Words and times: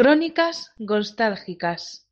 Crónicas 0.00 0.72
nostálgicas. 0.78 2.06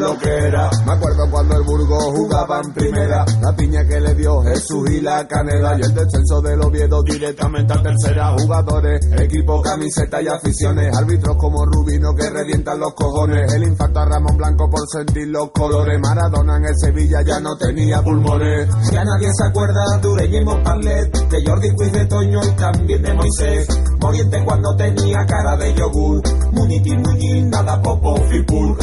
Lo 0.00 0.18
que 0.18 0.30
era. 0.30 0.70
Me 0.86 0.92
acuerdo 0.92 1.30
cuando 1.30 1.56
el 1.56 1.62
Burgos 1.62 2.04
jugaba 2.16 2.60
en 2.64 2.72
primera. 2.72 3.24
La 3.42 3.54
piña 3.54 3.86
que 3.86 4.00
le 4.00 4.14
dio 4.14 4.42
Jesús 4.42 4.90
y 4.90 5.00
la 5.00 5.28
canela. 5.28 5.78
Y 5.78 5.82
el 5.82 5.94
descenso 5.94 6.40
del 6.40 6.60
Oviedo 6.62 7.02
directamente 7.02 7.74
a 7.74 7.82
tercera. 7.82 8.34
Jugadores, 8.38 9.00
equipo, 9.18 9.60
camiseta 9.60 10.22
y 10.22 10.28
aficiones. 10.28 10.96
Árbitros 10.96 11.36
como 11.36 11.64
Rubino 11.66 12.14
que 12.14 12.30
revientan 12.30 12.80
los 12.80 12.94
cojones. 12.94 13.52
El 13.52 13.64
infarto 13.64 14.00
a 14.00 14.06
Ramón 14.06 14.36
Blanco 14.36 14.70
por 14.70 14.88
sentir 14.88 15.28
los 15.28 15.50
colores. 15.50 16.00
Maradona 16.00 16.56
en 16.56 16.64
el 16.64 16.74
Sevilla 16.76 17.20
ya 17.22 17.38
no 17.40 17.56
tenía 17.56 18.00
pulmones. 18.02 18.68
Ya 18.90 19.04
nadie 19.04 19.28
se 19.36 19.46
acuerda 19.46 19.98
de 20.00 20.08
Ureñemo 20.08 20.62
Parlet. 20.62 21.12
De 21.28 21.44
Jordi 21.44 21.74
Quiz 21.76 21.92
de 21.92 22.06
Toño 22.06 22.40
y 22.42 22.50
también 22.52 23.02
de 23.02 23.14
Moisés. 23.14 23.68
Moriente 24.00 24.42
cuando 24.44 24.74
tenía 24.76 25.26
cara 25.26 25.56
de 25.56 25.74
yogur. 25.74 26.22
Muñiz, 26.52 27.44
nada 27.44 27.80
popo, 27.82 28.16
fipul. 28.28 28.76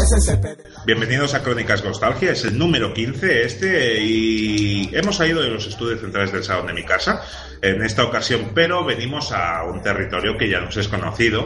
De 0.86 0.96
la... 0.96 1.06
Bienvenidos 1.08 1.36
a 1.36 1.41
Crónicas 1.41 1.86
Nostalgia, 1.86 2.33
es 2.33 2.44
el 2.44 2.58
número 2.58 2.94
15 2.94 3.44
este 3.44 4.03
y 4.03 4.89
hemos 4.91 5.16
salido 5.16 5.41
de 5.41 5.47
los 5.47 5.66
estudios 5.66 6.02
centrales 6.02 6.33
del 6.33 6.44
salón 6.44 6.67
de 6.67 6.73
mi 6.73 6.83
casa 6.83 7.22
en 7.61 7.81
esta 7.81 8.03
ocasión, 8.03 8.52
pero 8.53 8.83
venimos 8.83 9.31
a 9.31 9.63
un 9.63 9.81
territorio 9.81 10.38
que 10.38 10.50
ya 10.50 10.59
nos 10.59 10.75
es 10.75 10.89
conocido, 10.89 11.45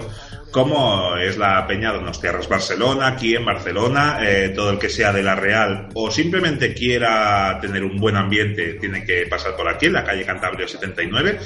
como 0.49 1.15
es 1.15 1.37
la 1.37 1.67
Peña 1.67 1.93
Donostiarras 1.93 2.49
Barcelona, 2.49 3.09
aquí 3.09 3.35
en 3.35 3.45
Barcelona, 3.45 4.17
eh, 4.21 4.51
todo 4.55 4.71
el 4.71 4.79
que 4.79 4.89
sea 4.89 5.13
de 5.13 5.21
la 5.21 5.35
Real 5.35 5.89
o 5.93 6.09
simplemente 6.09 6.73
quiera 6.73 7.59
tener 7.61 7.83
un 7.83 7.97
buen 7.97 8.15
ambiente 8.15 8.79
tiene 8.79 9.05
que 9.05 9.27
pasar 9.27 9.55
por 9.55 9.69
aquí, 9.69 9.85
en 9.85 9.93
la 9.93 10.03
calle 10.03 10.25
Cantabria 10.25 10.67
79, 10.67 11.37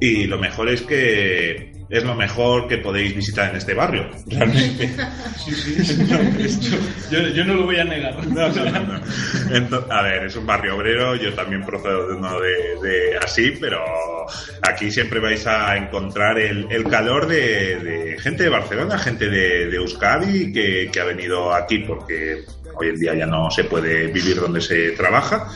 y 0.00 0.26
lo 0.26 0.36
mejor 0.36 0.68
es 0.68 0.82
que 0.82 1.70
es 1.92 2.02
lo 2.04 2.14
mejor 2.14 2.66
que 2.68 2.78
podéis 2.78 3.14
visitar 3.14 3.50
en 3.50 3.56
este 3.56 3.74
barrio, 3.74 4.08
realmente. 4.26 4.88
Sí, 5.44 5.52
sí, 5.84 6.06
yo, 6.06 6.16
yo, 7.10 7.28
yo 7.28 7.44
no 7.44 7.54
lo 7.54 7.64
voy 7.64 7.76
a 7.78 7.84
negar. 7.84 8.26
No, 8.26 8.48
no, 8.48 8.64
no, 8.64 8.80
no. 8.80 9.00
Ento- 9.50 9.86
a 9.90 10.02
ver, 10.02 10.24
es 10.24 10.34
un 10.36 10.46
barrio 10.46 10.76
obrero, 10.76 11.14
yo 11.16 11.34
también 11.34 11.64
procedo 11.66 12.08
de 12.08 12.14
uno 12.16 12.40
de, 12.40 12.48
de 12.82 13.18
así, 13.18 13.52
pero 13.60 13.78
aquí 14.62 14.90
siempre 14.90 15.20
vais 15.20 15.46
a 15.46 15.76
encontrar 15.76 16.38
el, 16.38 16.66
el 16.70 16.84
calor 16.84 17.26
de, 17.28 17.76
de 17.78 18.18
gente 18.18 18.44
de 18.44 18.48
Barcelona, 18.48 18.98
gente 18.98 19.28
de, 19.28 19.66
de 19.68 19.76
Euskadi 19.76 20.50
que, 20.52 20.88
que 20.90 21.00
ha 21.00 21.04
venido 21.04 21.52
aquí 21.54 21.80
porque 21.80 22.44
hoy 22.74 22.88
en 22.88 22.96
día 22.98 23.14
ya 23.14 23.26
no 23.26 23.50
se 23.50 23.64
puede 23.64 24.06
vivir 24.06 24.36
donde 24.40 24.62
se 24.62 24.92
trabaja. 24.92 25.46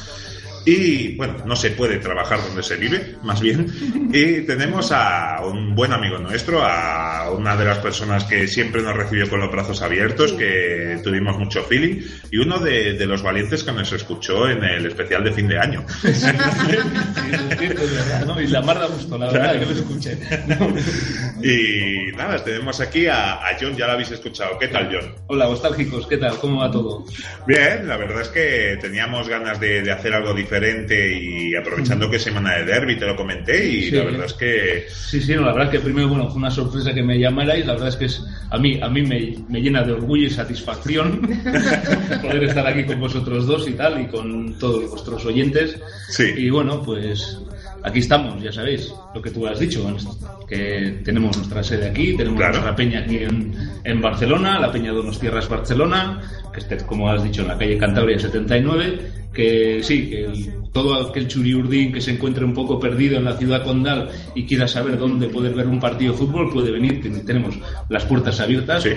Y 0.66 1.14
bueno, 1.14 1.36
no 1.46 1.54
se 1.54 1.70
puede 1.70 1.98
trabajar 1.98 2.42
donde 2.42 2.60
se 2.60 2.74
vive, 2.74 3.14
más 3.22 3.40
bien. 3.40 3.72
Y 4.12 4.40
tenemos 4.40 4.90
a 4.90 5.40
un 5.46 5.76
buen 5.76 5.92
amigo 5.92 6.18
nuestro, 6.18 6.60
a 6.60 7.30
una 7.30 7.56
de 7.56 7.64
las 7.64 7.78
personas 7.78 8.24
que 8.24 8.48
siempre 8.48 8.82
nos 8.82 8.96
recibió 8.96 9.30
con 9.30 9.38
los 9.38 9.52
brazos 9.52 9.80
abiertos, 9.80 10.32
que 10.32 10.98
tuvimos 11.04 11.38
mucho 11.38 11.62
feeling, 11.62 12.02
y 12.32 12.38
uno 12.38 12.58
de, 12.58 12.94
de 12.94 13.06
los 13.06 13.22
valientes 13.22 13.62
que 13.62 13.70
nos 13.70 13.92
escuchó 13.92 14.48
en 14.48 14.64
el 14.64 14.86
especial 14.86 15.22
de 15.22 15.32
fin 15.32 15.46
de 15.46 15.58
año. 15.58 15.86
Sí, 16.06 16.08
es 17.50 17.58
cierto, 17.58 17.82
es 17.82 17.94
verdad, 17.94 18.26
¿no? 18.26 18.40
Y 18.40 18.46
la 18.48 18.62
mar 18.62 18.78
da 18.78 18.86
gusto, 18.86 19.16
la 19.18 19.30
verdad, 19.30 19.58
que 19.60 19.66
lo 19.66 19.72
escuché. 19.72 20.18
Y 21.42 22.16
nada, 22.16 22.42
tenemos 22.42 22.80
aquí 22.80 23.06
a, 23.06 23.34
a 23.34 23.56
John, 23.60 23.76
ya 23.76 23.86
lo 23.86 23.92
habéis 23.92 24.10
escuchado. 24.10 24.58
¿Qué 24.58 24.68
tal, 24.68 24.88
John? 24.92 25.14
Hola, 25.28 25.46
nostálgicos, 25.46 26.06
¿qué 26.06 26.16
tal? 26.16 26.38
¿Cómo 26.38 26.60
va 26.60 26.70
todo? 26.70 27.04
Bien, 27.46 27.86
la 27.86 27.96
verdad 27.96 28.22
es 28.22 28.28
que 28.28 28.78
teníamos 28.80 29.28
ganas 29.28 29.60
de, 29.60 29.82
de 29.82 29.92
hacer 29.92 30.14
algo 30.14 30.34
diferente 30.34 30.55
y 30.64 31.54
aprovechando 31.54 32.08
que 32.10 32.16
es 32.16 32.22
semana 32.22 32.56
de 32.56 32.64
derby, 32.64 32.96
te 32.96 33.06
lo 33.06 33.16
comenté, 33.16 33.66
y 33.68 33.82
Sí. 33.84 33.90
la 33.92 34.04
verdad 34.04 34.26
es 34.26 34.32
que 34.34 34.86
Sí, 34.90 35.20
sí, 35.20 35.34
no, 35.34 35.42
la 35.42 35.52
verdad 35.52 35.64
es 35.74 35.78
que 35.78 35.84
primero, 35.84 36.08
bueno, 36.08 36.28
fue 36.28 36.38
una 36.38 36.50
sorpresa 36.50 36.92
que 36.94 37.02
me 37.02 37.18
llamarais, 37.18 37.64
la 37.66 37.72
verdad 37.74 37.88
es 37.88 37.96
que 37.96 38.04
es, 38.06 38.22
a 38.50 38.58
mí, 38.58 38.78
a 38.82 38.88
mí 38.88 39.02
me, 39.02 39.34
me 39.48 39.60
llena 39.60 39.82
de 39.82 39.92
orgullo 39.92 40.26
y 40.26 40.30
satisfacción 40.30 41.20
poder 42.22 42.44
estar 42.44 42.66
aquí 42.66 42.84
con 42.84 43.00
vosotros 43.00 43.46
dos 43.46 43.68
y 43.68 43.72
tal, 43.72 44.00
y 44.02 44.06
con 44.06 44.58
todos 44.58 44.88
vuestros 44.90 45.24
oyentes. 45.26 45.78
Sí. 46.08 46.32
Y 46.36 46.50
bueno, 46.50 46.82
pues 46.82 47.38
aquí 47.86 48.00
estamos, 48.00 48.42
ya 48.42 48.52
sabéis, 48.52 48.92
lo 49.14 49.22
que 49.22 49.30
tú 49.30 49.46
has 49.46 49.58
dicho, 49.60 49.86
que 50.48 51.00
tenemos 51.04 51.36
nuestra 51.36 51.62
sede 51.62 51.88
aquí, 51.88 52.16
tenemos 52.16 52.38
Claro. 52.38 52.54
nuestra 52.54 52.76
peña 52.76 53.00
aquí 53.00 53.18
en, 53.18 53.54
en 53.84 54.00
Barcelona, 54.02 54.58
la 54.60 54.70
Peña 54.72 54.92
Donostierras 54.92 55.48
Barcelona, 55.48 56.20
que 56.52 56.60
esté, 56.60 56.76
como 56.78 57.08
has 57.10 57.22
dicho, 57.22 57.42
en 57.42 57.48
la 57.48 57.56
calle 57.58 57.78
Cantabria 57.78 58.18
79, 58.18 59.10
que 59.32 59.80
sí, 59.82 60.08
que 60.10 60.24
el- 60.24 60.46
todo 60.72 61.08
aquel 61.08 61.26
churiurdín 61.28 61.92
que 61.92 62.00
se 62.02 62.10
encuentre 62.12 62.44
un 62.44 62.52
poco 62.52 62.78
perdido 62.78 63.16
en 63.16 63.24
la 63.24 63.36
ciudad 63.36 63.64
condal 63.64 64.10
y 64.34 64.44
quiera 64.44 64.68
saber 64.68 64.98
dónde 64.98 65.28
poder 65.28 65.54
ver 65.54 65.66
un 65.66 65.80
partido 65.80 66.12
de 66.12 66.18
fútbol, 66.18 66.52
puede 66.52 66.70
venir, 66.70 67.00
tenemos 67.24 67.58
las 67.88 68.04
puertas 68.04 68.40
abiertas 68.40 68.82
Sí. 68.82 68.90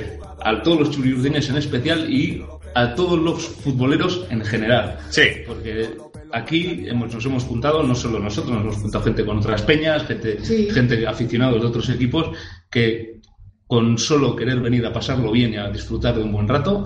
a 0.44 0.62
todos 0.62 0.80
los 0.80 0.92
churiurdines 0.92 1.50
en 1.50 1.58
especial 1.58 2.12
y 2.14 2.44
a 2.76 2.94
todos 2.96 3.18
los 3.20 3.42
futboleros 3.48 4.26
en 4.30 4.44
general. 4.44 4.98
Sí. 5.10 5.22
Porque 5.48 5.90
aquí 6.32 6.86
hemos, 6.88 7.14
nos 7.14 7.26
hemos 7.26 7.44
juntado, 7.44 7.84
no 7.84 7.96
solo 7.96 8.20
nosotros, 8.20 8.54
nos 8.54 8.64
hemos 8.64 8.78
juntado 8.78 9.04
gente 9.04 9.26
con 9.26 9.38
otras 9.40 9.62
peñas, 9.64 10.06
gente, 10.06 10.44
Sí. 10.44 10.70
gente 10.72 11.08
aficionados 11.08 11.62
de 11.62 11.68
otros 11.68 11.90
equipos, 11.90 12.30
que 12.70 13.20
con 13.68 13.98
solo 13.98 14.36
querer 14.36 14.60
venir 14.60 14.86
a 14.86 14.94
pasarlo 14.94 15.32
bien 15.32 15.54
y 15.54 15.58
a 15.58 15.70
disfrutar 15.70 16.16
de 16.16 16.24
un 16.24 16.32
buen 16.32 16.48
rato, 16.48 16.86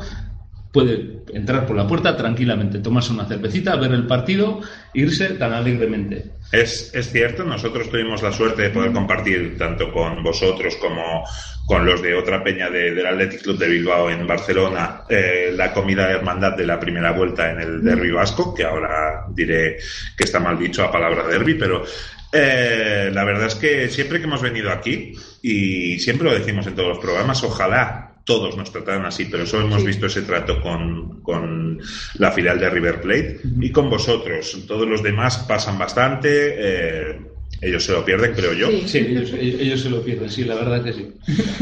puede 0.74 1.20
entrar 1.34 1.66
por 1.68 1.78
la 1.78 1.88
puerta 1.88 2.18
tranquilamente, 2.18 2.80
tomarse 2.80 3.14
una 3.14 3.26
cervecita, 3.26 3.76
ver 3.78 3.92
el 3.94 4.08
partido, 4.08 4.60
irse 4.94 5.30
tan 5.36 5.54
alegremente. 5.54 6.32
Es, 6.52 6.92
es 6.94 7.12
cierto, 7.12 7.44
nosotros 7.46 7.90
tuvimos 7.90 8.22
la 8.24 8.32
suerte 8.34 8.64
de 8.64 8.70
poder 8.72 8.92
compartir 8.92 9.56
tanto 9.58 9.94
con 9.94 10.22
vosotros 10.24 10.76
como 10.78 11.24
con 11.68 11.86
los 11.86 12.02
de 12.02 12.14
otra 12.16 12.44
peña 12.44 12.70
de- 12.70 12.94
del 12.94 13.06
Athletic 13.06 13.44
Club 13.44 13.58
de 13.58 13.70
Bilbao 13.70 14.10
en 14.10 14.28
Barcelona 14.28 15.04
eh, 15.08 15.54
la 15.56 15.72
comida 15.72 16.08
de 16.08 16.16
hermandad 16.16 16.58
de 16.58 16.66
la 16.68 16.80
primera 16.80 17.12
vuelta 17.12 17.52
en 17.52 17.62
el 17.62 17.84
derby 17.84 18.12
vasco, 18.12 18.54
que 18.54 18.64
ahora 18.66 19.26
diré 19.30 19.78
que 20.18 20.24
está 20.26 20.40
mal 20.40 20.60
dicho 20.60 20.84
a 20.84 20.92
palabra 20.92 21.26
derby, 21.28 21.54
pero 21.54 21.86
eh, 22.34 23.10
la 23.14 23.24
verdad 23.24 23.48
es 23.48 23.56
que 23.56 23.88
siempre 23.90 24.18
que 24.20 24.26
hemos 24.26 24.42
venido 24.42 24.72
aquí, 24.72 25.14
y 25.42 26.00
siempre 26.00 26.28
lo 26.28 26.34
decimos 26.34 26.66
en 26.68 26.76
todos 26.76 26.90
los 26.90 27.00
programas, 27.00 27.44
ojalá 27.44 28.13
todos 28.24 28.56
nos 28.56 28.72
trataran 28.72 29.06
así, 29.06 29.26
pero 29.26 29.46
solo 29.46 29.66
hemos 29.66 29.84
visto 29.84 30.06
ese 30.06 30.22
trato 30.22 30.62
con, 30.62 31.22
con 31.22 31.80
la 32.16 32.32
filial 32.32 32.60
de 32.60 32.70
River 32.70 33.02
Plate 33.02 33.42
y 33.60 33.72
con 33.72 33.90
vosotros. 33.90 34.64
Todos 34.68 34.88
los 34.88 35.04
demás 35.04 35.40
pasan 35.40 35.78
bastante, 35.78 36.56
eh, 36.58 37.20
ellos 37.62 37.84
se 37.84 37.92
lo 37.92 38.04
pierden, 38.04 38.34
creo 38.34 38.54
yo. 38.54 38.70
Sí, 38.88 38.98
ellos, 38.98 39.34
ellos 39.34 39.82
se 39.82 39.90
lo 39.90 40.04
pierden, 40.04 40.30
sí, 40.30 40.44
la 40.44 40.56
verdad 40.56 40.84
que 40.84 40.94
sí. 40.94 41.14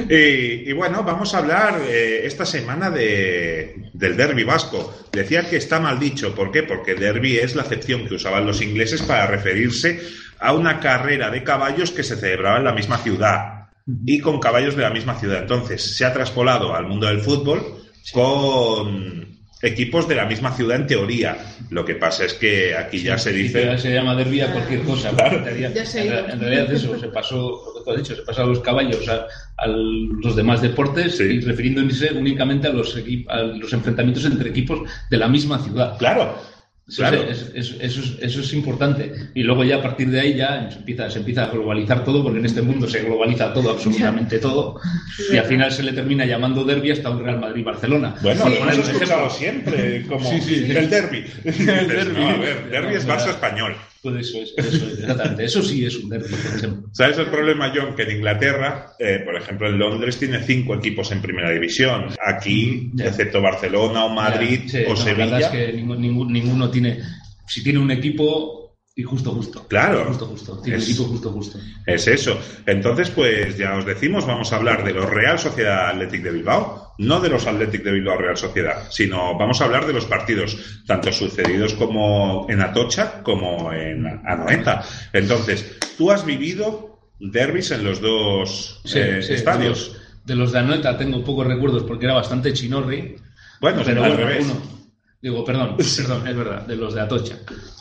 Y, 0.09 0.69
y 0.69 0.74
bueno, 0.74 1.03
vamos 1.03 1.33
a 1.33 1.39
hablar 1.39 1.81
eh, 1.88 2.21
esta 2.25 2.45
semana 2.45 2.89
de, 2.89 3.89
del 3.94 4.15
derby 4.15 4.44
vasco. 4.44 5.06
Decía 5.12 5.47
que 5.50 5.57
está 5.57 5.80
mal 5.80 6.00
dicho, 6.00 6.33
¿por 6.33 6.51
qué? 6.51 6.63
Porque 6.63 6.95
derby 6.95 7.38
es 7.38 7.56
la 7.56 7.63
acepción 7.63 8.07
que 8.07 8.15
usaban 8.15 8.45
los 8.45 8.62
ingleses 8.62 9.01
para 9.01 9.27
referirse 9.27 10.00
a 10.39 10.53
una 10.53 10.80
carrera 10.80 11.30
de 11.30 11.44
caballos 11.44 11.91
que 11.91 12.03
se 12.03 12.15
celebraba 12.15 12.57
en 12.57 12.65
la 12.65 12.74
misma 12.74 12.97
ciudad 12.97 13.61
y 14.06 14.19
con 14.19 14.39
caballos 14.39 14.75
de 14.75 14.83
la 14.83 14.89
misma 14.89 15.19
ciudad. 15.19 15.42
Entonces, 15.42 15.95
se 15.98 16.06
ha 16.06 16.13
traspolado 16.13 16.75
al 16.75 16.88
mundo 16.88 17.07
del 17.07 17.19
fútbol 17.22 17.62
con 18.13 19.22
equipos 19.63 20.07
de 20.07 20.16
la 20.16 20.25
misma 20.25 20.51
ciudad 20.56 20.75
en 20.78 20.88
teoría. 20.88 21.38
Lo 21.69 21.86
que 21.86 21.94
pasa 21.95 22.25
es 22.25 22.33
que 22.33 22.75
aquí 22.75 23.01
ya 23.04 23.18
se 23.19 23.31
dice... 23.31 23.78
se 23.78 23.94
llama 23.94 24.16
derby 24.16 24.42
a 24.42 24.51
cualquier 24.51 24.81
cosa. 24.81 25.12
Claro. 25.12 25.38
En 25.38 25.45
realidad, 25.45 25.72
Ya 25.75 25.86
se 25.86 26.00
ha 26.00 26.04
en 26.04 26.07
ido. 26.12 26.22
ra- 26.28 26.33
en 26.33 26.39
realidad 26.39 26.74
eso 26.74 27.00
se 27.00 27.07
pasó, 27.10 27.62
lo 27.66 27.74
que 27.74 27.83
tú 27.86 27.92
has 27.92 27.98
dicho, 27.98 28.16
se 28.16 28.24
pasó 28.24 28.42
a 28.42 28.45
los 28.48 28.60
caballos, 28.62 29.07
a, 29.07 29.28
a 29.57 29.68
los 29.68 30.36
demás 30.36 30.62
deportes 30.63 31.18
Sí. 31.18 31.24
y 31.25 31.39
refiriéndose 31.42 32.12
únicamente 32.13 32.68
a 32.68 32.72
los, 32.74 32.98
a 33.30 33.38
los 33.42 33.72
enfrentamientos 33.74 34.25
entre 34.25 34.50
equipos 34.50 34.80
de 35.12 35.18
la 35.18 35.27
misma 35.27 35.60
ciudad. 35.60 35.95
Claro, 36.00 36.36
Eso, 36.91 37.01
claro. 37.03 37.23
es, 37.23 37.49
es- 37.55 37.75
eso, 37.79 38.01
es, 38.01 38.17
eso 38.21 38.41
es 38.41 38.53
importante. 38.53 39.13
Y 39.33 39.43
luego 39.43 39.63
ya 39.63 39.77
a 39.77 39.81
partir 39.81 40.09
de 40.09 40.19
ahí 40.19 40.35
ya 40.35 40.69
se 40.69 40.79
empieza, 40.79 41.09
se 41.09 41.19
empieza 41.19 41.45
a 41.45 41.47
globalizar 41.49 42.03
todo, 42.03 42.21
porque 42.21 42.39
en 42.39 42.45
este 42.45 42.61
mundo 42.61 42.88
se 42.88 43.01
globaliza 43.03 43.53
todo, 43.53 43.71
absolutamente 43.71 44.39
todo. 44.39 44.79
Y 45.31 45.38
al 45.38 45.45
final 45.45 45.71
se 45.71 45.83
le 45.83 45.93
termina 45.93 46.25
llamando 46.25 46.63
derby 46.65 46.91
hasta 46.91 47.09
un 47.09 47.23
Real 47.23 47.39
Madrid-Barcelona. 47.39 48.15
Bueno, 48.21 48.41
Por 48.43 48.51
lo 48.51 48.71
hemos 48.71 48.89
escuchado 48.89 49.29
siempre 49.29 50.05
como 50.09 50.29
Sí, 50.29 50.41
sí, 50.41 50.65
sí. 50.65 50.71
el 50.71 50.89
derby. 50.89 51.25
El 51.45 51.88
derbi. 51.88 52.19
No, 52.21 52.29
a 52.29 52.38
ver, 52.38 52.69
derby 52.69 52.95
es 52.95 53.07
Barça 53.07 53.29
español. 53.29 53.73
Pues 54.01 54.27
eso 54.27 54.38
es, 54.42 54.53
eso 54.57 54.86
es, 54.88 55.00
exactamente. 55.00 55.44
Eso 55.44 55.62
sí 55.62 55.86
es 55.86 55.95
un 55.98 56.09
derby, 56.09 56.30
por 56.33 56.56
ejemplo. 56.57 56.89
¿Sabes 56.92 57.18
el 57.19 57.27
problema, 57.27 57.71
John? 57.75 57.95
Que 57.95 58.03
en 58.03 58.18
Inglaterra, 58.18 58.94
eh, 58.98 59.21
por 59.24 59.36
ejemplo, 59.36 59.68
en 59.69 59.77
Londres 59.77 60.18
tiene 60.18 60.42
cinco 60.44 60.75
equipos 60.75 61.12
en 61.12 61.21
primera 61.21 61.51
división. 61.51 62.07
Aquí, 62.25 62.92
excepto 62.98 63.42
Barcelona 63.42 64.06
o 64.06 64.09
Madrid 64.09 64.62
sí, 64.68 64.80
o 64.88 64.94
no, 64.94 65.06
La 65.06 65.13
verdad 65.13 65.39
Sevilla. 65.39 65.39
es 65.39 65.48
que 65.50 65.74
ningún- 65.74 66.31
ninguno 66.33 66.69
tiene. 66.71 67.00
Si 67.48 67.63
tiene 67.63 67.80
un 67.80 67.92
equipo, 67.92 68.61
y 68.93 69.03
justo, 69.03 69.31
justo. 69.31 69.65
Claro. 69.67 70.05
Justo, 70.05 70.25
justo. 70.25 70.61
Tiene 70.61 70.77
Es- 70.79 70.89
equipo 70.89 71.05
justo, 71.05 71.31
justo. 71.31 71.57
Es 71.85 72.07
eso. 72.07 72.38
Entonces, 72.65 73.09
pues 73.09 73.57
ya 73.57 73.75
os 73.77 73.85
decimos, 73.85 74.25
vamos 74.27 74.51
a 74.51 74.57
hablar 74.57 74.83
de 74.83 74.93
los 74.93 75.09
Real 75.09 75.39
Sociedad 75.39 75.89
Athletic 75.89 76.21
de 76.23 76.31
Bilbao, 76.31 76.93
no 76.97 77.19
de 77.21 77.29
los 77.29 77.47
Athletic 77.47 77.83
de 77.83 77.91
Bilbao 77.93 78.17
Real 78.17 78.35
Sociedad, 78.38 78.83
sino 78.89 79.38
vamos 79.38 79.61
a 79.61 79.65
hablar 79.65 79.85
de 79.88 79.93
los 79.93 80.05
partidos, 80.05 80.57
tanto 80.85 81.11
sucedidos 81.13 81.73
como 81.75 82.45
en 82.49 82.61
Atocha 82.61 83.23
como 83.23 83.71
en 83.71 84.05
Anoeta. 84.25 84.83
Entonces, 85.13 85.77
tú 85.97 86.11
has 86.11 86.25
vivido 86.25 86.99
derbis 87.19 87.71
en 87.71 87.83
los 87.85 88.01
dos 88.01 88.81
Sí, 88.83 88.99
eh, 88.99 89.21
sí, 89.21 89.33
estadios. 89.33 89.93
De 89.93 89.99
los, 89.99 90.25
de 90.25 90.35
los 90.35 90.51
de 90.51 90.59
Anoeta 90.59 90.97
tengo 90.97 91.23
pocos 91.23 91.47
recuerdos 91.47 91.83
porque 91.83 92.05
era 92.05 92.15
bastante 92.15 92.51
chinorri. 92.51 93.15
Bueno, 93.61 93.83
pero 93.85 94.03
al 94.03 94.11
bueno, 94.11 94.27
revés. 94.27 94.47
Digo, 95.21 95.45
perdón, 95.45 95.75
perdón, 95.97 96.27
es 96.27 96.35
verdad, 96.35 96.65
de 96.65 96.75
los 96.75 96.94
de 96.94 97.01
Atocha. 97.01 97.35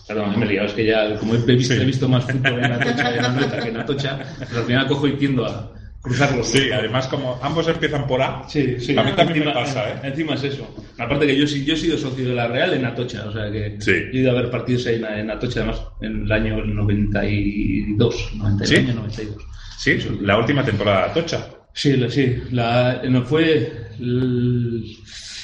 Perdón, 0.06 0.38
me 0.38 0.44
he 0.46 0.48
liado, 0.48 0.66
es 0.66 0.72
que 0.74 0.84
ya, 0.86 1.16
como 1.18 1.34
he 1.34 1.38
visto, 1.56 1.74
he 1.74 1.84
visto 1.84 2.08
más 2.08 2.24
fútbol 2.24 2.64
en 2.64 2.72
Atocha 2.72 3.14
y 3.14 3.18
en 3.18 3.24
Anoeta 3.24 3.60
que 3.60 3.68
en 3.68 3.76
Atocha, 3.76 4.18
pues 4.38 4.52
al 4.56 4.64
final 4.64 4.86
cojo 4.88 5.06
y 5.06 5.12
tiendo 5.16 5.46
a 5.46 5.72
cruzarlos. 6.02 6.48
Sí, 6.48 6.70
además 6.72 7.06
como 7.06 7.38
ambos 7.42 7.68
empiezan 7.68 8.06
por 8.06 8.20
A, 8.20 8.42
Sí, 8.48 8.76
sí. 8.80 8.96
a 8.98 9.04
mí 9.04 9.12
también 9.12 9.38
encima, 9.38 9.54
me 9.54 9.60
pasa, 9.66 9.88
¿eh? 9.90 9.94
Encima 10.02 10.34
es 10.34 10.42
eso. 10.44 10.74
Aparte 10.98 11.26
que 11.26 11.36
yo, 11.38 11.46
sí- 11.46 11.64
yo 11.64 11.74
he 11.74 11.76
sido 11.76 11.96
socio 11.96 12.28
de 12.28 12.34
la 12.34 12.48
Real 12.48 12.74
en 12.74 12.84
Atocha, 12.86 13.24
o 13.28 13.32
sea 13.32 13.50
que 13.52 13.76
Sí. 13.80 13.92
he 13.92 14.16
ido 14.18 14.32
a 14.32 14.34
ver 14.34 14.50
partidos 14.50 14.86
ahí 14.86 14.96
en, 14.96 15.04
en 15.04 15.30
Atocha, 15.30 15.60
además, 15.60 15.82
en 16.00 16.24
el 16.24 16.32
año 16.32 16.64
92, 16.64 18.30
90, 18.36 18.66
¿Sí? 18.66 18.74
el 18.74 18.80
año 18.86 18.94
92. 18.94 19.36
Sí, 19.78 19.98
la 20.22 20.38
última 20.38 20.64
temporada 20.64 21.04
de 21.04 21.10
Atocha. 21.10 21.46
Sí, 21.72 22.04
sí. 22.10 22.36
La, 22.50 23.00
no, 23.08 23.22
fue 23.24 23.88
el 23.98 24.84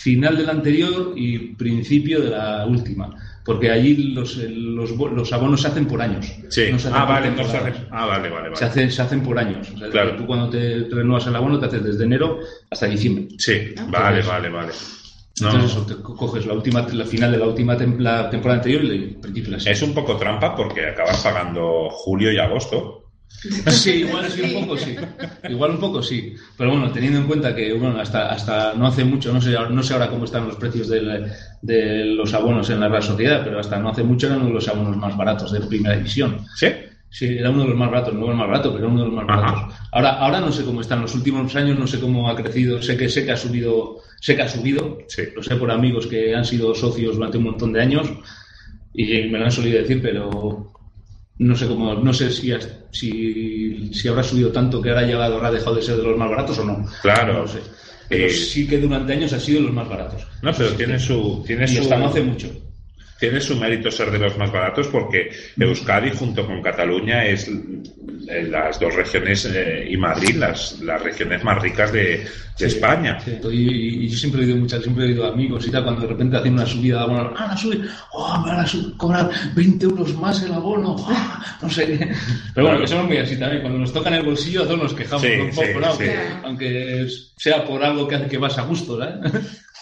final 0.06 0.37
del 0.37 0.49
anterior 0.50 1.12
y 1.17 1.38
principio 1.56 2.20
de 2.20 2.31
la 2.31 2.64
última. 2.67 3.06
Porque 3.44 3.70
allí 3.70 4.12
los, 4.14 4.37
los, 4.37 4.91
los 4.91 5.32
abonos 5.32 5.61
se 5.62 5.69
hacen 5.69 5.87
por 5.87 6.00
años. 6.03 6.26
Sí. 6.49 6.64
No 6.73 6.79
se 6.79 6.88
hacen 6.88 6.93
ah, 7.00 7.06
por 7.06 7.14
vale, 7.14 7.31
no 7.31 7.37
se 7.37 7.43
temporadas. 7.43 7.75
hace- 7.76 7.88
Ah, 7.93 8.06
vale, 8.06 8.29
vale, 8.29 8.49
Se, 8.56 8.64
vale. 8.64 8.67
hace- 8.67 8.91
se 8.91 9.03
hacen 9.03 9.23
por 9.23 9.38
años. 9.38 9.69
O 9.75 9.79
sea, 9.79 9.88
Claro. 9.91 10.17
Tú 10.17 10.26
cuando 10.26 10.49
te 10.50 10.87
renuevas 10.91 11.26
el 11.26 11.37
abono 11.37 11.58
te 11.58 11.67
haces 11.67 11.82
desde 11.85 12.05
enero 12.05 12.38
hasta 12.70 12.87
diciembre. 12.87 13.29
Sí, 13.38 13.55
vale, 13.88 14.23
vale, 14.23 14.49
vale. 14.49 14.73
No. 15.41 15.49
Entonces 15.50 15.70
eso, 15.73 15.87
te 15.87 15.94
co- 16.03 16.17
coges 16.17 16.47
la 16.47 16.55
última, 16.55 16.87
la 16.93 17.05
final 17.05 17.31
de 17.32 17.38
la 17.38 17.47
última 17.47 17.76
tem- 17.76 17.99
la 17.99 18.31
temporada 18.31 18.59
anterior 18.61 18.85
y 18.85 18.88
el 18.91 19.17
principio 19.20 19.50
de 19.56 19.62
la 19.64 19.70
Es 19.70 19.82
un 19.82 19.93
poco 19.94 20.17
trampa 20.17 20.55
porque 20.56 20.87
acabas 20.87 21.23
pagando 21.23 21.88
julio 21.91 22.32
y 22.32 22.38
agosto. 22.38 23.06
Sí, 23.70 23.90
igual 23.90 24.31
sí, 24.31 24.40
un 24.43 24.62
poco 24.62 24.76
sí. 24.76 24.96
Igual 25.49 25.70
un 25.73 25.78
poco 25.81 26.02
sí. 26.02 26.34
Pero 26.56 26.70
bueno, 26.70 26.90
teniendo 26.90 27.19
en 27.20 27.26
cuenta 27.26 27.55
que 27.55 27.73
bueno, 27.75 27.99
hasta, 28.00 28.31
hasta 28.31 28.75
no 28.75 28.87
hace 28.87 29.05
mucho, 29.05 29.32
no 29.32 29.40
sé, 29.40 29.55
no 29.70 29.82
sé 29.82 29.93
ahora 29.93 30.08
cómo 30.11 30.25
están 30.25 30.46
los 30.46 30.56
precios 30.56 30.88
de 30.88 32.05
los 32.14 32.32
abonos 32.34 32.70
en 32.70 32.81
la 32.81 32.88
Real 32.88 33.02
Sociedad, 33.02 33.43
pero 33.44 33.61
hasta 33.61 33.78
no 33.78 33.90
hace 33.90 34.02
mucho 34.02 34.26
eran 34.26 34.38
uno 34.38 34.49
de 34.49 34.55
los 34.55 34.69
abonos 34.69 34.96
más 34.96 35.17
baratos 35.17 35.52
de 35.52 35.61
primera 35.61 35.96
división. 35.96 36.38
¿Sí? 36.56 36.67
Sí, 37.08 37.26
era 37.38 37.50
uno 37.50 37.62
de 37.62 37.69
los 37.69 37.78
más 37.78 37.90
baratos, 37.90 38.14
no 38.14 38.31
el 38.31 38.37
más 38.37 38.49
barato, 38.49 38.73
pero 38.73 38.84
era 38.87 38.93
uno 38.93 39.02
de 39.05 39.08
los 39.08 39.14
más 39.14 39.26
Ajá. 39.28 39.40
baratos. 39.52 39.75
Ahora, 39.93 40.11
ahora 40.19 40.40
no 40.40 40.52
sé 40.52 40.64
cómo 40.64 40.81
están 40.81 41.00
los 41.00 41.14
últimos 41.14 41.55
años, 41.56 41.78
no 41.78 41.87
sé 41.87 42.00
cómo 42.00 42.28
ha 42.28 42.37
crecido, 42.37 42.82
sé 42.82 42.96
que 42.96 43.08
sé 43.08 43.25
que 43.25 43.32
ha 43.32 43.37
subido, 43.37 43.99
sé 44.20 44.34
que 44.37 44.43
ha 44.43 44.49
subido, 44.49 44.99
Sí. 45.08 45.23
lo 45.34 45.43
sé 45.43 45.56
por 45.56 45.70
amigos 45.70 46.06
que 46.08 46.34
han 46.34 46.44
sido 46.44 46.75
socios 46.75 47.17
durante 47.17 47.38
un 47.38 47.44
montón 47.44 47.73
de 47.73 47.81
años 47.81 48.08
y 48.93 49.23
me 49.28 49.38
lo 49.38 49.44
han 49.44 49.50
solido 49.52 49.78
decir, 49.78 50.00
pero 50.02 50.73
no 51.38 51.55
sé 51.56 51.67
cómo, 51.69 51.94
no 51.94 52.12
sé 52.12 52.31
si, 52.31 52.50
has- 52.52 52.69
si, 52.98 53.90
si 53.93 54.08
habrá 54.08 54.22
subido 54.22 54.50
tanto 54.50 54.81
que 54.81 54.90
ahora 54.90 55.06
ya 55.06 55.25
habrá 55.25 55.50
dejado 55.50 55.76
de 55.76 55.82
ser 55.82 55.96
de 55.96 56.02
los 56.04 56.16
más 56.16 56.31
baratos 56.31 56.58
o 56.58 56.64
no. 56.64 56.87
Claro. 57.02 57.32
No 57.32 57.38
lo 57.40 57.48
sé. 57.48 57.60
Pero 58.08 58.26
Eh, 58.26 58.31
sí 58.31 58.66
que 58.69 58.78
durante 58.78 59.12
años 59.14 59.32
ha 59.32 59.40
sido 59.40 59.60
de 59.60 59.66
los 59.66 59.75
más 59.75 59.88
baratos. 59.88 60.26
No, 60.43 60.52
pero 60.52 60.70
tiene 60.75 60.98
su, 60.98 61.43
tiene 61.46 61.64
Y 61.64 61.69
su, 61.69 61.82
hasta 61.82 61.96
no 61.98 62.06
hace 62.08 62.22
mucho. 62.22 62.48
Tiene 63.18 63.40
su 63.40 63.56
mérito 63.56 63.90
ser 63.90 64.10
de 64.10 64.18
los 64.18 64.36
más 64.36 64.50
baratos 64.52 64.88
porque 64.88 65.30
Euskadi 65.58 66.10
junto 66.10 66.46
con 66.46 66.62
Cataluña 66.62 67.24
es 67.24 67.48
eh, 68.28 68.42
las 68.50 68.78
dos 68.80 68.94
regiones 68.94 69.44
eh, 69.52 69.86
y 69.88 69.96
Madrid 69.96 70.34
las, 70.36 70.80
las 70.80 71.00
regiones 71.02 71.42
más 71.44 71.62
ricas 71.62 71.92
de, 71.92 72.26
de 72.58 72.66
España. 72.66 73.18
Sí, 73.20 73.38
y, 73.52 74.04
y 74.04 74.08
yo 74.08 74.16
siempre 74.18 74.42
he 74.42 74.44
oído 74.46 74.56
muchas, 74.56 74.82
siempre 74.82 75.04
he 75.04 75.08
oído 75.08 75.26
amigos 75.26 75.66
y 75.66 75.70
tal, 75.70 75.84
cuando 75.84 76.02
de 76.02 76.08
repente 76.08 76.36
hacen 76.36 76.54
una 76.54 76.66
subida 76.66 76.98
de 76.98 77.02
abono, 77.04 77.34
ah, 77.36 77.46
la 77.48 77.56
sube, 77.56 77.80
oh, 78.12 78.38
me 78.44 78.50
van 78.50 78.60
a 78.60 78.66
sub- 78.66 78.96
cobrar 78.96 79.30
20 79.54 79.84
euros 79.86 80.14
más 80.16 80.42
el 80.42 80.52
abono, 80.52 80.96
ah, 81.08 81.56
no 81.62 81.70
sé 81.70 81.86
qué. 81.86 81.96
Pero 81.98 82.66
bueno, 82.66 82.68
Claro. 82.68 82.80
que 82.80 82.86
somos 82.88 83.06
muy 83.06 83.16
así 83.18 83.38
también, 83.38 83.62
cuando 83.62 83.78
nos 83.78 83.92
tocan 83.92 84.14
el 84.14 84.22
bolsillo 84.24 84.62
a 84.62 84.66
todos 84.66 84.82
nos 84.82 84.94
quejamos 84.94 85.22
Sí, 85.22 85.32
un 85.40 85.50
poco, 85.50 85.66
sí, 85.66 85.72
¿no? 85.74 85.80
sí. 85.80 85.86
aunque, 85.88 86.18
aunque 86.44 87.06
sea 87.36 87.64
por 87.64 87.82
algo 87.84 88.08
que 88.08 88.16
hace 88.16 88.26
que 88.26 88.38
vas 88.38 88.58
a 88.58 88.62
gusto, 88.62 89.02
¿eh? 89.02 89.14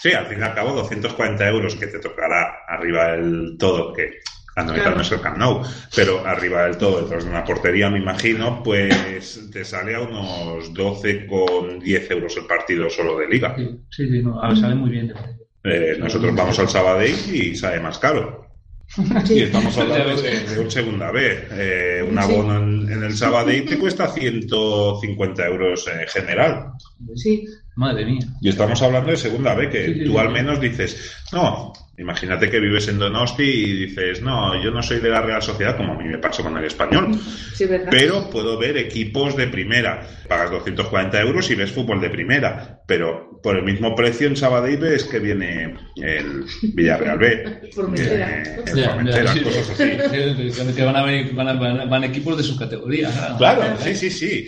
Sí, 0.05 0.13
al 0.13 0.27
fin 0.27 0.37
y 0.39 0.43
al 0.43 0.53
cabo 0.53 0.71
240 0.73 1.49
euros 1.49 1.75
que 1.77 1.87
te 1.87 1.97
tocará 1.97 2.59
arriba 2.67 3.13
del 3.13 3.55
todo, 3.57 3.91
que 3.91 4.19
a 4.55 4.63
no 4.63 4.71
no 4.71 5.01
es 5.01 5.11
el 5.11 5.19
Camp 5.19 5.39
Nou, 5.39 5.63
pero 5.95 6.23
arriba 6.23 6.67
del 6.67 6.77
todo, 6.77 7.01
detrás 7.01 7.23
de 7.23 7.31
una 7.31 7.43
portería, 7.43 7.89
me 7.89 7.97
imagino, 7.97 8.61
pues 8.61 9.49
te 9.51 9.65
sale 9.65 9.95
a 9.95 10.01
unos 10.01 10.71
12 10.75 11.25
con 11.25 11.79
10 11.79 12.11
euros 12.11 12.37
el 12.37 12.45
partido 12.45 12.87
solo 12.87 13.17
de 13.17 13.27
liga. 13.27 13.55
Sí, 13.57 13.79
sí, 13.89 14.07
sí, 14.07 14.21
no, 14.21 14.39
a 14.39 14.49
ver, 14.49 14.57
sale 14.59 14.75
muy 14.75 14.91
bien. 14.91 15.11
Eh, 15.63 15.97
nosotros 15.97 16.35
vamos 16.35 16.59
al 16.59 16.69
Sabadell 16.69 17.15
y 17.33 17.55
sale 17.55 17.79
más 17.79 17.97
caro. 17.97 18.45
Y 19.27 19.41
estamos 19.41 19.75
hablando 19.75 20.21
de, 20.21 20.39
de 20.39 20.59
un 20.59 20.69
segunda 20.69 21.09
B. 21.09 21.47
Eh, 21.49 22.05
un 22.07 22.19
abono 22.19 22.59
en, 22.59 22.91
en 22.91 23.01
el 23.01 23.17
Sabadell 23.17 23.65
te 23.65 23.79
cuesta 23.79 24.07
150 24.07 25.47
euros 25.47 25.87
en 25.87 26.07
general. 26.07 26.73
Sí. 27.15 27.47
Madre 27.75 28.05
mía. 28.05 28.21
Y 28.41 28.49
estamos 28.49 28.81
hablando 28.81 29.11
de 29.11 29.17
segunda 29.17 29.53
B, 29.53 29.69
que 29.69 29.85
Sí, 29.87 29.93
sí, 29.95 30.03
tú 30.05 30.11
sí. 30.13 30.17
al 30.17 30.29
menos 30.29 30.61
dices, 30.61 31.13
no, 31.33 31.73
imagínate 31.97 32.49
que 32.49 32.59
vives 32.61 32.87
en 32.87 32.99
Donosti 32.99 33.43
y 33.43 33.85
dices, 33.87 34.21
no, 34.21 34.61
yo 34.63 34.71
no 34.71 34.81
soy 34.81 34.99
de 35.01 35.09
la 35.09 35.21
Real 35.21 35.41
Sociedad, 35.41 35.75
como 35.75 35.91
a 35.93 35.97
mí 35.97 36.05
me 36.07 36.17
pasó 36.17 36.41
con 36.41 36.57
el 36.57 36.63
español, 36.63 37.19
Sí, 37.53 37.65
¿verdad? 37.65 37.87
pero 37.91 38.29
puedo 38.29 38.57
ver 38.57 38.77
equipos 38.77 39.35
de 39.35 39.47
primera. 39.47 40.07
Pagas 40.29 40.51
240 40.51 41.19
euros 41.21 41.49
y 41.51 41.55
ves 41.55 41.71
fútbol 41.71 41.99
de 41.99 42.09
primera, 42.09 42.79
pero 42.87 43.41
por 43.43 43.57
el 43.57 43.63
mismo 43.63 43.93
precio 43.93 44.27
en 44.27 44.37
Sabadell 44.37 44.77
ves 44.77 45.03
que 45.03 45.19
viene 45.19 45.75
el 45.97 46.45
Villarreal 46.73 47.17
B, 47.17 47.59
Formentera. 47.75 48.41
eh, 48.41 48.55
el 48.73 48.83
Formentera, 48.85 49.33
sí, 49.33 49.39
cosas 49.41 49.69
así. 49.71 49.83
sí, 50.53 50.73
que 50.73 50.83
van, 50.85 50.95
a 50.95 51.05
venir- 51.05 51.33
van, 51.35 51.47
a- 51.49 51.53
van 51.53 51.79
a- 51.81 51.85
van 51.85 52.03
equipos 52.05 52.37
de 52.37 52.43
su 52.43 52.57
categoría. 52.57 53.09
Claro, 53.37 53.63
sí, 53.79 53.93
sí, 53.95 54.09
sí. 54.09 54.47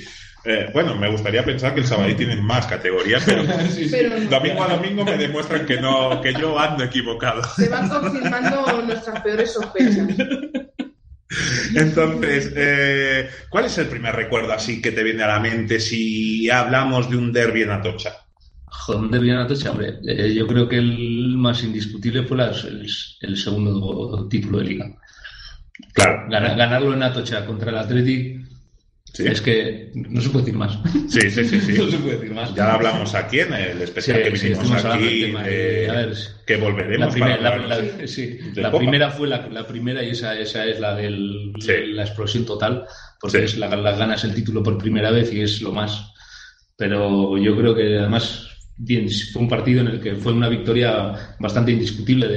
Eh, 0.50 0.70
bueno, 0.74 0.96
me 0.96 1.10
gustaría 1.12 1.44
pensar 1.44 1.74
que 1.74 1.82
el 1.82 1.88
Sabadell 1.88 2.16
tiene 2.16 2.38
más 2.38 2.66
categoría, 2.68 3.20
pero 3.26 3.44
Sí, 3.70 3.84
sí. 3.86 3.88
Pero 3.92 4.18
no. 4.18 4.30
domingo 4.30 4.64
a 4.64 4.68
domingo 4.76 5.04
me 5.04 5.18
demuestran 5.18 5.66
que 5.66 5.82
no, 5.82 6.22
que 6.22 6.34
yo 6.34 6.58
ando 6.58 6.84
equivocado. 6.86 7.44
Se 7.56 7.68
van 7.68 7.90
confirmando 7.90 8.82
nuestras 8.84 9.22
peores 9.22 9.52
sospechas. 9.54 10.08
Entonces, 11.76 12.54
eh, 12.56 13.30
¿cuál 13.50 13.66
es 13.66 13.78
el 13.78 13.88
primer 13.88 14.16
recuerdo 14.16 14.54
así 14.54 14.82
que 14.82 14.92
te 14.92 15.04
viene 15.04 15.24
a 15.24 15.28
la 15.28 15.40
mente 15.40 15.80
si 15.80 16.50
hablamos 16.50 17.10
de 17.10 17.18
un 17.18 17.34
derby 17.34 17.64
en 17.64 17.72
Atocha? 17.72 18.14
Joder, 18.66 19.02
un 19.02 19.12
derbi 19.12 19.30
en 19.32 19.38
Atocha, 19.38 19.72
hombre. 19.72 19.96
Eh, 20.08 20.34
yo 20.34 20.48
creo 20.48 20.70
que 20.70 20.78
el 20.78 21.36
más 21.36 21.64
indiscutible 21.64 22.24
fue 22.24 22.38
las- 22.38 22.64
el, 22.64 22.88
el 23.22 23.38
segundo 23.38 24.28
título 24.30 24.60
de 24.60 24.64
liga. 24.64 24.86
Claro. 25.94 26.26
Gana- 26.30 26.56
ganarlo 26.56 26.94
en 26.94 27.04
Atocha 27.04 27.46
contra 27.46 27.72
el 27.72 27.78
Athletic 27.78 28.48
Sí. 29.14 29.26
es 29.26 29.42
que 29.42 29.90
no 29.96 30.22
se 30.22 30.30
puede 30.30 30.46
decir 30.46 30.58
más. 30.60 30.78
Sí, 31.10 31.22
sí, 31.32 31.44
sí, 31.46 31.60
sí. 31.60 31.74
no 31.78 31.90
se 31.90 31.98
puede 31.98 32.18
decir 32.18 32.34
más. 32.34 32.54
Ya 32.54 32.74
hablamos 32.74 33.16
aquí 33.16 33.40
en 33.40 33.54
el 33.54 33.82
especial 33.82 34.22
que 34.22 34.36
Sí, 34.36 34.50
vinimos 34.50 34.86
aquí, 34.86 35.34
eh, 35.46 35.86
de- 35.86 35.90
a 35.90 35.94
ver, 35.94 36.14
que 36.46 36.58
La, 36.58 36.64
volveremos 36.64 37.16
para 37.16 37.38
la- 37.68 38.08
sí, 38.08 38.28
de 38.54 38.62
la 38.62 38.72
primera 38.72 39.10
fue 39.10 39.28
la, 39.28 39.48
la 39.48 39.66
primera 39.66 40.04
y 40.04 40.12
esa, 40.12 40.38
esa 40.40 40.66
es 40.66 40.80
la 40.80 40.94
de 40.96 41.10
la 41.10 42.04
explosión 42.04 42.46
total, 42.46 42.86
porque 43.20 43.44
es 43.46 43.58
la, 43.58 43.68
ganas 43.68 44.24
el 44.24 44.36
título 44.36 44.62
por 44.62 44.78
primera 44.78 45.10
vez 45.10 45.34
y 45.34 45.42
es 45.42 45.62
lo 45.62 45.72
más. 45.72 46.14
Pero 46.76 47.38
yo 47.40 47.58
creo 47.58 47.74
que 47.76 47.98
además 47.98 48.50
fue 49.34 49.42
un 49.42 49.48
partido 49.50 49.82
en 49.82 49.88
el 49.88 50.00
que 50.00 50.16
fue 50.16 50.34
una 50.34 50.50
victoria 50.50 51.36
bastante 51.40 51.72
indiscutible 51.72 52.28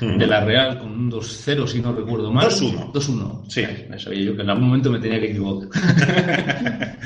de, 0.00 0.26
la 0.26 0.44
Real, 0.44 0.78
con 0.78 0.90
un 0.92 1.10
2-0, 1.10 1.66
si 1.66 1.80
no 1.80 1.92
recuerdo 1.92 2.30
mal. 2.30 2.48
2-1. 2.50 2.92
2-1. 2.92 3.44
Sí. 3.48 3.62
Ya 3.90 3.98
sabía 3.98 4.20
yo 4.24 4.36
que 4.36 4.42
en 4.42 4.50
algún 4.50 4.66
momento 4.68 4.90
me 4.90 4.98
tenía 4.98 5.18
que 5.20 5.30
equivocar. 5.30 5.68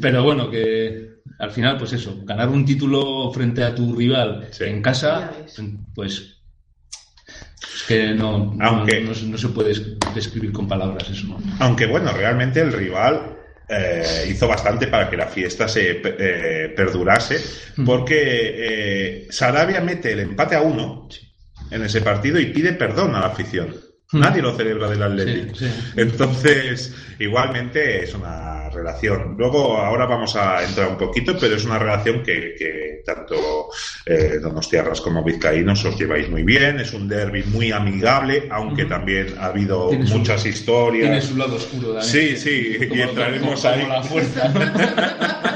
Pero 0.00 0.22
bueno, 0.24 0.50
que 0.50 1.18
al 1.38 1.50
final, 1.50 1.76
pues 1.76 1.92
eso, 1.92 2.18
ganar 2.24 2.48
un 2.48 2.64
título 2.64 3.30
frente 3.32 3.62
a 3.62 3.74
tu 3.74 3.94
rival 3.94 4.48
Sí. 4.50 4.64
en 4.64 4.80
casa, 4.82 5.30
pues 5.94 6.34
es 7.62 7.82
que 7.86 8.14
no, 8.14 8.54
no- 8.54 8.64
Aunque- 8.64 9.00
no, 9.02 9.10
no 9.12 9.38
se 9.38 9.48
puede 9.48 9.74
describir 10.14 10.52
con 10.52 10.66
palabras 10.66 11.08
eso. 11.10 11.26
¿no? 11.28 11.38
Aunque 11.60 11.86
bueno, 11.86 12.10
realmente 12.12 12.60
el 12.60 12.72
rival 12.72 13.36
eh, 13.68 14.26
hizo 14.30 14.48
bastante 14.48 14.86
para 14.86 15.10
que 15.10 15.16
la 15.16 15.26
fiesta 15.26 15.68
se 15.68 16.00
eh, 16.02 16.72
perdurase, 16.74 17.38
porque 17.84 18.16
eh, 18.20 19.26
Sarabia 19.30 19.80
mete 19.80 20.12
el 20.12 20.20
empate 20.20 20.56
a 20.56 20.62
uno 20.62 21.08
en 21.70 21.82
ese 21.84 22.00
partido 22.00 22.40
y 22.40 22.46
pide 22.46 22.72
perdón 22.72 23.14
a 23.14 23.20
la 23.20 23.26
afición. 23.26 23.87
Hmm. 24.10 24.20
Nadie 24.20 24.40
lo 24.40 24.56
celebra 24.56 24.88
del 24.88 25.02
Atlético. 25.02 25.54
Sí, 25.54 25.66
sí. 25.66 25.92
Entonces, 25.96 26.94
igualmente 27.18 28.02
es 28.04 28.14
una 28.14 28.70
relación. 28.70 29.34
Luego, 29.36 29.76
ahora 29.76 30.06
vamos 30.06 30.34
a 30.34 30.62
entrar 30.64 30.88
un 30.88 30.96
poquito, 30.96 31.36
pero 31.38 31.56
es 31.56 31.64
una 31.66 31.78
relación 31.78 32.22
que, 32.22 32.54
que 32.58 33.02
tanto 33.04 33.68
eh, 34.06 34.38
Donostiarras 34.40 35.00
como 35.02 35.22
Vizcaínos 35.22 35.84
os 35.84 35.98
lleváis 35.98 36.30
muy 36.30 36.42
bien. 36.42 36.80
Es 36.80 36.94
un 36.94 37.06
derby 37.06 37.42
muy 37.44 37.70
amigable, 37.70 38.48
aunque 38.50 38.86
también 38.86 39.34
ha 39.38 39.46
habido 39.46 39.90
Tiene 39.90 40.06
su- 40.06 40.16
muchas 40.18 40.46
historias. 40.46 41.02
Tiene 41.10 41.20
su 41.22 41.36
lado 41.36 41.56
oscuro 41.56 41.94
también. 41.94 42.04
Sí, 42.04 42.36
sí, 42.38 42.78
y 42.90 43.00
entraremos 43.02 43.60
como- 43.60 43.74
ahí. 43.74 43.80
como 43.82 43.92
la 43.92 44.02
fuerza. 44.02 44.52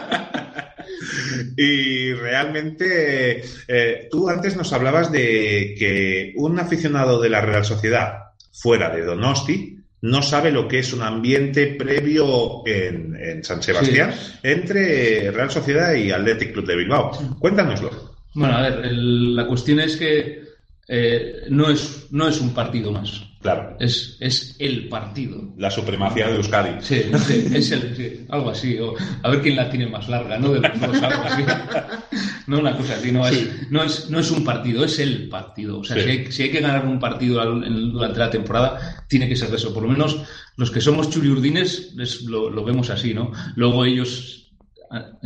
Y 1.57 2.13
realmente, 2.15 3.43
eh, 3.69 4.09
tú 4.11 4.29
antes 4.29 4.57
nos 4.57 4.73
hablabas 4.73 5.13
de 5.13 5.75
que 5.79 6.33
un 6.37 6.59
aficionado 6.59 7.21
de 7.21 7.29
la 7.29 7.41
Real 7.43 7.65
Sociedad 7.65 8.22
fuera 8.53 8.91
de 8.95 9.05
Donosti 9.05 9.79
no 10.03 10.21
sabe 10.21 10.51
lo 10.51 10.67
que 10.67 10.81
es 10.81 10.93
un 10.93 11.03
ambiente 11.03 11.77
previo 11.79 12.63
en, 12.67 13.15
en 13.15 13.45
San 13.45 13.63
Sebastián 13.63 14.13
entre 14.43 15.31
Real 15.31 15.51
Sociedad 15.51 15.95
y 15.95 16.11
Athletic 16.11 16.53
Club 16.53 16.67
de 16.67 16.77
Bilbao. 16.77 17.13
Cuéntanoslo. 17.39 18.13
Bueno, 18.35 18.57
a 18.57 18.63
ver, 18.63 18.85
el- 18.87 19.37
la 19.37 19.47
cuestión 19.47 19.79
es 19.79 19.97
que 19.97 20.43
eh, 20.89 21.43
no, 21.51 21.71
es, 21.71 22.09
no 22.11 22.27
es 22.29 22.41
un 22.41 22.53
partido 22.53 22.91
más. 22.91 23.23
Claro, 23.41 23.77
Es, 23.81 24.17
es 24.21 24.57
el 24.59 24.89
partido. 24.89 25.53
la 25.57 25.71
supremacía 25.71 26.29
de 26.29 26.37
Euskadi. 26.37 26.81
Sí, 26.81 27.03
sí, 27.27 27.47
es 27.55 27.71
el, 27.73 27.97
sí, 27.97 28.27
algo 28.29 28.51
así. 28.51 28.79
O 28.79 28.95
a 29.23 29.31
ver 29.31 29.41
quién 29.41 29.57
la 29.57 29.69
tiene 29.71 29.87
más 29.87 30.09
larga, 30.09 30.39
¿no? 30.39 30.53
De 30.53 30.61
los 30.61 30.81
dos, 30.81 31.03
algo 31.03 31.23
así. 31.25 31.43
No 32.47 32.59
una 32.59 32.77
cosa 32.77 32.95
así, 32.95 33.13
no 33.13 33.27
es, 33.27 33.71
no 33.71 33.83
es, 33.83 34.11
no 34.11 34.19
es 34.19 34.31
un 34.31 34.45
partido, 34.45 34.85
es 34.85 34.99
el 34.99 35.29
partido. 35.29 35.79
O 35.81 35.85
sea, 35.85 35.97
Sí. 35.97 36.03
si, 36.03 36.09
hay, 36.11 36.33
si 36.33 36.43
hay 36.45 36.51
que 36.51 36.61
ganar 36.61 36.87
un 36.87 36.99
partido 36.99 37.45
durante 37.45 38.19
la 38.19 38.31
temporada, 38.31 39.05
tiene 39.09 39.29
que 39.29 39.37
ser 39.37 39.55
eso. 39.55 39.73
Por 39.73 39.85
lo 39.85 39.89
menos 39.91 40.19
los 40.57 40.71
que 40.71 40.81
somos 40.81 41.09
churiurdines 41.11 41.95
es- 41.99 42.23
lo, 42.23 42.51
lo 42.51 42.65
vemos 42.65 42.91
así, 42.91 43.15
¿no? 43.15 43.31
Luego 43.57 43.85
ellos 43.85 44.39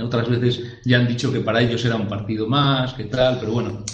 otras 0.00 0.28
veces 0.28 0.62
ya 0.84 0.98
han 0.98 1.08
dicho 1.08 1.32
que 1.32 1.40
para 1.40 1.60
ellos 1.60 1.84
era 1.84 1.96
un 1.96 2.06
partido 2.06 2.46
más, 2.48 2.92
que 2.94 3.04
tal, 3.04 3.38
pero 3.40 3.52
bueno. 3.52 3.84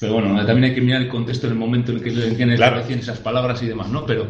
Pero 0.00 0.14
bueno, 0.14 0.34
también 0.44 0.64
hay 0.64 0.74
que 0.74 0.80
mirar 0.82 1.00
el 1.02 1.08
contexto 1.08 1.46
en 1.46 1.52
el 1.54 1.58
momento 1.58 1.92
en 1.92 2.00
que, 2.00 2.10
en 2.10 2.36
que 2.36 2.56
Claro. 2.56 2.80
esas 2.80 3.18
palabras 3.20 3.62
y 3.62 3.66
demás, 3.66 3.88
¿no? 3.88 4.04
Pero 4.04 4.28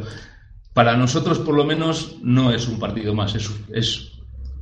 para 0.73 0.97
nosotros, 0.97 1.39
por 1.41 1.57
lo 1.57 1.65
menos, 1.65 2.17
no 2.23 2.53
es 2.53 2.69
un 2.69 2.79
partido 2.79 3.15
más, 3.15 3.35
es, 3.35 3.51
es, 3.73 4.13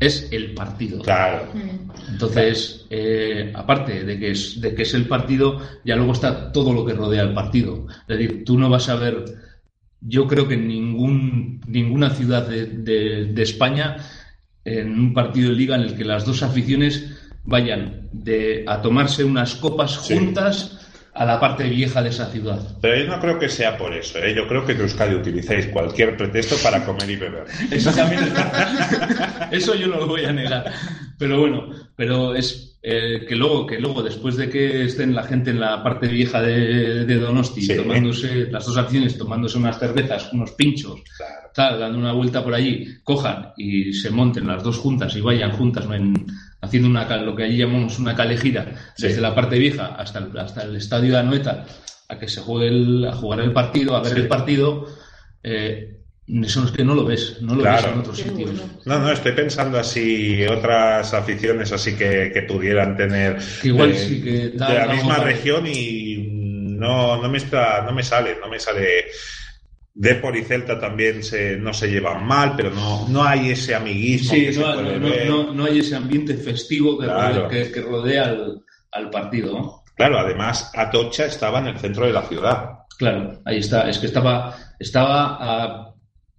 es 0.06 0.28
el 0.32 0.54
partido. 0.54 1.00
Claro, 1.02 1.49
Entonces, 2.11 2.87
eh, 2.90 3.52
aparte 3.54 4.04
de 4.04 4.18
que, 4.18 4.30
es, 4.32 4.61
de 4.61 4.75
que 4.75 4.82
es 4.82 4.94
el 4.94 5.06
partido, 5.06 5.61
ya 5.85 5.97
luego 5.97 6.12
está 6.12 6.52
todo 6.52 6.73
lo 6.73 6.85
que 6.85 6.94
rodea 6.94 7.23
el 7.23 7.32
partido. 7.35 7.87
Es 8.09 8.18
decir, 8.18 8.44
tú 8.44 8.59
no 8.59 8.68
vas 8.68 8.88
a 8.88 8.97
ver, 8.97 9.25
yo 10.00 10.26
creo 10.26 10.49
que 10.49 10.54
en 10.54 10.68
ningún, 10.68 11.61
ninguna 11.66 12.11
ciudad 12.11 12.47
de, 12.49 12.66
de- 12.66 13.26
de 13.26 13.42
España, 13.42 13.97
en 14.64 14.99
un 14.99 15.14
partido 15.14 15.50
de 15.50 15.56
liga 15.56 15.76
en 15.76 15.82
el 15.82 15.97
que 15.97 16.04
las 16.04 16.25
dos 16.26 16.42
aficiones 16.42 17.18
vayan 17.44 18.09
de, 18.12 18.64
a 18.68 18.80
tomarse 18.82 19.25
unas 19.25 19.54
copas 19.56 19.97
juntas 19.97 20.82
a 21.14 21.25
la 21.26 21.38
parte 21.38 21.64
vieja 21.69 22.02
de 22.02 22.09
esa 22.09 22.31
ciudad. 22.31 22.59
pero 22.81 22.97
yo 22.97 23.07
no 23.07 23.21
creo 23.21 23.38
que 23.38 23.49
sea 23.49 23.76
por 23.76 23.92
eso. 23.95 24.19
¿eh? 24.19 24.35
Yo 24.35 24.49
creo 24.49 24.64
que 24.64 24.73
en 24.73 24.81
Euskadi 24.81 25.14
utilizáis 25.14 25.66
cualquier 25.66 26.16
pretexto 26.16 26.57
para 26.62 26.85
comer 26.87 27.11
y 27.11 27.16
beber. 27.16 27.45
Eso 27.71 27.90
también 27.92 28.23
es 28.25 28.33
verdad. 28.33 29.49
Eso 29.52 29.75
yo 29.75 29.88
no 29.88 29.99
lo 29.99 30.07
voy 30.07 30.25
a 30.25 30.33
negar. 30.33 30.73
Pero 31.19 31.38
bueno, 31.40 31.69
pero 31.97 32.35
es 32.35 32.78
eh, 32.83 33.26
que 33.28 33.37
luego, 33.37 33.66
que 33.66 33.78
luego, 33.78 34.02
después 34.02 34.37
de 34.37 34.49
que 34.49 34.85
estén 34.87 35.14
la 35.14 35.23
gente 35.25 35.50
en 35.50 35.61
la 35.61 35.83
parte 35.85 36.09
vieja 36.09 36.40
de, 36.40 37.04
de 37.04 37.14
Donosti, 37.16 37.61
Sí. 37.62 37.76
tomándose, 37.76 38.50
las 38.50 38.64
dos 38.66 38.76
acciones, 38.78 39.16
tomándose 39.19 39.59
unas 39.59 39.78
cervezas, 39.78 40.33
unos 40.33 40.52
pinchos, 40.52 41.00
Claro. 41.16 41.50
tal, 41.54 41.78
dando 41.78 41.99
una 41.99 42.12
vuelta 42.12 42.42
por 42.42 42.54
allí, 42.54 42.87
cojan 43.04 43.52
y 43.59 43.92
se 43.92 44.11
monten 44.11 44.47
las 44.47 44.62
dos 44.64 44.78
juntas 44.78 45.14
y 45.14 45.21
vayan 45.21 45.52
juntas 45.52 45.85
en- 45.92 46.26
haciendo 46.62 46.88
una, 46.88 47.07
cal- 47.09 47.26
lo 47.26 47.35
que 47.37 47.42
allí 47.45 47.59
llamamos 47.59 47.99
una 47.99 48.14
calejira, 48.14 48.66
Sí. 48.97 49.09
desde 49.09 49.21
la 49.21 49.35
parte 49.35 49.59
vieja 49.59 49.87
hasta 49.99 50.21
el, 50.21 50.38
hasta 50.38 50.62
el 50.62 50.76
estadio 50.76 51.12
de 51.12 51.19
Anoeta, 51.19 51.66
a 52.09 52.19
que 52.19 52.28
se 52.28 52.40
juegue 52.40 52.69
el, 52.69 53.04
a 53.04 53.12
jugar 53.12 53.40
el 53.40 53.52
partido, 53.52 53.97
a 53.97 54.00
ver 54.02 54.14
Sí. 54.14 54.21
el 54.21 54.28
partido, 54.28 54.87
eh, 55.42 55.99
eso 56.45 56.64
es 56.64 56.71
que 56.71 56.85
no 56.85 56.95
lo 56.95 57.04
ves, 57.04 57.38
no 57.42 57.54
lo 57.57 57.62
Claro. 57.62 57.83
ves 57.83 57.92
en 57.92 57.99
otros 57.99 58.16
sitios. 58.19 58.50
No, 58.87 58.99
no, 59.00 59.11
estoy 59.11 59.33
pensando 59.33 59.78
así 59.78 60.45
otras 60.47 61.12
aficiones 61.14 61.73
así 61.73 61.95
que, 61.97 62.31
que 62.33 62.42
pudieran 62.42 62.97
tener 62.97 63.38
Que 63.61 63.69
igual 63.69 63.95
sí 63.97 64.23
que 64.23 64.31
de 64.50 64.57
la 64.59 64.87
misma 64.95 65.16
región 65.19 65.66
y 65.66 66.28
no, 66.78 67.21
no 67.21 67.28
me 67.28 67.38
está, 67.38 67.83
no 67.83 67.92
me 67.92 68.02
sale, 68.04 68.37
no 68.40 68.49
me 68.49 68.59
sale. 68.61 69.07
Depor 69.94 70.37
y 70.37 70.42
Celta 70.42 70.80
también 70.80 71.22
se, 71.22 71.56
no 71.58 71.75
se 71.75 71.88
llevan 71.90 72.26
mal, 72.26 72.54
pero 72.56 72.70
no, 72.70 73.06
no 73.08 73.22
hay 73.25 73.50
ese 73.50 73.75
amiguismo 73.75 74.32
Sí, 74.34 74.46
que 74.46 74.52
se 74.54 74.61
no, 74.61 74.75
puede 74.75 74.99
no- 74.99 75.08
ver. 75.08 75.28
no- 75.28 75.52
no 75.54 75.64
hay 75.66 75.80
ese 75.80 75.94
ambiente 75.96 76.34
festivo 76.34 76.99
que, 76.99 77.04
Claro. 77.06 77.44
rodea, 77.44 77.49
que- 77.49 77.72
que 77.72 77.80
rodea 77.82 78.25
al, 78.25 78.62
al 78.92 79.11
partido. 79.11 79.82
Claro, 79.94 80.18
además 80.18 80.72
Atocha 80.75 81.26
estaba 81.26 81.58
en 81.58 81.66
el 81.68 81.78
centro 81.78 82.06
de 82.06 82.12
la 82.12 82.22
ciudad. 82.22 82.70
Claro, 82.99 83.40
ahí 83.44 83.58
está. 83.58 83.88
Es 83.88 83.99
que 83.99 84.06
estaba, 84.06 84.56
estaba 84.78 85.37
a 85.40 85.94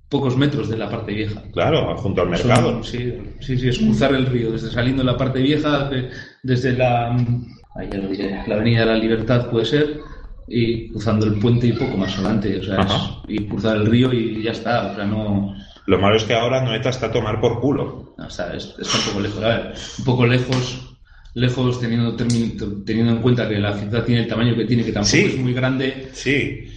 pocos 0.10 0.36
metros 0.38 0.69
de 0.69 0.77
la 0.77 0.89
parte 0.89 1.13
vieja. 1.13 1.41
Claro, 1.53 1.95
junto 1.98 2.22
al 2.24 2.29
mercado. 2.29 2.83
Sí, 2.83 3.13
sí, 3.39 3.57
sí, 3.57 3.69
es 3.69 3.77
cruzar 3.79 4.13
el 4.15 4.25
río, 4.27 4.51
desde 4.51 4.72
saliendo 4.72 5.03
de 5.03 5.12
la 5.12 5.17
parte 5.17 5.39
vieja, 5.41 5.89
de- 5.89 6.10
desde 6.41 6.74
la, 6.74 7.12
ahí 7.75 7.89
ya 7.91 7.98
lo 8.00 8.07
diré, 8.10 8.41
la 8.48 8.55
Avenida 8.55 8.79
de 8.81 8.86
la 8.88 8.95
Libertad 8.98 9.50
puede 9.50 9.65
ser, 9.65 10.00
y 10.48 10.90
cruzando 10.90 11.26
el 11.26 11.34
puente 11.40 11.68
y 11.68 11.74
poco 11.74 11.98
más 11.98 12.14
adelante, 12.18 12.60
o 12.60 12.64
sea, 12.64 12.82
es- 12.82 12.94
y 13.28 13.48
cruzar 13.48 13.78
el 13.78 13.86
río 13.86 14.12
y 14.14 14.42
ya 14.44 14.52
está, 14.52 14.92
o 14.92 14.96
sea, 14.96 15.06
no, 15.06 15.56
Lo 15.86 16.00
malo 16.00 16.16
es 16.16 16.24
que 16.24 16.34
ahora 16.34 16.64
Noeta 16.64 16.90
está 16.90 17.08
a 17.08 17.12
tomar 17.12 17.42
por 17.42 17.60
culo. 17.60 18.16
no, 18.18 18.28
está, 18.28 18.54
es- 18.56 18.74
está 18.80 18.98
un 19.00 19.04
poco 19.06 19.20
lejos, 19.20 19.44
a 19.44 19.48
ver, 19.50 19.74
un 20.00 20.06
poco 20.06 20.26
lejos, 20.26 20.98
lejos 21.34 21.80
teniendo, 21.82 22.16
teniendo 22.16 23.12
en 23.12 23.22
cuenta 23.22 23.50
que 23.50 23.60
la 23.60 23.74
ciudad 23.78 24.06
tiene 24.06 24.22
el 24.22 24.28
tamaño 24.28 24.56
que 24.56 24.66
tiene, 24.66 24.84
que 24.86 24.92
tampoco 24.94 25.12
Sí. 25.18 25.26
es 25.26 25.38
muy 25.40 25.54
grande, 25.54 26.10
Sí. 26.14 26.70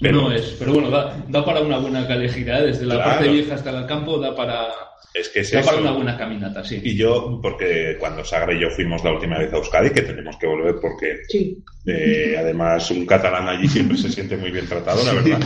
Pero- 0.00 0.22
no 0.22 0.32
es, 0.32 0.56
pero 0.58 0.72
bueno, 0.74 0.90
da, 0.90 1.16
da 1.28 1.44
para 1.44 1.60
una 1.60 1.78
buena 1.78 2.06
calejira, 2.06 2.60
¿eh? 2.60 2.66
desde 2.66 2.84
la 2.86 2.96
Claro. 2.96 3.10
parte 3.10 3.28
vieja 3.28 3.54
hasta 3.54 3.70
el 3.78 3.86
campo 3.86 4.18
da 4.18 4.34
para, 4.36 4.68
Es 5.14 5.28
que 5.30 5.40
es 5.40 5.50
da 5.50 5.62
para 5.62 5.78
una 5.78 5.92
buena 5.92 6.16
caminata, 6.18 6.62
sí. 6.64 6.80
Y 6.84 6.96
yo, 6.96 7.38
porque 7.42 7.96
cuando 7.98 8.22
Sagra 8.24 8.52
y 8.52 8.60
yo 8.60 8.68
fuimos 8.70 9.02
la 9.04 9.12
última 9.12 9.38
vez 9.38 9.52
a 9.52 9.56
Euskadi, 9.56 9.90
que 9.90 10.02
tenemos 10.02 10.36
que 10.36 10.46
volver 10.46 10.74
porque 10.82 11.20
Sí. 11.28 11.56
eh, 11.86 12.36
además 12.38 12.90
un 12.90 13.06
catalán 13.06 13.48
allí 13.48 13.66
siempre 13.68 13.96
se 13.96 14.10
siente 14.10 14.36
muy 14.36 14.50
bien 14.50 14.66
tratado, 14.66 15.02
la 15.04 15.12
verdad. 15.14 15.38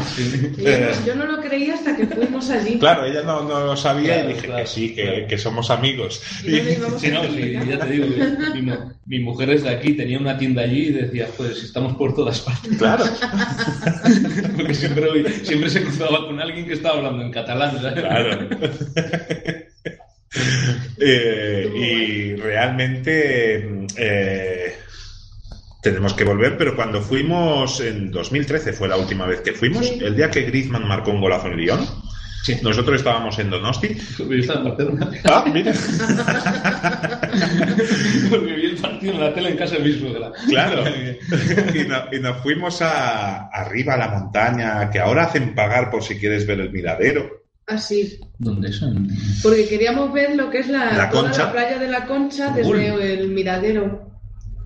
Yo, 0.59 0.67
Eh, 0.69 0.91
no- 1.01 1.07
yo 1.07 1.15
no 1.15 1.27
lo 1.27 1.41
creía 1.41 1.75
hasta 1.75 1.95
que 1.97 2.07
fuimos 2.07 2.51
allí. 2.51 2.79
Claro, 2.79 3.05
ella 3.05 3.23
no, 3.23 3.45
no 3.45 3.61
lo 3.67 3.77
sabía 3.77 4.15
Claro, 4.15 4.31
y 4.31 4.33
dije 4.33 4.47
claro, 4.47 4.63
que 4.63 4.67
sí, 4.67 4.95
que, 4.95 5.03
claro. 5.03 5.27
que 5.29 5.39
somos 5.39 5.71
amigos. 5.71 6.21
¿Y 6.43 6.51
Sí, 6.51 6.77
no, 6.81 6.99
sí, 6.99 7.11
ya 7.69 7.79
te 7.79 7.91
digo, 7.93 8.07
mi, 8.55 8.63
mi 9.07 9.21
mujer 9.23 9.51
es 9.51 9.63
de 9.63 9.69
aquí, 9.71 9.93
tenía 9.93 10.19
una 10.19 10.37
tienda 10.39 10.63
allí 10.63 10.87
y 10.89 10.93
decía, 10.93 11.29
pues 11.37 11.63
estamos 11.63 11.95
por 11.97 12.15
todas 12.15 12.41
partes. 12.41 12.77
Claro, 12.79 13.05
Porque 14.57 14.75
siempre, 14.75 15.31
siempre 15.45 15.71
se 15.71 15.83
cruzaba 15.83 16.27
con 16.27 16.41
alguien 16.41 16.67
que 16.67 16.75
estaba 16.75 16.99
hablando 16.99 17.23
en 17.23 17.31
catalán. 17.33 17.81
¿sabes? 17.81 18.01
claro. 18.01 18.49
Eh, 21.03 21.71
y 21.75 22.35
realmente 22.37 23.87
eh, 23.97 24.75
tenemos 25.83 26.13
que 26.15 26.25
volver, 26.25 26.57
pero 26.59 26.77
cuando 26.77 27.01
fuimos 27.01 27.81
en 27.81 28.11
2013 28.11 28.73
fue 28.75 28.87
la 28.87 28.97
última 28.97 29.27
vez 29.27 29.41
que 29.41 29.53
fuimos, 29.53 29.89
Sí. 29.89 29.99
el 30.03 30.15
día 30.15 30.31
que 30.31 30.43
Griezmann 30.43 30.87
marcó 30.87 31.11
un 31.11 31.21
golazo 31.23 31.49
en 31.49 31.57
Lyon, 31.57 31.87
Sí. 32.45 32.57
nosotros 32.63 32.97
estábamos 32.97 33.39
en 33.39 33.51
Donosti. 33.51 33.97
Yo 34.19 34.33
estaba 34.33 34.61
en 34.61 34.65
Barcelona. 34.69 35.11
Ah, 35.25 35.45
mira. 35.53 35.73
Partido 38.81 39.15
en 39.15 39.21
la 39.21 39.35
tele 39.35 39.51
en 39.51 39.57
casa 39.57 39.77
de 39.77 39.85
mi 39.85 39.93
suegra. 39.99 40.33
Claro. 40.49 40.85
Y, 41.75 41.87
no- 41.89 42.05
y 42.13 42.21
nos 42.21 42.37
fuimos 42.43 42.81
a, 42.83 43.49
arriba 43.49 43.95
a 43.95 43.99
la 43.99 44.09
montaña, 44.09 44.91
que 44.91 44.99
ahora 44.99 45.25
hacen 45.25 45.55
pagar 45.55 45.91
por 45.91 46.03
si 46.03 46.17
quieres 46.19 46.47
ver 46.47 46.61
el 46.61 46.71
miradero. 46.73 47.41
Así. 47.67 48.19
¿Dónde 48.39 48.73
son? 48.73 49.09
Porque 49.43 49.69
queríamos 49.69 50.13
ver 50.13 50.35
lo 50.35 50.51
que 50.51 50.59
es 50.59 50.69
la, 50.69 50.93
La 50.93 51.09
toda 51.11 51.25
Concha. 51.25 51.45
la 51.47 51.53
playa 51.53 51.79
de 51.79 51.89
la 51.89 52.05
Concha 52.07 52.51
desde 52.53 52.69
Uy. 52.73 52.85
el 53.03 53.29
miradero. 53.29 54.11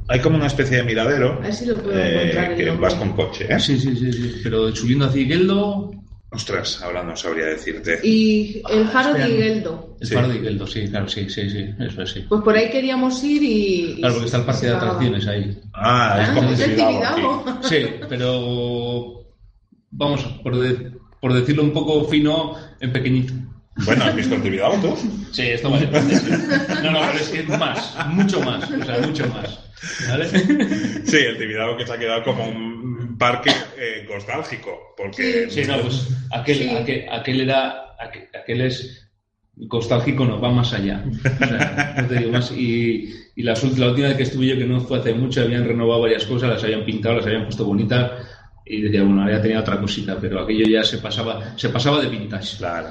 hay 0.09 0.21
como 0.21 0.37
una 0.37 0.47
especie 0.47 0.78
de 0.78 0.85
miradero 0.85 1.35
A 1.35 1.40
ver 1.40 1.52
si 1.52 1.66
lo 1.66 1.75
puedo 1.76 1.99
eh, 1.99 2.54
que 2.56 2.71
vas 2.71 2.94
con 2.94 3.12
coche, 3.12 3.47
¿eh? 3.49 3.61
Sí, 3.61 3.78
sí, 3.78 3.94
sí, 3.97 4.11
sí. 4.12 4.40
Pero 4.42 4.75
subiendo 4.75 5.04
hacia 5.06 5.21
Igeldo, 5.23 5.90
Ostras, 6.35 6.83
ahora 6.83 7.03
no 7.03 7.14
sabría 7.17 7.47
decirte. 7.47 8.00
Y 8.03 8.61
el 8.71 8.88
faro 8.88 9.12
de 9.14 9.21
Espera. 9.23 9.47
Igeldo. 9.47 9.97
el 10.00 10.07
Sí. 10.09 10.14
faro 10.14 10.29
de 10.29 10.37
Igeldo, 10.37 10.67
sí, 10.67 10.88
claro, 10.88 11.09
sí, 11.09 11.29
sí, 11.31 11.49
sí, 11.49 11.64
eso 11.79 12.03
es, 12.03 12.11
sí. 12.11 12.25
Pues 12.29 12.43
por 12.43 12.57
ahí 12.57 12.71
queríamos 12.71 13.23
ir 13.23 13.43
y. 13.43 13.97
Claro, 13.99 14.14
porque 14.14 14.26
está 14.26 14.38
el 14.38 14.45
parque 14.45 14.67
de 14.67 14.73
atracciones 14.75 15.26
ahí. 15.29 15.59
Ah, 15.73 16.19
es 16.23 16.29
Ah, 16.29 16.35
como 16.35 16.55
Tibidabo. 16.55 17.45
Sí, 17.62 17.87
pero 18.09 19.25
vamos, 19.91 20.25
por, 20.43 20.59
de- 20.59 20.93
por 21.21 21.33
decirlo 21.33 21.62
un 21.62 21.73
poco 21.73 22.05
fino, 22.07 22.55
en 22.81 22.93
pequeñito. 22.93 23.33
Bueno, 23.85 24.05
¿has 24.05 24.14
visto 24.14 24.35
el 24.37 24.43
Tibidabo 24.43 24.76
tú? 24.76 24.97
Sí, 25.33 25.43
esto 25.43 25.71
vale. 25.71 25.87
No, 25.87 26.91
no, 26.93 27.00
pero 27.07 27.19
es 27.21 27.29
que 27.29 27.43
más, 27.45 27.97
mucho 28.09 28.41
más, 28.41 28.71
o 28.71 28.85
sea, 28.85 28.99
mucho 29.07 29.26
más. 29.29 29.59
¿Vale? 30.09 30.29
Sí, 31.05 31.17
el 31.17 31.37
Tibidabo 31.38 31.76
que 31.76 31.87
se 31.87 31.93
ha 31.93 31.99
quedado 31.99 32.23
como 32.25 32.47
un 32.49 32.94
parque 33.18 33.50
eh, 33.78 34.06
nostálgico, 34.09 34.94
porque... 34.97 35.49
Sí, 35.50 35.62
no, 35.66 35.78
pues 35.80 36.09
aquel, 36.33 36.56
Sí. 36.59 36.68
aquel, 36.71 37.06
aquel 37.11 37.40
era, 37.42 37.94
aquel, 38.00 38.28
aquel 38.40 38.61
es 38.62 39.09
nostálgico, 39.56 40.25
no, 40.25 40.40
va 40.40 40.50
más 40.50 40.73
allá. 40.73 41.04
O 41.06 41.47
sea, 41.47 41.94
no 42.02 42.09
te 42.09 42.14
digo 42.18 42.33
más. 42.33 42.50
Y, 42.52 43.12
y 43.37 43.42
la, 43.42 43.54
ult- 43.54 43.76
la 43.76 43.88
última 43.88 44.09
vez 44.09 44.16
que 44.16 44.23
estuve 44.25 44.47
yo, 44.47 44.56
que 44.59 44.64
no 44.64 44.80
fue 44.80 44.99
hace 44.99 45.14
mucho, 45.14 45.42
habían 45.42 45.64
renovado 45.66 46.02
varias 46.02 46.25
cosas, 46.26 46.50
las 46.50 46.64
habían 46.64 46.85
pintado, 46.85 47.16
las 47.16 47.26
habían 47.26 47.44
puesto 47.44 47.64
bonitas. 47.64 48.11
Y 48.66 48.80
decía, 48.80 49.02
bueno, 49.02 49.21
ahora 49.23 49.37
ya 49.37 49.42
tenía 49.42 49.61
otra 49.61 49.78
cosita, 49.78 50.16
pero 50.18 50.40
aquello 50.40 50.66
ya 50.66 50.83
se 50.83 50.97
pasaba, 50.99 51.52
se 51.56 51.68
pasaba 51.68 52.00
de 52.00 52.09
vintage. 52.09 52.56
Claro, 52.56 52.88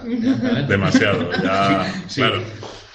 demasiado. 0.68 1.30
Ya, 1.44 1.92
Sí. 2.08 2.22
claro. 2.22 2.42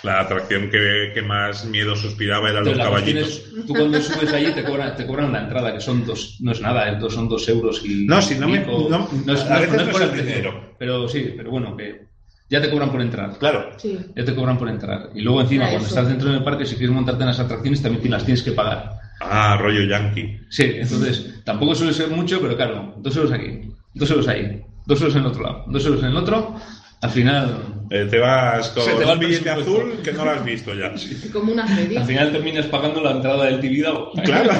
La 0.05 0.21
atracción 0.21 0.71
que, 0.71 1.11
que 1.13 1.23
más 1.23 1.65
miedo 1.65 1.97
suspiraba 1.97 2.51
eran 2.51 2.65
los 2.65 2.75
Entonces, 2.79 2.91
cuestión 2.93 3.17
caballitos. 3.17 3.59
es, 3.59 3.67
tú 3.67 3.73
cuando 3.75 4.01
subes 4.01 4.33
allí 4.33 4.53
te 4.53 4.63
cobran, 4.65 4.97
te 4.97 5.07
cobran 5.07 5.33
la 5.33 5.41
entrada, 5.43 5.73
que 5.75 5.81
son 5.81 6.07
dos, 6.07 6.37
no 6.41 6.53
es 6.53 6.61
nada, 6.61 6.89
eh, 6.93 6.97
dos- 7.01 7.15
son 7.15 7.29
dos 7.29 7.49
euros 7.49 7.83
y... 7.85 8.07
No, 8.07 8.23
si 8.23 8.37
no 8.37 8.49
me- 8.49 8.61
no- 8.61 9.09
es, 9.35 9.41
a 9.51 9.59
veces 9.59 9.81
es 9.81 9.87
no 9.87 9.93
por 9.93 10.03
es 10.03 10.03
el 10.03 10.03
el 10.03 10.11
precio, 10.11 10.25
dinero. 10.37 10.75
Pero 10.79 11.09
sí, 11.09 11.35
pero 11.37 11.51
bueno, 11.51 11.77
que 11.77 12.07
ya 12.49 12.63
te 12.63 12.71
cobran 12.71 12.91
por 12.93 13.03
entrar. 13.03 13.37
Claro. 13.39 13.71
Sí. 13.77 13.99
Ya 14.15 14.25
te 14.25 14.35
cobran 14.37 14.57
por 14.57 14.69
entrar. 14.69 15.11
Y 15.17 15.21
luego 15.23 15.41
encima, 15.41 15.65
Ah, 15.65 15.71
cuando 15.71 15.87
eso. 15.89 15.95
estás 15.97 16.09
dentro 16.09 16.31
del 16.31 16.45
parque, 16.45 16.65
si 16.65 16.77
quieres 16.77 16.95
montarte 16.95 17.23
en 17.25 17.29
las 17.29 17.41
atracciones, 17.41 17.83
también 17.83 18.03
te 18.03 18.09
las 18.09 18.25
tienes 18.25 18.43
que 18.45 18.53
pagar. 18.53 18.93
Ah, 19.21 19.59
rollo 19.61 19.83
yankee. 19.83 20.39
Sí, 20.49 20.63
entonces, 20.77 21.41
tampoco 21.45 21.75
suele 21.75 21.93
ser 21.93 22.09
mucho, 22.09 22.41
pero 22.41 22.55
claro, 22.57 22.95
dos 22.99 23.17
euros 23.17 23.33
aquí, 23.33 23.69
dos 23.95 24.09
euros 24.13 24.29
ahí, 24.29 24.63
dos 24.87 25.01
euros 25.01 25.17
en 25.17 25.23
el 25.23 25.27
otro 25.27 25.43
lado, 25.43 25.65
dos 25.67 25.85
euros 25.85 26.03
en 26.05 26.11
el 26.11 26.17
otro, 26.17 26.55
al 27.01 27.11
final... 27.11 27.75
Eh, 27.91 28.07
te 28.11 28.19
vas 28.19 28.69
con 28.69 28.83
Se 28.83 28.93
te 28.97 29.05
va 29.05 29.15
un 29.15 29.23
el 29.23 29.27
billete 29.29 29.49
azul 29.49 30.01
que 30.05 30.13
no 30.13 30.23
lo 30.23 30.33
has 30.33 30.45
visto 30.45 30.75
ya. 30.75 30.93
Como 31.33 31.53
una 31.53 31.67
feria. 31.67 32.01
Al 32.03 32.07
final 32.07 32.33
terminas 32.33 32.67
pagando 32.67 33.01
la 33.01 33.13
entrada 33.13 33.47
del 33.47 33.61
Tibidabo. 33.61 34.13
Claro. 34.13 34.53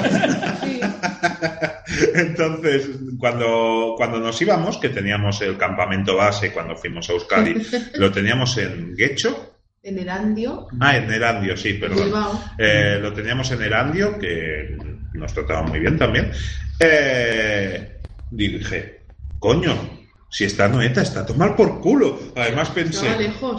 Sí. 0.63 0.79
Entonces, 2.15 2.89
cuando, 3.19 3.93
cuando 3.97 4.19
nos 4.19 4.41
íbamos, 4.41 4.77
que 4.77 4.89
teníamos 4.89 5.41
el 5.41 5.57
campamento 5.57 6.15
base 6.15 6.51
cuando 6.51 6.75
fuimos 6.75 7.09
a 7.09 7.13
Euskadi, 7.13 7.55
lo 7.95 8.11
teníamos 8.11 8.57
en 8.57 8.95
Guecho. 8.95 9.55
En 9.81 9.97
Erandio. 9.97 10.67
Ah, 10.79 10.97
en 10.97 11.11
Erandio, 11.11 11.55
sí, 11.55 11.73
perdón. 11.73 12.11
Eh, 12.57 12.97
lo 13.01 13.13
teníamos 13.13 13.49
en 13.51 13.61
Erandio, 13.61 14.19
que 14.19 14.75
nos 15.13 15.33
trataba 15.33 15.63
muy 15.63 15.79
bien 15.79 15.97
también. 15.97 16.31
Eh, 16.79 17.99
dije, 18.29 19.01
coño, 19.39 19.98
si 20.29 20.45
está 20.45 20.67
Noeta, 20.67 21.01
está 21.01 21.21
a 21.21 21.25
tomar 21.25 21.55
por 21.55 21.81
culo. 21.81 22.19
Además 22.35 22.69
pensé, 22.69 23.07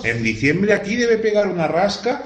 en 0.04 0.22
diciembre 0.22 0.72
aquí 0.72 0.96
debe 0.96 1.18
pegar 1.18 1.48
una 1.48 1.66
rasca. 1.68 2.22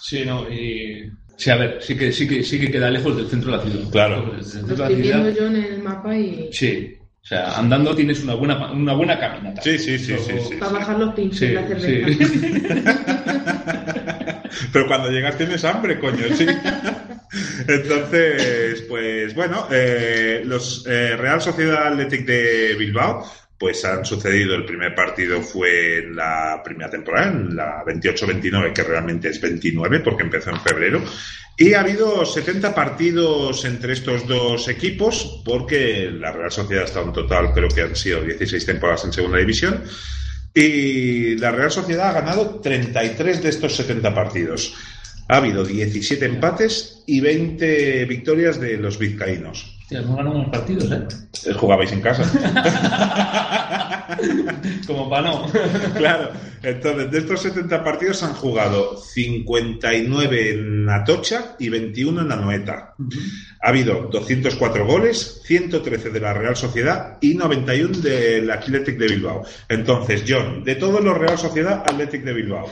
Sí, 0.00 0.24
no, 0.24 0.48
y... 0.48 1.10
Sí, 1.36 1.50
a 1.50 1.56
ver, 1.56 1.78
sí 1.80 1.96
que, 1.96 2.12
sí 2.12 2.28
que, 2.28 2.44
sí 2.44 2.60
que 2.60 2.70
queda 2.70 2.88
lejos 2.90 3.16
del 3.16 3.28
centro 3.28 3.50
de 3.50 3.56
la 3.56 3.62
ciudad. 3.64 3.90
Claro. 3.90 4.32
Desde 4.36 4.60
el 4.60 4.66
Lo 4.66 4.76
centro 4.76 4.76
de 4.76 4.78
la 4.78 4.88
estoy 4.88 5.02
viendo 5.02 5.32
ciudad... 5.32 5.40
yo 5.40 5.46
en 5.56 5.64
el 5.64 5.82
mapa 5.82 6.16
y. 6.16 6.48
Sí, 6.52 6.96
o 7.00 7.26
sea, 7.26 7.56
andando 7.58 7.96
tienes 7.96 8.22
una 8.22 8.34
buena, 8.34 8.70
una 8.72 8.92
buena 8.94 9.18
caminata. 9.18 9.60
Sí, 9.62 9.78
sí, 9.78 9.98
sí, 9.98 10.14
sí, 10.18 10.32
sí. 10.48 10.54
Para 10.56 10.72
bajar 10.72 10.98
los 10.98 11.14
pinches 11.14 11.38
Sí, 11.38 11.48
la 11.48 11.66
cerveza. 11.66 12.08
sí. 12.18 12.62
Pero 14.72 14.86
cuando 14.86 15.10
llegas 15.10 15.36
tienes 15.36 15.64
hambre, 15.64 15.98
coño, 15.98 16.24
sí. 16.36 16.46
Entonces, 17.66 18.82
pues 18.88 19.34
bueno, 19.34 19.66
eh, 19.70 20.42
los 20.44 20.84
eh, 20.86 21.16
Real 21.16 21.40
Sociedad 21.40 21.88
Athletic 21.88 22.26
de 22.26 22.74
Bilbao, 22.78 23.24
pues 23.62 23.84
han 23.84 24.04
sucedido. 24.04 24.56
El 24.56 24.64
primer 24.64 24.92
partido 24.92 25.40
fue 25.40 25.98
en 25.98 26.16
la 26.16 26.60
primera 26.64 26.90
temporada, 26.90 27.30
en 27.30 27.54
la 27.54 27.84
28-29, 27.84 28.72
que 28.72 28.82
realmente 28.82 29.28
es 29.28 29.40
29 29.40 30.00
porque 30.00 30.24
empezó 30.24 30.50
en 30.50 30.60
febrero. 30.60 31.00
Y 31.56 31.72
ha 31.74 31.80
habido 31.80 32.26
70 32.26 32.74
partidos 32.74 33.64
entre 33.64 33.92
estos 33.92 34.26
dos 34.26 34.66
equipos, 34.66 35.42
porque 35.44 36.10
la 36.10 36.32
Real 36.32 36.50
Sociedad 36.50 36.82
está 36.82 37.02
en 37.02 37.12
total, 37.12 37.52
creo 37.52 37.68
que 37.68 37.82
han 37.82 37.94
sido 37.94 38.20
16 38.22 38.66
temporadas 38.66 39.04
en 39.04 39.12
segunda 39.12 39.38
división. 39.38 39.84
Y 40.52 41.36
la 41.36 41.52
Real 41.52 41.70
Sociedad 41.70 42.08
ha 42.08 42.20
ganado 42.20 42.58
33 42.58 43.44
de 43.44 43.48
estos 43.48 43.76
70 43.76 44.12
partidos. 44.12 44.74
Ha 45.28 45.36
habido 45.36 45.64
17 45.64 46.24
empates 46.26 47.04
y 47.06 47.20
20 47.20 48.06
victorias 48.06 48.58
de 48.58 48.76
los 48.76 48.98
vizcaínos. 48.98 49.78
Hostia, 49.92 50.06
hemos 50.06 50.16
ganado 50.16 50.36
unos 50.36 50.50
partidos, 50.50 50.90
¿eh? 50.90 51.02
Eh, 51.46 51.52
Jugabais 51.52 51.92
en 51.92 52.00
casa. 52.00 52.22
Como 54.86 55.10
para 55.10 55.28
no. 55.28 55.46
claro. 55.96 56.30
Entonces, 56.62 57.10
de 57.10 57.18
estos 57.18 57.42
70 57.42 57.84
partidos 57.84 58.22
han 58.22 58.32
jugado 58.32 58.96
59 58.96 60.50
en 60.50 60.88
Atocha 60.88 61.56
y 61.58 61.68
21 61.68 62.22
en 62.22 62.32
Anoeta. 62.32 62.94
Ha 63.60 63.68
habido 63.68 64.08
204 64.10 64.86
goles, 64.86 65.42
113 65.44 66.08
de 66.10 66.20
la 66.20 66.32
Real 66.32 66.56
Sociedad 66.56 67.18
y 67.20 67.34
91 67.34 67.98
del 67.98 68.50
Athletic 68.50 68.96
de 68.96 69.08
Bilbao. 69.08 69.44
Entonces, 69.68 70.24
John, 70.26 70.64
de 70.64 70.76
todos 70.76 71.02
los 71.04 71.18
Real 71.18 71.36
Sociedad, 71.36 71.82
Athletic 71.86 72.22
de 72.22 72.32
Bilbao. 72.32 72.70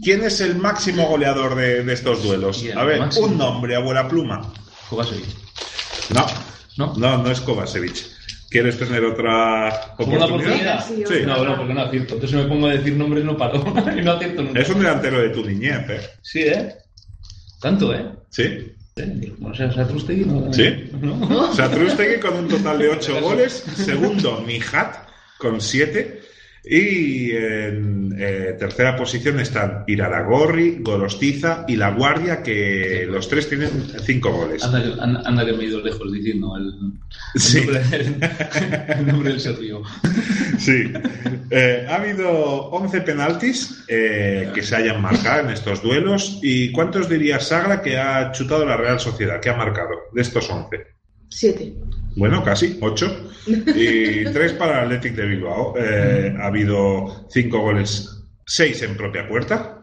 ¿Quién 0.00 0.22
es 0.22 0.40
el 0.40 0.56
máximo 0.56 1.08
goleador 1.08 1.56
de, 1.56 1.82
de 1.82 1.92
estos 1.92 2.22
duelos? 2.22 2.64
A 2.76 2.84
ver, 2.84 3.00
Máximo. 3.00 3.26
un 3.26 3.38
nombre, 3.38 3.74
abuela 3.74 4.06
pluma. 4.06 4.52
Kovacevic. 4.88 5.26
No, 6.14 6.26
¿No? 6.80 6.94
no, 6.96 7.22
no 7.22 7.30
es 7.30 7.40
Kovacevic. 7.42 7.94
¿Quieres 8.48 8.78
tener 8.78 9.04
otra 9.04 9.94
¿Una 9.98 10.24
oportunidad? 10.24 10.30
oportunidad? 10.30 10.86
Sí, 10.86 11.04
Sí. 11.06 11.14
No, 11.26 11.44
no, 11.44 11.56
porque 11.58 11.74
no 11.74 11.82
acierto. 11.82 12.14
Entonces 12.14 12.38
me 12.38 12.44
pongo 12.48 12.68
a 12.68 12.72
decir 12.72 12.96
nombres 12.96 13.22
no 13.22 13.36
paro. 13.36 13.58
y 13.98 14.02
no 14.02 14.12
acierto 14.12 14.42
nunca. 14.42 14.60
Es 14.60 14.68
un 14.70 14.78
delantero 14.78 15.20
de 15.20 15.28
tu 15.28 15.44
niñez, 15.44 15.90
¿eh? 15.90 16.00
Sí, 16.22 16.40
¿eh? 16.40 16.74
Tanto, 17.60 17.94
¿eh? 17.94 18.06
Sí. 18.30 18.72
O 19.42 19.54
sea, 19.54 19.70
Satrustegui 19.72 20.24
no... 20.24 20.52
Sí. 20.52 20.90
¿No? 21.00 21.52
Satrustegui 21.54 22.18
con 22.18 22.34
un 22.34 22.48
total 22.48 22.78
de 22.78 22.88
8 22.88 23.20
goles. 23.20 23.62
Segundo, 23.76 24.42
Mijat 24.46 25.06
con 25.38 25.60
7. 25.60 26.22
Y 26.64 27.30
en 27.32 28.14
eh, 28.18 28.54
tercera 28.58 28.94
posición 28.96 29.40
están 29.40 29.84
Iraragorri, 29.86 30.78
Gorostiza 30.80 31.64
y 31.66 31.76
La 31.76 31.90
Guardia, 31.92 32.42
que 32.42 33.06
los 33.08 33.28
tres 33.28 33.48
tienen 33.48 33.70
5 34.04 34.30
goles. 34.30 34.62
Anda, 34.62 34.82
que- 34.82 35.00
anda, 35.00 35.22
anda 35.24 35.46
que 35.46 35.52
me 35.54 35.64
he 35.64 35.66
ido 35.68 35.80
lejos 35.80 36.12
diciendo 36.12 36.54
el, 36.56 36.64
el 37.34 37.40
Sí. 37.40 37.58
nombre, 37.60 37.80
del- 37.88 38.16
el 38.98 39.06
nombre 39.06 39.30
del 39.30 39.40
Sergio. 39.40 39.82
Sí. 40.58 40.92
Eh, 41.50 41.86
ha 41.88 41.94
habido 41.96 42.30
11 42.70 43.00
penaltis 43.00 43.84
eh, 43.88 44.50
que 44.54 44.62
se 44.62 44.76
hayan 44.76 45.00
marcado 45.00 45.40
en 45.48 45.50
estos 45.50 45.82
duelos. 45.82 46.40
¿Y 46.42 46.72
cuántos 46.72 47.08
diría 47.08 47.40
Sagra 47.40 47.80
que 47.80 47.96
ha 47.98 48.32
chutado 48.32 48.66
la 48.66 48.76
Real 48.76 49.00
Sociedad? 49.00 49.40
¿Qué 49.40 49.48
ha 49.50 49.56
marcado 49.56 49.90
de 50.12 50.20
estos 50.22 50.48
11? 50.50 50.99
Siete. 51.30 51.72
Bueno, 52.16 52.42
casi, 52.44 52.76
8. 52.80 53.30
Y 53.74 54.24
3 54.32 54.52
para 54.54 54.80
el 54.80 54.86
Athletic 54.86 55.14
de 55.14 55.26
Bilbao. 55.26 55.74
Eh, 55.78 56.34
ha 56.38 56.46
habido 56.46 57.26
5 57.30 57.58
goles, 57.60 58.24
6 58.46 58.82
en 58.82 58.96
propia 58.96 59.26
puerta. 59.28 59.80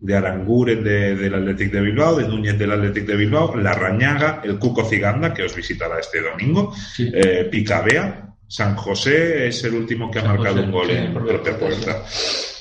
De 0.00 0.16
Aranguren 0.16 0.82
de- 0.82 1.14
del 1.14 1.34
Athletic 1.34 1.70
de 1.72 1.80
Bilbao, 1.82 2.16
de 2.16 2.26
Núñez 2.26 2.58
del 2.58 2.72
Athletic 2.72 3.04
de 3.04 3.16
Bilbao, 3.16 3.54
La 3.56 3.74
Rañaga, 3.74 4.40
el 4.42 4.58
Cuco 4.58 4.82
Ciganda, 4.88 5.34
que 5.34 5.42
os 5.42 5.54
visitará 5.54 5.98
este 6.00 6.22
domingo, 6.22 6.74
Sí. 6.96 7.10
eh, 7.12 7.46
Picabea, 7.50 8.26
San 8.48 8.74
José 8.76 9.46
es 9.46 9.62
el 9.64 9.74
último 9.74 10.10
que 10.10 10.20
ha 10.20 10.24
marcado 10.24 10.54
José, 10.56 10.64
un 10.66 10.72
gol 10.72 10.86
sí, 10.86 10.92
en 10.96 11.12
propia 11.12 11.42
puerta, 11.42 11.58
puerta. 11.58 12.04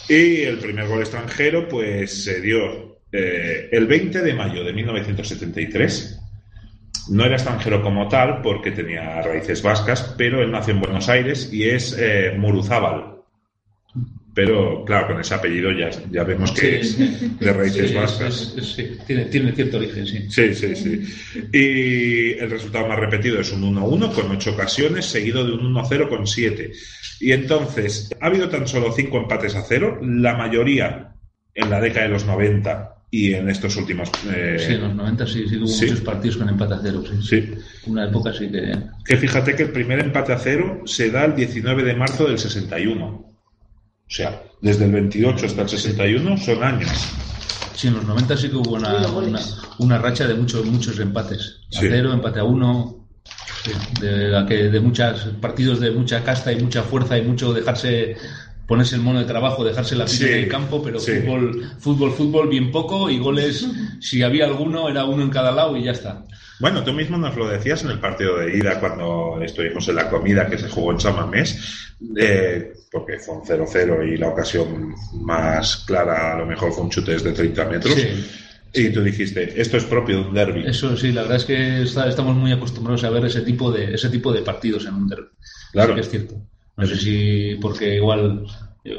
Y 0.10 0.42
el 0.42 0.58
primer 0.60 0.88
gol 0.90 1.00
extranjero, 1.00 1.66
pues 1.70 2.24
se 2.26 2.42
dio 2.42 3.00
eh, 3.12 3.70
el 3.72 3.88
20 3.88 4.22
de 4.22 4.34
mayo 4.34 4.64
de 4.66 4.74
1973. 4.74 6.19
No 7.10 7.26
era 7.26 7.36
extranjero 7.36 7.82
como 7.82 8.08
tal 8.08 8.42
porque 8.42 8.72
tenía 8.72 9.22
raíces 9.22 9.62
vascas, 9.62 10.14
pero 10.18 10.42
él 10.42 10.52
nació 10.52 10.74
en 10.74 10.82
Buenos 10.82 11.10
Aires 11.10 11.50
y 11.52 11.68
es 11.70 11.96
eh, 12.00 12.34
Muruzábal. 12.38 13.16
Pero 14.34 14.86
claro, 14.86 15.08
con 15.08 15.20
ese 15.20 15.34
apellido 15.34 15.72
ya, 15.72 15.90
ya 16.12 16.24
vemos 16.24 16.52
que 16.52 16.84
Sí, 16.84 17.04
es 17.04 17.40
de 17.40 17.52
raíces 17.54 17.90
Sí, 17.90 17.96
vascas. 17.96 18.42
es- 18.42 18.58
es- 18.58 18.72
sí, 18.74 18.98
tiene, 19.06 19.26
tiene 19.26 19.52
cierto 19.54 19.78
origen, 19.78 20.06
sí. 20.06 20.30
Sí, 20.30 20.54
sí, 20.54 20.76
sí. 20.76 21.02
Y 21.52 22.40
el 22.40 22.50
resultado 22.50 22.88
más 22.88 23.00
repetido 23.00 23.42
es 23.42 23.52
un 23.52 23.64
1-1 23.64 24.12
con 24.14 24.30
8 24.32 24.52
ocasiones, 24.52 25.06
seguido 25.08 25.46
de 25.46 25.54
un 25.54 25.66
1-0 25.66 26.08
con 26.08 26.26
7. 26.28 26.72
Y 27.20 27.32
entonces, 27.34 28.10
ha 28.22 28.28
habido 28.28 28.48
tan 28.50 28.68
solo 28.68 28.92
5 28.94 29.18
empates 29.18 29.56
a 29.56 29.64
cero, 29.64 30.00
la 30.02 30.36
mayoría 30.36 31.16
en 31.56 31.70
la 31.70 31.82
década 31.82 32.06
de 32.06 32.14
los 32.14 32.26
90 32.26 32.96
y 33.12 33.34
en 33.34 33.50
estos 33.50 33.76
últimos... 33.78 34.10
eh, 34.32 34.58
Sí, 34.60 34.74
en 34.74 34.82
los 34.82 34.96
90 34.96 35.26
sí, 35.28 35.44
sí 35.46 35.50
que 35.52 35.58
hubo 35.58 35.68
sí. 35.68 35.86
muchos 35.86 36.02
partidos 36.02 36.38
con 36.38 36.50
empate 36.50 36.74
a 36.76 36.80
cero. 36.82 37.04
Sí. 37.08 37.22
sí. 37.42 37.54
Una 37.88 38.06
época 38.06 38.32
sí 38.34 38.50
que. 38.50 38.78
Que 39.06 39.18
fíjate 39.18 39.56
que 39.56 39.64
el 39.64 39.72
primer 39.72 40.00
empate 40.00 40.34
a 40.34 40.38
cero 40.38 40.82
se 40.86 41.10
da 41.10 41.26
el 41.26 41.36
19 41.36 41.84
de 41.84 41.96
marzo 41.96 42.26
del 42.26 42.38
61. 42.38 43.06
O 43.06 44.12
sea, 44.12 44.44
desde 44.62 44.86
el 44.86 44.92
28 44.92 45.46
hasta 45.46 45.62
el 45.64 45.70
61 45.70 46.38
son 46.38 46.64
años. 46.64 46.90
Sí, 47.76 47.88
en 47.88 47.94
los 47.96 48.06
90 48.06 48.36
sí 48.38 48.50
que 48.50 48.56
hubo 48.58 48.76
una, 48.76 49.08
una, 49.08 49.40
una 49.80 49.98
racha 49.98 50.28
de 50.28 50.34
muchos 50.34 50.66
muchos 50.66 51.00
empates. 51.00 51.62
A 51.76 51.80
Sí. 51.80 51.88
cero, 51.90 52.12
empate 52.14 52.40
a 52.40 52.44
uno. 52.44 53.08
sí, 53.64 53.72
de, 54.02 54.28
la 54.30 54.46
que, 54.46 54.70
de 54.70 54.80
muchos 54.80 55.22
partidos 55.42 55.80
de 55.80 55.92
mucha 55.92 56.24
casta 56.24 56.52
y 56.52 56.60
mucha 56.62 56.84
fuerza 56.84 57.18
y 57.18 57.22
mucho 57.24 57.54
dejarse 57.54 58.16
ponerse 58.70 58.96
el 58.96 59.02
mono 59.02 59.20
de 59.20 59.26
trabajo, 59.26 59.66
dejarse 59.66 59.96
la 59.98 60.06
piel 60.06 60.18
Sí, 60.18 60.26
en 60.26 60.34
el 60.36 60.48
campo, 60.48 60.82
pero 60.82 61.00
sí. 61.00 61.12
fútbol, 61.20 61.64
fútbol, 61.80 62.12
fútbol 62.14 62.48
bien 62.48 62.72
poco 62.72 63.10
y 63.10 63.18
goles, 63.20 63.68
si 64.00 64.22
había 64.24 64.46
alguno, 64.46 64.88
era 64.88 65.04
uno 65.04 65.24
en 65.24 65.30
cada 65.30 65.52
lado 65.52 65.76
y 65.76 65.84
ya 65.84 65.92
está. 65.92 66.24
Bueno, 66.62 66.84
tú 66.84 66.94
mismo 66.94 67.18
nos 67.18 67.36
lo 67.36 67.48
decías 67.48 67.84
en 67.84 67.90
el 67.90 68.00
partido 68.00 68.38
de 68.38 68.58
ida 68.58 68.80
cuando 68.80 69.40
estuvimos 69.42 69.88
en 69.90 69.96
la 69.96 70.10
comida 70.10 70.48
que 70.48 70.58
se 70.58 70.70
jugó 70.70 70.92
en 70.92 71.00
Samamés, 71.00 71.94
eh, 72.18 72.74
porque 72.92 73.18
fue 73.18 73.36
un 73.36 73.44
0-0 73.44 74.14
y 74.14 74.18
la 74.18 74.28
ocasión 74.30 74.94
más 75.22 75.78
clara 75.88 76.34
a 76.34 76.38
lo 76.40 76.46
mejor 76.46 76.72
fue 76.72 76.84
un 76.84 76.90
chute 76.90 77.12
desde 77.14 77.32
30 77.32 77.66
metros. 77.66 77.94
Sí. 77.96 78.26
Y 78.72 78.90
tú 78.92 79.02
dijiste, 79.02 79.60
esto 79.60 79.78
es 79.78 79.84
propio 79.86 80.18
de 80.22 80.28
un 80.30 80.34
derby. 80.36 80.64
Eso 80.68 80.96
sí, 80.96 81.12
la 81.12 81.22
verdad 81.22 81.38
es 81.38 81.46
que 81.46 81.82
está- 81.82 82.08
estamos 82.08 82.36
muy 82.36 82.52
acostumbrados 82.52 83.04
a 83.04 83.10
ver 83.10 83.26
ese 83.26 83.42
tipo 83.42 83.72
de 83.72 83.96
ese 83.96 84.10
tipo 84.10 84.32
de 84.32 84.42
partidos 84.44 84.86
en 84.86 84.94
un 84.94 85.08
derbi. 85.08 85.28
Claro. 85.72 85.96
Que 85.96 86.02
es 86.02 86.10
cierto. 86.10 86.36
No 86.80 86.86
sé 86.88 86.96
si 86.96 87.56
porque 87.62 87.96
igual 87.96 88.46
eh, 88.86 88.98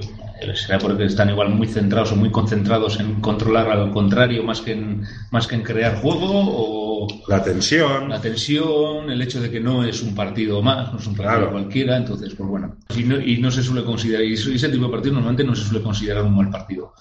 será 0.55 0.79
porque 0.79 1.05
están 1.07 1.31
igual 1.31 1.49
muy 1.49 1.67
centrados 1.67 2.13
o 2.13 2.17
muy 2.17 2.31
concentrados 2.31 3.01
en 3.01 3.21
controlar 3.23 3.71
al 3.71 3.91
contrario 3.91 4.43
más 4.43 4.61
que 4.61 4.73
en 4.73 5.03
más 5.31 5.47
que 5.47 5.55
en 5.55 5.63
crear 5.63 5.97
juego 5.97 6.29
o 6.31 7.07
La 7.29 7.43
tensión. 7.43 8.09
la 8.11 8.21
tensión, 8.21 9.11
el 9.11 9.23
hecho 9.23 9.41
de 9.41 9.51
que 9.51 9.61
no 9.61 9.85
es 9.85 10.03
un 10.03 10.15
partido 10.15 10.61
más, 10.63 10.93
no 10.93 10.99
es 10.99 11.07
un 11.07 11.17
partido 11.17 11.39
Claro. 11.39 11.53
cualquiera, 11.53 11.97
entonces 11.97 12.35
pues 12.35 12.49
bueno. 12.49 12.77
Y 12.95 13.03
no, 13.05 13.19
y 13.19 13.39
no 13.39 13.51
se 13.51 13.63
suele 13.63 13.83
considerar 13.85 14.25
y 14.25 14.35
ese 14.35 14.69
tipo 14.69 14.85
de 14.87 14.91
partidos 14.93 15.15
normalmente 15.15 15.45
no 15.45 15.55
se 15.57 15.65
suele 15.65 15.83
considerar 15.83 16.23
un 16.25 16.37
mal 16.37 16.51
partido 16.51 16.93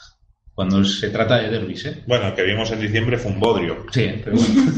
cuando 0.56 0.84
se 0.84 1.10
trata 1.10 1.38
de 1.38 1.50
derbis, 1.50 1.86
¿eh? 1.86 2.04
Bueno, 2.08 2.34
que 2.36 2.44
vimos 2.44 2.70
en 2.72 2.82
diciembre 2.82 3.18
fue 3.18 3.32
un 3.32 3.40
bodrio. 3.40 3.86
Sí, 3.92 4.10
pero 4.24 4.36
bueno. 4.38 4.72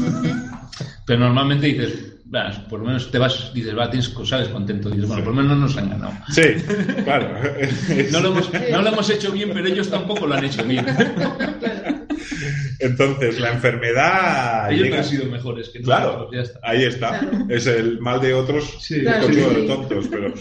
pero 1.06 1.18
normalmente 1.20 1.66
dices, 1.66 2.11
"Va, 2.34 2.50
por 2.68 2.80
lo 2.80 2.86
menos 2.86 3.10
te 3.10 3.18
vas, 3.18 3.52
dices, 3.52 3.76
va, 3.76 3.90
tienes, 3.90 4.12
sales 4.24 4.48
contento. 4.48 4.88
Dices, 4.88 5.06
bueno, 5.06 5.22
por 5.24 5.34
lo 5.34 5.42
menos 5.42 5.56
no 5.58 5.66
nos 5.66 5.76
han 5.76 5.90
ganado. 5.90 6.12
Sí, 6.30 6.42
claro. 7.04 7.28
No 8.12 8.20
lo, 8.20 8.28
hemos, 8.30 8.50
no 8.70 8.82
lo 8.82 8.88
hemos 8.88 9.10
hecho 9.10 9.32
bien, 9.32 9.50
pero 9.52 9.66
ellos 9.68 9.90
tampoco 9.90 10.26
lo 10.26 10.34
han 10.34 10.44
hecho 10.44 10.64
bien. 10.64 10.86
Entonces, 12.78 13.38
la 13.38 13.52
enfermedad. 13.52 14.70
Ellos 14.72 14.80
no 14.80 14.84
llega- 14.86 14.98
han 14.98 15.04
sido 15.04 15.26
mejores 15.26 15.68
que 15.68 15.80
Claro, 15.82 16.12
nosotros, 16.12 16.30
ya 16.34 16.40
está. 16.42 16.60
ahí 16.62 16.84
está. 16.84 17.20
Es 17.48 17.66
el 17.66 18.00
mal 18.00 18.20
de 18.20 18.34
otros, 18.34 18.78
Sí, 18.80 19.00
Claro, 19.02 19.26
sí. 19.28 19.34
de 19.36 19.66
tontos, 19.66 20.08
pero, 20.10 20.34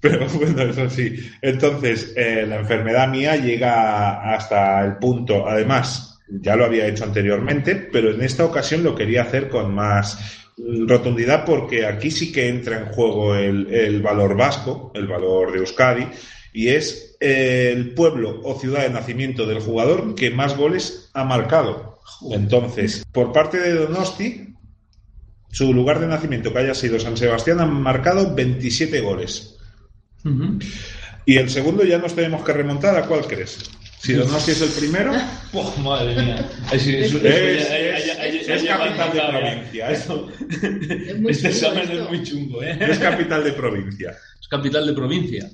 pero 0.00 0.26
bueno, 0.28 0.62
eso 0.62 0.88
sí. 0.90 1.14
Entonces, 1.42 2.12
eh, 2.16 2.46
la 2.48 2.56
enfermedad 2.60 3.08
mía 3.08 3.36
llega 3.36 4.34
hasta 4.34 4.84
el 4.84 4.96
punto, 4.96 5.46
además, 5.48 6.20
ya 6.28 6.56
lo 6.56 6.64
había 6.64 6.86
hecho 6.86 7.04
anteriormente, 7.04 7.74
pero 7.92 8.10
en 8.12 8.22
esta 8.22 8.44
ocasión 8.44 8.82
lo 8.82 8.94
quería 8.94 9.22
hacer 9.22 9.48
con 9.48 9.74
más 9.74 10.43
rotundidad 10.56 11.44
porque 11.44 11.86
aquí 11.86 12.10
sí 12.10 12.32
que 12.32 12.48
entra 12.48 12.80
en 12.80 12.86
juego 12.86 13.34
el, 13.34 13.72
el 13.72 14.00
valor 14.02 14.36
vasco, 14.36 14.92
el 14.94 15.06
valor 15.06 15.52
de 15.52 15.58
Euskadi, 15.58 16.06
y 16.52 16.68
es 16.68 17.16
el 17.20 17.94
pueblo 17.94 18.40
o 18.44 18.58
ciudad 18.58 18.82
de 18.82 18.90
nacimiento 18.90 19.46
del 19.46 19.60
jugador 19.60 20.14
que 20.14 20.30
más 20.30 20.56
goles 20.56 21.10
ha 21.14 21.24
marcado. 21.24 21.98
Entonces, 22.30 23.04
por 23.12 23.32
parte 23.32 23.58
de 23.58 23.74
Donosti, 23.74 24.54
su 25.50 25.72
lugar 25.72 26.00
de 26.00 26.06
nacimiento 26.06 26.52
que 26.52 26.58
haya 26.58 26.74
sido 26.74 26.98
San 26.98 27.16
Sebastián 27.16 27.60
han 27.60 27.72
marcado 27.72 28.34
27 28.34 29.00
goles. 29.00 29.56
Y 31.26 31.36
el 31.36 31.50
segundo 31.50 31.84
ya 31.84 31.98
nos 31.98 32.14
tenemos 32.14 32.44
que 32.44 32.52
remontar 32.52 32.96
a 32.96 33.06
cuál 33.06 33.26
crees. 33.26 33.70
Si 34.04 34.12
Donosti 34.12 34.50
es 34.50 34.60
el 34.60 34.68
primero, 34.68 35.12
Oh, 35.54 35.74
madre 35.82 36.14
mía. 36.20 36.46
Es, 36.72 36.86
es, 36.86 37.14
es, 37.14 37.70
es- 37.70 38.48
es 38.48 38.64
capital 38.64 39.12
de 39.12 39.20
provincia. 39.30 39.90
¿eh? 39.90 39.92
Es 39.94 41.20
muy 41.20 41.30
Este 41.32 41.48
examen 41.48 41.82
esto. 41.84 42.02
es 42.02 42.08
muy 42.10 42.22
chungo, 42.22 42.62
¿eh? 42.62 42.76
Es 42.80 42.98
capital 42.98 43.44
de 43.44 43.52
provincia. 43.52 44.10
Es 44.40 44.48
capital 44.48 44.86
de 44.86 44.92
provincia. 44.92 45.48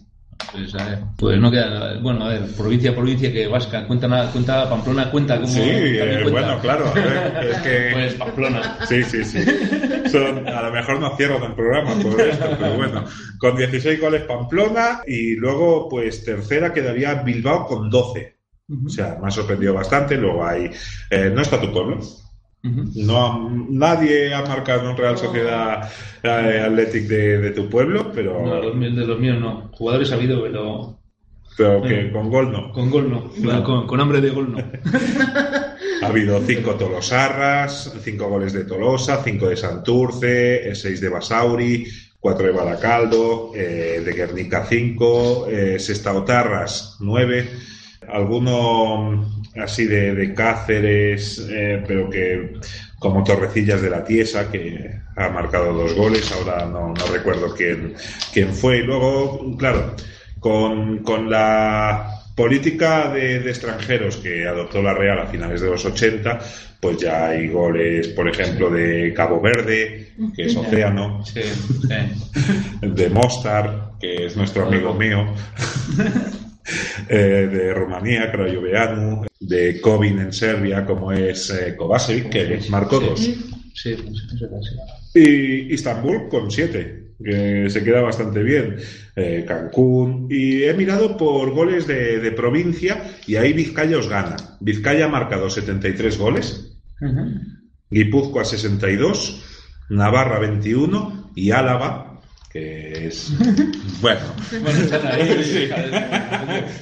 Pues 0.53 0.75
a 0.75 0.89
ver, 0.89 0.99
pues 1.19 1.39
no 1.39 1.51
queda. 1.51 1.99
Bueno, 2.01 2.25
a 2.25 2.29
ver, 2.31 2.43
provincia, 2.57 2.95
provincia 2.95 3.31
que 3.31 3.47
vasca, 3.47 3.87
cuenta, 3.87 4.09
nada- 4.09 4.33
cuenta 4.33 4.69
Pamplona, 4.71 5.11
cuenta 5.11 5.37
como. 5.37 5.47
Sí, 5.53 5.61
eh, 5.63 6.21
cuenta. 6.23 6.31
bueno, 6.33 6.61
claro. 6.61 6.87
a 6.89 6.93
ver, 6.95 7.51
es 7.53 7.59
que... 7.59 7.91
Pues 7.93 8.15
Pamplona. 8.15 8.79
Sí, 8.89 9.03
sí, 9.05 9.23
sí. 9.23 9.39
Son, 10.11 10.49
a 10.49 10.63
lo 10.63 10.73
mejor 10.73 10.99
no 10.99 11.15
cierran 11.17 11.43
el 11.45 11.53
programa 11.55 11.95
por 12.03 12.21
esto, 12.21 12.47
pero 12.59 12.75
bueno. 12.75 13.05
Con 13.39 13.57
16 13.57 14.01
goles 14.01 14.23
Pamplona 14.23 15.03
y 15.07 15.37
luego, 15.37 15.89
pues 15.91 16.25
tercera 16.25 16.73
quedaría 16.73 17.15
Bilbao 17.17 17.67
con 17.67 17.91
12. 17.91 18.40
O 18.87 18.89
sea, 18.89 19.19
me 19.21 19.29
ha 19.29 19.31
sorprendido 19.31 19.75
bastante. 19.75 20.17
Luego 20.17 20.45
hay. 20.47 20.71
eh, 21.11 21.31
no 21.35 21.43
está 21.43 21.61
tu 21.61 21.73
pueblo. 21.73 21.99
No, 22.63 23.49
nadie 23.71 24.35
ha 24.35 24.43
marcado 24.43 24.83
en 24.83 24.89
un 24.89 24.97
Real 24.97 25.17
Sociedad 25.17 25.91
eh, 26.23 26.63
Athletic 26.67 27.05
de, 27.05 27.39
de 27.39 27.51
tu 27.53 27.71
pueblo, 27.71 28.13
pero, 28.15 28.43
No, 28.45 28.57
de 28.57 29.07
los 29.07 29.19
míos 29.19 29.39
no. 29.41 29.71
Jugadores 29.73 30.13
ha 30.13 30.17
habido, 30.17 30.43
pero 30.43 30.97
pero 31.57 31.83
que 31.83 32.11
con 32.13 32.31
gol 32.31 32.53
no. 32.53 32.73
con 32.73 32.91
gol 32.91 33.11
no. 33.11 33.63
Con, 33.65 33.87
con 33.87 34.01
hambre 34.01 34.21
de 34.21 34.31
gol 34.31 34.53
no. 34.53 34.59
Ha 36.03 36.07
habido 36.07 36.41
cinco 36.47 36.77
Tolosarras, 36.77 37.93
cinco 38.03 38.29
goles 38.29 38.53
de 38.55 38.65
Tolosa, 38.65 39.23
cinco 39.23 39.49
de 39.49 39.57
Santurce, 39.57 40.71
eh, 40.71 40.75
seis 40.75 41.01
de 41.01 41.11
Basauri, 41.11 41.87
cuatro 42.19 42.47
de 42.47 42.53
Baracaldo, 42.53 43.53
eh, 43.55 44.01
de 44.03 44.13
Guernica 44.13 44.65
cinco, 44.67 45.47
eh, 45.47 45.79
Sestaotarras 45.79 46.97
nueve, 47.01 47.51
alguno 48.13 49.13
mm, 49.13 49.61
así 49.61 49.87
de, 49.87 50.15
de 50.15 50.35
Cáceres, 50.35 51.47
eh, 51.51 51.83
pero 51.87 52.09
que 52.11 52.55
como 52.99 53.25
Torrecillas 53.25 53.81
de 53.81 53.91
la 53.91 54.05
Tiesa, 54.05 54.51
que 54.51 55.01
ha 55.17 55.29
marcado 55.31 55.73
dos 55.73 55.95
goles, 55.95 56.31
ahora 56.33 56.67
no, 56.67 56.93
no 56.93 57.07
recuerdo 57.07 57.55
quién, 57.55 57.95
quién 58.33 58.53
fue. 58.53 58.79
Y 58.79 58.83
luego, 58.83 59.57
claro, 59.57 59.95
con, 60.39 60.99
con 60.99 61.31
la 61.31 62.21
política 62.35 63.11
de, 63.11 63.41
de 63.41 63.51
extranjeros 63.51 64.17
que 64.19 64.47
adoptó 64.47 64.83
la 64.83 64.95
Real 64.95 65.19
a 65.19 65.27
finales 65.27 65.61
de 65.61 65.71
los 65.71 65.85
80, 65.85 66.39
pues 66.81 66.97
ya 66.99 67.29
hay 67.29 67.49
goles, 67.49 68.09
por 68.09 68.29
ejemplo, 68.29 68.71
de 68.71 69.13
Cabo 69.15 69.41
Verde, 69.41 70.13
que 70.35 70.43
es 70.45 70.57
océano, 70.57 71.25
Sí, 71.25 71.43
sí. 71.43 71.89
de 72.87 73.09
Mostar, 73.11 73.93
que 74.01 74.27
es 74.27 74.37
nuestro 74.37 74.67
amigo 74.67 74.95
mío, 74.95 75.27
eh, 77.09 77.49
de 77.51 77.75
Rumanía, 77.75 78.31
Craiova, 78.31 79.27
de 79.39 79.81
Kovin 79.81 80.19
en 80.19 80.33
Serbia, 80.33 80.85
como 80.85 81.13
es 81.13 81.51
eh, 81.51 81.77
Kovacevic, 81.77 82.29
que 82.31 82.61
marcó 82.69 83.01
dos. 83.01 83.21
Sí, 83.21 83.35
sí, 83.75 83.97
sí, 83.97 84.39
sí, 84.39 84.47
sí. 85.13 85.21
Y 85.21 85.75
Istambul 85.75 86.29
con 86.29 86.51
siete, 86.51 87.15
que 87.23 87.69
se 87.69 87.83
queda 87.83 88.01
bastante 88.01 88.43
bien. 88.43 88.77
Eh, 89.17 89.45
Cancún. 89.47 90.29
Y 90.31 90.63
he 90.65 90.75
mirado 90.75 91.17
por 91.17 91.51
goles 91.51 91.87
de, 91.87 92.21
de 92.21 92.33
provincia 92.33 93.03
y 93.27 93.37
ahí 93.37 93.53
Vizcaya 93.53 93.99
os 93.99 94.09
gana. 94.09 94.37
Vizcaya 94.61 95.07
ha 95.07 95.09
marcado 95.09 95.51
73 95.51 96.19
goles, 96.19 96.79
Ujú. 97.01 97.41
Guipúzcoa 97.91 98.45
62, 98.45 99.43
Navarra 99.89 100.39
21 100.39 101.33
y 101.35 101.51
Álava, 101.51 102.10
que 102.51 103.07
es. 103.07 103.33
Bueno. 104.01 104.21
Sí. 104.51 105.69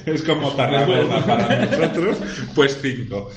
es 0.05 0.23
como 0.23 0.51
Tarragona 0.53 1.25
para 1.25 1.65
nosotros, 1.65 2.17
pues 2.55 2.77
5. 2.81 3.29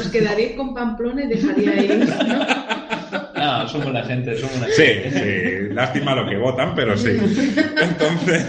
Os 0.00 0.08
quedaréis 0.08 0.56
con 0.56 0.74
Pamplona 0.74 1.24
y 1.24 1.28
dejaríais. 1.28 2.08
¿no? 2.08 2.46
Ah, 3.42 3.66
somos 3.70 3.92
la 3.92 4.04
gente, 4.04 4.36
somos 4.38 4.60
la 4.60 4.66
Sí, 4.66 4.82
gente. 4.84 5.68
sí, 5.68 5.74
lástima 5.74 6.14
lo 6.14 6.28
que 6.28 6.36
votan, 6.36 6.74
pero 6.74 6.96
sí. 6.96 7.10
Entonces, 7.80 8.44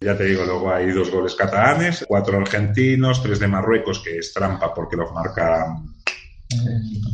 ya 0.00 0.16
te 0.16 0.24
digo, 0.26 0.44
luego 0.44 0.72
hay 0.72 0.90
dos 0.92 1.10
goles 1.10 1.34
catalanes, 1.34 2.04
cuatro 2.06 2.38
argentinos, 2.38 3.20
tres 3.22 3.40
de 3.40 3.48
Marruecos, 3.48 4.00
que 4.00 4.18
es 4.18 4.32
trampa 4.32 4.72
porque 4.72 4.96
los 4.96 5.12
marca 5.12 5.76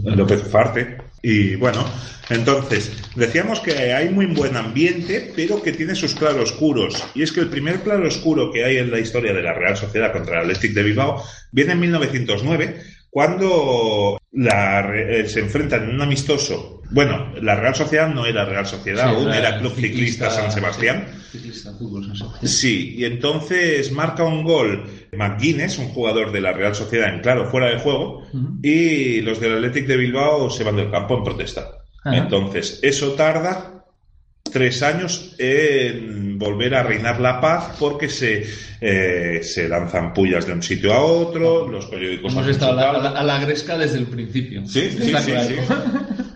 López 0.05 0.43
Ufarte. 0.47 0.99
Y 1.29 1.57
bueno, 1.57 1.85
entonces, 2.31 2.93
decíamos 3.17 3.59
que 3.59 3.73
hay 3.93 4.11
muy 4.11 4.27
buen 4.27 4.57
ambiente, 4.57 5.33
pero 5.35 5.61
que 5.61 5.73
tiene 5.73 5.97
sus 5.97 6.15
claroscuros. 6.15 7.03
Y 7.17 7.25
es 7.25 7.33
que 7.33 7.41
el 7.41 7.49
primer 7.49 7.81
claroscuro 7.81 8.53
que 8.53 8.65
hay 8.65 8.77
en 8.77 8.93
la 8.93 9.01
historia 9.01 9.33
de 9.33 9.43
la 9.43 9.53
Real 9.53 9.77
Sociedad 9.77 10.13
contra 10.13 10.37
el 10.37 10.43
Athletic 10.43 10.73
de 10.73 10.85
Bilbao 10.85 11.25
viene 11.51 11.73
en 11.73 11.81
1909, 11.81 12.81
cuando 13.17 14.21
la 14.33 14.95
eh, 14.95 15.27
se 15.27 15.41
enfrentan 15.41 15.85
en 15.85 15.95
un 15.95 16.03
amistoso. 16.03 16.83
Bueno, 16.91 17.33
la 17.41 17.57
Real 17.57 17.75
Sociedad 17.75 18.13
no 18.13 18.27
era 18.27 18.45
Real 18.45 18.67
Sociedad 18.67 19.09
aún, 19.09 19.33
era 19.33 19.59
Club 19.59 19.73
Ciclista 19.75 20.29
San 20.29 20.53
Sebastián. 20.53 21.07
sí, 21.33 21.39
Ciclista 21.39 21.73
Fútbol 21.73 22.05
San 22.05 22.17
Sebastián. 22.17 22.53
Sí, 22.53 22.95
y 22.99 23.07
entonces 23.07 23.91
marca 23.91 24.23
un 24.23 24.45
gol 24.45 24.85
McGuinness, 25.17 25.79
un 25.79 25.89
jugador 25.89 26.31
de 26.31 26.43
la 26.43 26.53
Real 26.53 26.75
Sociedad 26.75 27.09
en 27.09 27.23
claro, 27.23 27.47
fuera 27.47 27.71
de 27.71 27.79
juego, 27.79 28.27
y 28.63 29.23
los 29.23 29.41
del 29.41 29.55
Athletic 29.57 29.87
de 29.87 29.97
Bilbao 29.97 30.51
se 30.51 30.65
van 30.65 30.77
del 30.77 30.91
campo 30.91 31.17
en 31.17 31.25
protesta. 31.25 31.71
Entonces, 32.05 32.81
eso 32.83 33.13
tarda 33.13 33.76
tres 34.57 34.83
años 34.83 35.35
en 35.39 36.39
volver 36.39 36.75
a 36.75 36.83
reinar 36.83 37.21
la 37.21 37.43
paz 37.43 37.77
porque 37.79 38.09
se, 38.09 38.47
eh, 38.81 39.41
se 39.43 39.69
lanzan 39.69 40.15
pullas 40.15 40.47
de 40.47 40.55
un 40.55 40.63
sitio 40.63 40.95
a 40.95 41.01
otro, 41.05 41.69
los 41.69 41.85
periódicos 41.87 42.33
Hemos 42.33 42.49
estado 42.49 42.79
a 42.81 43.23
la, 43.23 43.35
a 43.37 43.41
gresca 43.45 43.77
desde 43.77 43.99
el 43.99 44.07
principio. 44.07 44.67
Sí, 44.67 44.89
sí, 44.91 44.99
sí, 45.05 45.11
claro. 45.11 45.27
sí. 45.47 45.55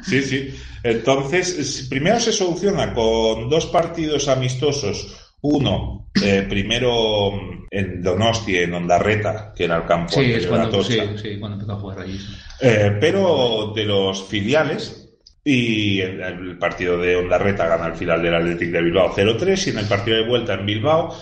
Sí, 0.03 0.23
sí. 0.23 0.55
Entonces, 0.83 1.59
es- 1.59 1.87
primero 1.89 2.21
se 2.21 2.33
soluciona 2.33 2.93
con 2.93 3.49
dos 3.49 3.65
partidos 3.67 4.29
amistosos. 4.29 5.17
Uno, 5.43 6.11
eh, 6.23 6.45
primero 6.49 7.31
en 7.71 8.03
Donosti, 8.03 8.57
en 8.59 8.75
Ondarreta, 8.75 9.55
que 9.57 9.65
era 9.65 9.79
el 9.79 9.87
campo 9.87 10.13
Sí, 10.13 10.33
es 10.33 10.47
cuando, 10.47 10.83
sí, 10.85 10.99
Atocha. 10.99 11.23
sí, 11.23 11.39
cuando 11.39 11.55
empezó 11.57 11.73
a 11.73 11.81
jugar 11.81 12.01
allí. 12.01 12.19
Eh, 12.61 12.97
pero 13.01 13.73
de 13.75 13.85
los 13.87 14.25
filiales, 14.29 15.00
y 15.45 16.01
en 16.01 16.21
el 16.23 16.59
partido 16.59 16.99
de 16.99 17.17
Ondarreta 17.17 17.67
gana 17.67 17.87
el 17.87 17.95
final 17.95 18.23
del 18.23 18.35
Athletic 18.35 18.71
de 18.71 18.83
Bilbao 18.83 19.15
0-3, 19.15 19.67
y 19.67 19.71
en 19.71 19.79
el 19.79 19.87
partido 19.87 20.17
de 20.17 20.29
vuelta 20.29 20.55
en 20.55 20.67
Bilbao, 20.67 21.17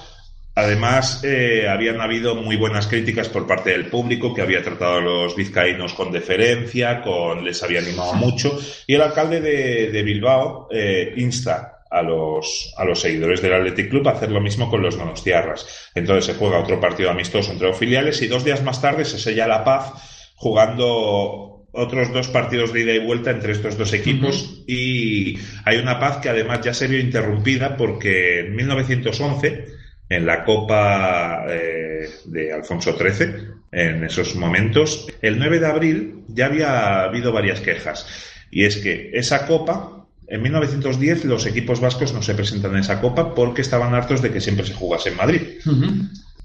además, 0.55 1.23
eh, 1.25 1.69
habían 1.69 2.01
habido 2.01 2.35
muy 2.35 2.57
buenas 2.57 2.89
críticas 2.89 3.29
por 3.29 3.47
parte 3.47 3.71
del 3.71 3.87
público, 3.87 4.35
que 4.35 4.43
había 4.43 4.63
tratado 4.63 4.97
a 4.97 5.01
los 5.01 5.37
vizcaínos 5.37 5.95
con 5.95 6.11
deferencia, 6.11 7.01
con, 7.03 7.45
les 7.45 7.63
había 7.63 7.81
animado 7.81 8.15
mucho, 8.15 8.59
y 8.87 8.95
el 8.95 9.03
alcalde 9.03 9.41
de, 9.41 9.91
de 9.91 10.03
Bilbao 10.03 10.69
eh, 10.71 11.15
insta 11.17 11.79
a 11.91 12.03
los, 12.03 12.75
a 12.77 12.85
los 12.85 13.01
seguidores 13.01 13.41
del 13.41 13.55
Athletic 13.55 13.89
Club 13.89 14.09
a 14.09 14.13
hacer 14.13 14.31
lo 14.31 14.41
mismo 14.41 14.69
con 14.69 14.83
los 14.83 14.97
donostiarras. 14.97 15.91
Entonces 15.95 16.27
se 16.27 16.35
juega 16.35 16.61
otro 16.61 16.81
partido 16.81 17.11
amistoso 17.11 17.53
entre 17.53 17.69
los 17.69 17.79
filiales 17.79 18.21
y 18.23 18.29
dos 18.29 18.45
días 18.45 18.63
más 18.63 18.81
tarde 18.81 19.05
se 19.05 19.19
sella 19.19 19.47
la 19.47 19.65
paz 19.65 20.33
jugando 20.37 21.58
otros 21.79 22.13
dos 22.13 22.29
partidos 22.29 22.73
de 22.73 22.83
ida 22.83 22.93
y 22.93 22.99
vuelta 22.99 23.31
entre 23.31 23.53
estos 23.53 23.79
dos 23.79 23.93
equipos 23.93 24.63
y 24.67 25.39
hay 25.65 25.79
una 25.79 26.01
paz 26.01 26.17
que 26.17 26.29
además 26.29 26.61
ya 26.63 26.75
se 26.75 26.89
vio 26.89 26.99
interrumpida 26.99 27.77
porque 27.77 28.41
en 28.41 28.57
1911 28.57 29.67
en 30.09 30.27
la 30.27 30.45
Copa 30.45 31.45
eh, 31.49 32.09
de 32.25 32.53
Alfonso 32.53 32.97
XIII 32.99 33.29
en 33.71 34.05
esos 34.05 34.35
momentos 34.35 35.07
el 35.23 35.39
9 35.39 35.61
de 35.61 35.67
abril 35.67 36.25
ya 36.29 36.47
había 36.47 37.05
habido 37.05 37.33
varias 37.33 37.61
quejas. 37.61 38.07
Y 38.51 38.65
es 38.65 38.79
que 38.79 39.11
esa 39.15 39.47
Copa 39.47 40.07
en 40.27 40.43
1910 40.43 41.27
los 41.27 41.47
equipos 41.47 41.81
vascos 41.81 42.13
no 42.13 42.23
se 42.23 42.35
presentan 42.35 42.73
en 42.73 42.81
esa 42.81 43.01
Copa 43.01 43.35
porque 43.35 43.63
estaban 43.63 43.95
hartos 43.95 44.21
de 44.21 44.33
que 44.33 44.41
siempre 44.41 44.67
se 44.67 44.75
jugase 44.75 45.11
en 45.11 45.17
Madrid. 45.17 45.43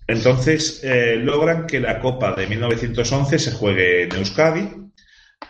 Entonces 0.05 0.81
eh, 0.83 1.15
logran 1.15 1.65
que 1.65 1.79
la 1.79 1.99
Copa 1.99 2.33
de 2.35 2.45
1911 2.45 3.39
se 3.39 3.51
juegue 3.51 4.03
en 4.03 4.15
Euskadi 4.15 4.82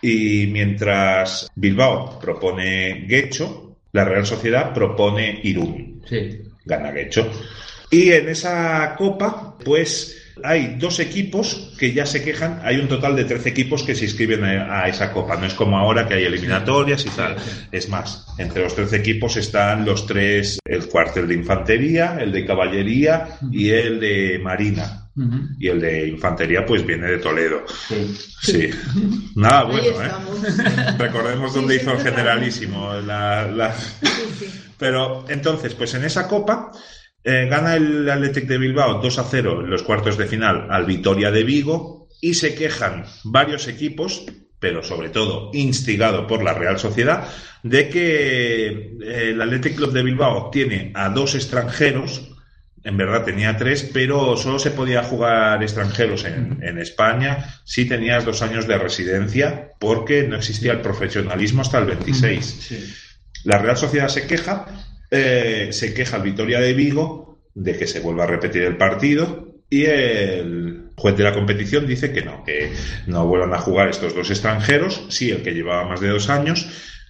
y 0.01 0.47
mientras 0.47 1.49
Bilbao 1.55 2.19
propone 2.19 3.05
Guecho, 3.07 3.77
la 3.91 4.05
Real 4.05 4.25
Sociedad 4.25 4.73
propone 4.73 5.39
Irún. 5.43 6.01
Sí. 6.07 6.41
Gana 6.65 6.91
Guecho. 6.91 7.29
Y 7.91 8.11
en 8.11 8.29
esa 8.29 8.95
Copa, 8.97 9.55
pues 9.63 10.23
hay 10.43 10.77
dos 10.79 10.99
equipos 10.99 11.75
que 11.77 11.93
ya 11.93 12.05
se 12.05 12.23
quejan. 12.23 12.59
Hay 12.63 12.77
un 12.77 12.87
total 12.87 13.15
de 13.15 13.25
13 13.25 13.49
equipos 13.49 13.83
que 13.83 13.93
se 13.93 14.05
inscriben 14.05 14.43
a, 14.43 14.87
esa 14.87 15.11
Copa. 15.11 15.35
No 15.37 15.45
es 15.45 15.53
como 15.53 15.77
ahora 15.77 16.07
que 16.07 16.15
hay 16.15 16.23
eliminatorias 16.23 17.05
y 17.05 17.09
tal. 17.09 17.35
Es 17.71 17.89
más, 17.89 18.25
entre 18.39 18.63
los 18.63 18.75
13 18.75 18.97
equipos 18.97 19.37
están 19.37 19.85
los 19.85 20.07
tres, 20.07 20.57
el 20.65 20.87
cuartel 20.87 21.27
de 21.27 21.35
infantería, 21.35 22.17
el 22.19 22.31
de 22.31 22.45
caballería 22.45 23.37
y 23.51 23.69
el 23.69 23.99
de 23.99 24.39
marina. 24.39 25.02
Y 25.59 25.67
el 25.67 25.79
de 25.79 26.07
infantería, 26.07 26.65
pues 26.65 26.85
viene 26.85 27.07
de 27.07 27.17
Toledo. 27.19 27.63
Sí. 27.87 28.15
Sí. 28.41 28.69
Nada 29.35 29.61
Ahí 29.61 29.67
bueno, 29.91 30.03
¿eh? 30.03 30.95
Recordemos 30.97 31.53
Sí, 31.53 31.59
dónde 31.59 31.75
hizo 31.75 31.91
el 31.91 31.99
generalísimo. 31.99 32.93
La, 32.95 33.47
la- 33.47 33.75
Sí, 33.75 34.07
sí. 34.39 34.45
Pero 34.77 35.25
entonces, 35.29 35.75
pues 35.75 35.93
en 35.93 36.03
esa 36.03 36.27
copa 36.27 36.71
eh, 37.23 37.47
gana 37.49 37.75
el 37.75 38.09
Athletic 38.09 38.45
de 38.47 38.57
Bilbao 38.57 39.01
2 39.01 39.19
a 39.19 39.23
0 39.23 39.61
en 39.63 39.69
los 39.69 39.83
cuartos 39.83 40.17
de 40.17 40.25
final 40.25 40.67
al 40.69 40.85
Vitoria 40.85 41.31
de 41.31 41.43
Vigo 41.43 42.09
y 42.19 42.33
se 42.33 42.55
quejan 42.55 43.05
varios 43.23 43.67
equipos, 43.67 44.25
pero 44.59 44.81
sobre 44.81 45.09
todo 45.09 45.51
instigado 45.53 46.25
por 46.25 46.43
la 46.43 46.53
Real 46.53 46.79
Sociedad, 46.79 47.27
de 47.61 47.87
que 47.89 48.65
eh, 49.01 49.29
el 49.29 49.41
Athletic 49.41 49.75
Club 49.75 49.93
de 49.93 50.03
Bilbao 50.03 50.49
tiene 50.49 50.91
a 50.95 51.09
dos 51.09 51.35
extranjeros. 51.35 52.29
En 52.85 52.97
verdad 52.97 53.23
tenía 53.23 53.55
tres, 53.57 53.89
pero 53.93 54.35
solo 54.35 54.59
se 54.59 54.71
podía 54.71 55.03
jugar 55.03 55.63
extranjeros 55.63 56.25
en, 56.25 56.59
en 56.61 56.77
España 56.79 57.61
si 57.63 57.85
tenías 57.85 58.25
dos 58.25 58.41
años 58.41 58.67
de 58.67 58.77
residencia, 58.77 59.69
porque 59.79 60.23
no 60.27 60.35
existía 60.35 60.73
el 60.73 60.81
profesionalismo 60.81 61.61
hasta 61.61 61.79
el 61.79 61.85
26. 61.85 62.45
Sí. 62.45 62.93
La 63.45 63.57
Real 63.57 63.77
Sociedad 63.77 64.09
se 64.09 64.27
queja, 64.27 64.65
eh, 65.11 65.69
se 65.71 65.93
queja 65.93 66.17
el 66.17 66.23
Vitoria 66.23 66.59
de 66.59 66.73
Vigo 66.73 67.39
de 67.55 67.77
que 67.77 67.87
se 67.87 67.99
vuelva 68.01 68.23
a 68.25 68.27
repetir 68.27 68.63
el 68.63 68.77
partido 68.77 69.47
y 69.69 69.85
el 69.85 70.89
juez 70.97 71.15
de 71.17 71.23
la 71.23 71.33
competición 71.33 71.87
dice 71.87 72.11
que 72.11 72.21
no, 72.21 72.43
que 72.43 72.71
no 73.07 73.25
vuelvan 73.25 73.53
a 73.53 73.59
jugar 73.59 73.87
estos 73.89 74.13
dos 74.13 74.29
extranjeros, 74.29 75.05
sí, 75.09 75.31
el 75.31 75.41
que 75.41 75.51
llevaba 75.53 75.87
más 75.87 76.01
de 76.01 76.09
dos 76.09 76.29
años, 76.29 76.67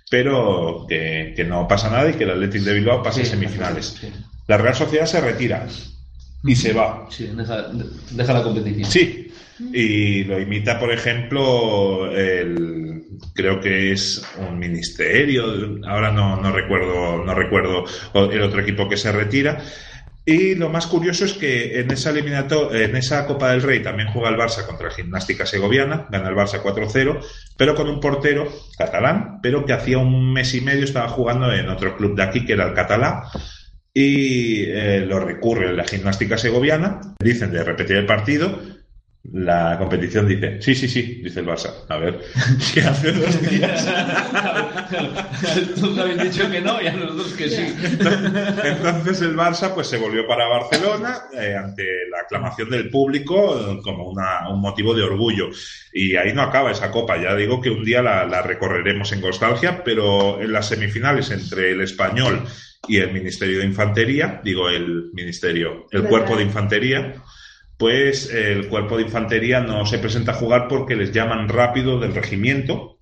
pero 0.10 0.86
que, 0.88 1.34
que 1.36 1.44
no 1.44 1.68
pasa 1.68 1.90
nada 1.90 2.10
y 2.10 2.14
que 2.14 2.24
el 2.26 2.32
Athletic 2.32 2.62
de 2.62 2.74
Bilbao 2.74 3.02
pase 3.04 3.24
Sí, 3.26 3.32
semifinales. 3.32 3.98
sí. 4.00 4.12
La 4.48 4.58
Real 4.58 4.76
Sociedad 4.76 5.06
se 5.06 5.22
retira 5.22 5.68
y 6.44 6.56
se 6.56 6.74
va. 6.74 7.08
Sí, 7.10 7.32
deja, 7.36 7.68
deja 8.12 8.34
la 8.34 8.44
competición. 8.44 8.90
Sí, 8.90 9.32
y 9.72 10.24
lo 10.26 10.40
imita, 10.40 10.80
por 10.80 10.92
ejemplo, 10.92 12.12
el, 12.12 13.04
creo 13.34 13.60
que 13.62 13.92
es 13.92 14.24
un 14.38 14.60
ministerio, 14.60 15.46
ahora 15.88 16.12
no, 16.12 16.42
no 16.42 16.52
recuerdo, 16.52 17.24
no 17.24 17.34
recuerdo 17.34 17.86
el 18.14 18.42
otro 18.42 18.62
equipo 18.62 18.90
que 18.90 18.98
se 18.98 19.12
retira. 19.12 19.62
Y 20.26 20.56
lo 20.56 20.70
más 20.70 20.88
curioso 20.88 21.26
es 21.26 21.34
que 21.34 21.82
en 21.82 21.92
esa 21.92 22.12
en 22.12 22.96
esa 22.96 23.26
Copa 23.26 23.52
del 23.52 23.62
Rey 23.62 23.84
también 23.84 24.08
juega 24.08 24.30
el 24.30 24.38
Barça 24.38 24.66
contra 24.66 24.88
el 24.88 24.94
Gimnástica 24.94 25.46
Segoviana, 25.46 26.08
gana 26.10 26.30
el 26.30 26.36
Barça 26.36 26.62
4-0, 26.62 27.20
pero 27.58 27.76
con 27.76 27.90
un 27.90 28.00
portero 28.00 28.48
catalán, 28.78 29.40
pero 29.44 29.66
que 29.66 29.74
hacía 29.74 29.98
un 29.98 30.32
mes 30.32 30.54
y 30.54 30.62
medio 30.62 30.86
estaba 30.86 31.10
jugando 31.10 31.54
en 31.54 31.68
otro 31.68 31.98
club 31.98 32.16
de 32.16 32.24
aquí 32.24 32.46
que 32.46 32.54
era 32.54 32.68
el 32.68 32.74
Catalá 32.74 33.30
y 33.94 34.64
eh, 34.66 35.06
lo 35.08 35.20
recurre 35.20 35.74
la 35.74 35.84
gimnástica 35.86 36.38
segoviana, 36.38 37.00
dicen 37.20 37.52
de 37.52 37.64
repetir 37.64 37.98
el 37.98 38.06
partido, 38.06 38.60
la 39.32 39.78
competición 39.78 40.28
dice, 40.28 40.62
sí, 40.62 40.76
sí, 40.76 40.88
sí, 40.90 41.22
dice 41.24 41.40
el 41.40 41.46
Barça, 41.46 41.70
a 41.88 41.98
ver, 41.98 42.20
¿qué 42.74 42.82
hace 42.82 43.12
dos 43.14 43.50
días? 43.50 43.88
Tú 45.80 46.00
habéis 46.00 46.24
dicho 46.24 46.50
que 46.52 46.60
no 46.62 46.82
y 46.82 46.88
a 46.88 46.94
nosotros 46.94 47.34
que 47.34 47.50
sí. 47.50 47.74
Entonces 48.64 49.22
el 49.22 49.36
Barça 49.36 49.74
pues 49.74 49.88
se 49.88 49.98
volvió 49.98 50.28
para 50.28 50.48
Barcelona 50.48 51.24
eh, 51.40 51.56
ante 51.56 51.84
la 52.12 52.22
aclamación 52.26 52.70
del 52.70 52.90
público 52.90 53.58
eh, 53.60 53.80
como 53.84 54.10
una- 54.10 54.50
un 54.50 54.60
motivo 54.60 54.94
de 54.94 55.04
orgullo. 55.04 55.50
Y 55.94 56.16
ahí 56.16 56.34
no 56.34 56.42
acaba 56.42 56.72
esa 56.72 56.92
copa, 56.92 57.16
ya 57.22 57.36
digo 57.36 57.62
que 57.62 57.70
un 57.70 57.84
día 57.86 58.02
la, 58.02 58.26
la 58.26 58.42
recorreremos 58.42 59.12
en 59.14 59.22
nostalgia, 59.22 59.84
pero 59.84 60.42
en 60.42 60.52
las 60.52 60.68
semifinales 60.68 61.32
entre 61.32 61.72
el 61.72 61.82
español 61.82 62.44
y 62.88 62.98
el 62.98 63.14
Ministerio 63.14 63.60
de 63.60 63.66
Infantería, 63.66 64.42
digo 64.44 64.70
el 64.70 65.12
Ministerio, 65.14 65.88
el 65.92 66.02
¿Verdad? 66.02 66.10
Cuerpo 66.10 66.36
de 66.38 66.44
Infantería, 66.44 67.16
pues 67.78 68.32
el 68.32 68.68
Cuerpo 68.68 68.98
de 68.98 69.04
Infantería 69.04 69.62
no 69.62 69.86
se 69.86 70.00
presenta 70.00 70.32
a 70.32 70.36
jugar 70.36 70.68
porque 70.68 70.96
les 70.96 71.12
llaman 71.12 71.50
rápido 71.50 72.00
del 72.00 72.14
regimiento. 72.14 72.98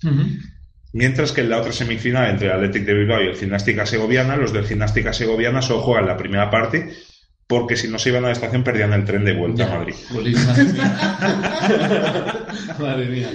Mientras 0.93 1.31
que 1.31 1.41
en 1.41 1.49
la 1.49 1.59
otra 1.59 1.71
semifinal 1.71 2.29
entre 2.29 2.47
el 2.47 2.53
Athletic 2.53 2.83
de 2.83 2.93
Bilbao 2.93 3.21
y 3.23 3.27
el 3.27 3.35
Gimnástica 3.35 3.85
Segoviana, 3.85 4.35
los 4.35 4.51
del 4.53 4.65
Gimnástica 4.65 5.13
Segoviana 5.13 5.61
solo 5.61 5.81
juegan 5.81 6.05
la 6.05 6.17
primera 6.17 6.49
parte 6.49 6.91
porque 7.51 7.75
si 7.75 7.89
no 7.89 7.99
se 7.99 8.07
iban 8.09 8.23
a 8.23 8.27
la 8.27 8.31
estación 8.33 8.63
perdían 8.63 8.93
el 8.93 9.03
tren 9.03 9.25
de 9.25 9.33
vuelta 9.33 9.65
a 9.65 9.77
Madrid. 9.77 9.93
Madre 10.09 10.65
mía. 10.71 10.93
Madre 12.79 13.05
mía. 13.07 13.29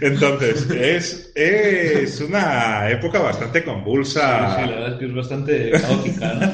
Entonces, 0.00 0.68
es, 0.72 1.30
es 1.36 2.20
una 2.20 2.90
época 2.90 3.20
bastante 3.20 3.60
Sí, 3.60 3.64
convulsa. 3.64 4.66
la 4.66 4.66
verdad 4.66 4.92
es 4.94 4.98
que 4.98 5.06
es 5.06 5.14
bastante 5.14 5.70
caótica, 5.70 6.34
¿no? 6.34 6.50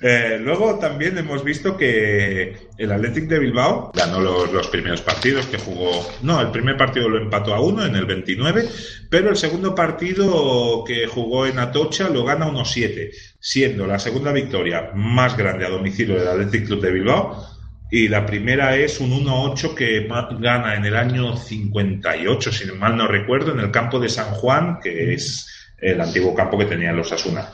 Eh, 0.00 0.38
luego 0.40 0.78
también 0.78 1.16
hemos 1.16 1.44
visto 1.44 1.76
que 1.76 2.56
el 2.76 2.92
Athletic 2.92 3.28
de 3.28 3.38
Bilbao 3.38 3.92
ganó 3.94 4.20
los, 4.20 4.66
primeros 4.68 5.00
partidos 5.00 5.46
que 5.46 5.58
jugó. 5.58 5.90
No, 6.22 6.40
el 6.40 6.50
primer 6.50 6.76
partido 6.76 7.08
lo 7.08 7.18
empató 7.18 7.54
a 7.54 7.60
uno 7.60 7.84
en 7.84 7.94
el 7.94 8.04
29, 8.04 8.68
pero 9.08 9.30
el 9.30 9.36
segundo 9.36 9.74
partido 9.74 10.82
que 10.84 11.06
jugó 11.06 11.46
en 11.46 11.58
Atocha 11.58 12.08
lo 12.08 12.24
gana 12.24 12.48
1-7, 12.48 13.10
siendo 13.38 13.86
la 13.86 13.98
segunda 13.98 14.32
victoria 14.32 14.90
más 14.94 15.36
grande 15.36 15.66
a 15.66 15.70
domicilio 15.70 16.18
del 16.18 16.28
Athletic 16.28 16.66
Club 16.66 16.80
de 16.80 16.92
Bilbao 16.92 17.52
y 17.92 18.08
la 18.08 18.24
primera 18.24 18.74
es 18.74 19.00
un 19.00 19.10
1-8 19.10 19.74
que 19.74 20.08
gana 20.40 20.76
en 20.76 20.86
el 20.86 20.96
año 20.96 21.36
58, 21.36 22.50
si 22.50 22.72
mal 22.72 22.96
no 22.96 23.06
recuerdo, 23.06 23.52
en 23.52 23.60
el 23.60 23.70
campo 23.70 24.00
de 24.00 24.08
San 24.08 24.32
Juan, 24.32 24.80
que 24.82 25.12
es 25.12 25.61
el 25.82 26.00
antiguo 26.00 26.34
campo 26.34 26.56
que 26.56 26.64
tenían 26.66 26.96
los 26.96 27.10
Asuna. 27.12 27.46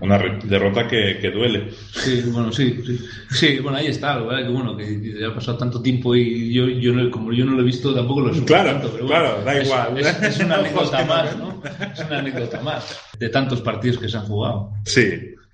Una 0.00 0.18
derrota 0.44 0.88
que, 0.88 1.18
que 1.20 1.30
duele. 1.30 1.70
Sí, 1.92 2.22
bueno, 2.32 2.50
sí, 2.52 2.80
sí. 2.86 2.98
Sí, 3.30 3.58
bueno, 3.58 3.78
ahí 3.78 3.88
está, 3.88 4.16
lo 4.16 4.26
verdad 4.28 4.46
que 4.46 4.52
bueno, 4.52 4.76
que 4.76 5.18
ya 5.20 5.28
ha 5.28 5.34
pasado 5.34 5.58
tanto 5.58 5.82
tiempo 5.82 6.14
y 6.16 6.52
yo, 6.52 6.66
yo 6.66 6.92
no- 6.92 7.10
como 7.10 7.32
yo 7.32 7.44
no 7.44 7.52
lo 7.52 7.60
he 7.60 7.64
visto 7.64 7.94
tampoco 7.94 8.22
lo 8.22 8.32
supo 8.34 8.46
Claro, 8.46 8.70
tanto, 8.72 8.90
pero 8.92 9.06
bueno, 9.06 9.22
claro, 9.22 9.44
da 9.44 9.58
es- 9.58 9.66
igual. 9.66 9.98
Es, 9.98 10.22
es 10.22 10.38
una 10.40 10.56
Ojos 10.60 10.92
anécdota 10.94 11.04
más, 11.04 11.30
ven. 11.30 11.38
¿no? 11.40 11.62
Es 11.92 12.00
una 12.06 12.18
anécdota 12.18 12.60
más 12.62 13.00
de 13.18 13.28
tantos 13.28 13.60
partidos 13.60 13.98
que 13.98 14.08
se 14.08 14.16
han 14.16 14.24
jugado. 14.24 14.70
Sí, 14.86 15.10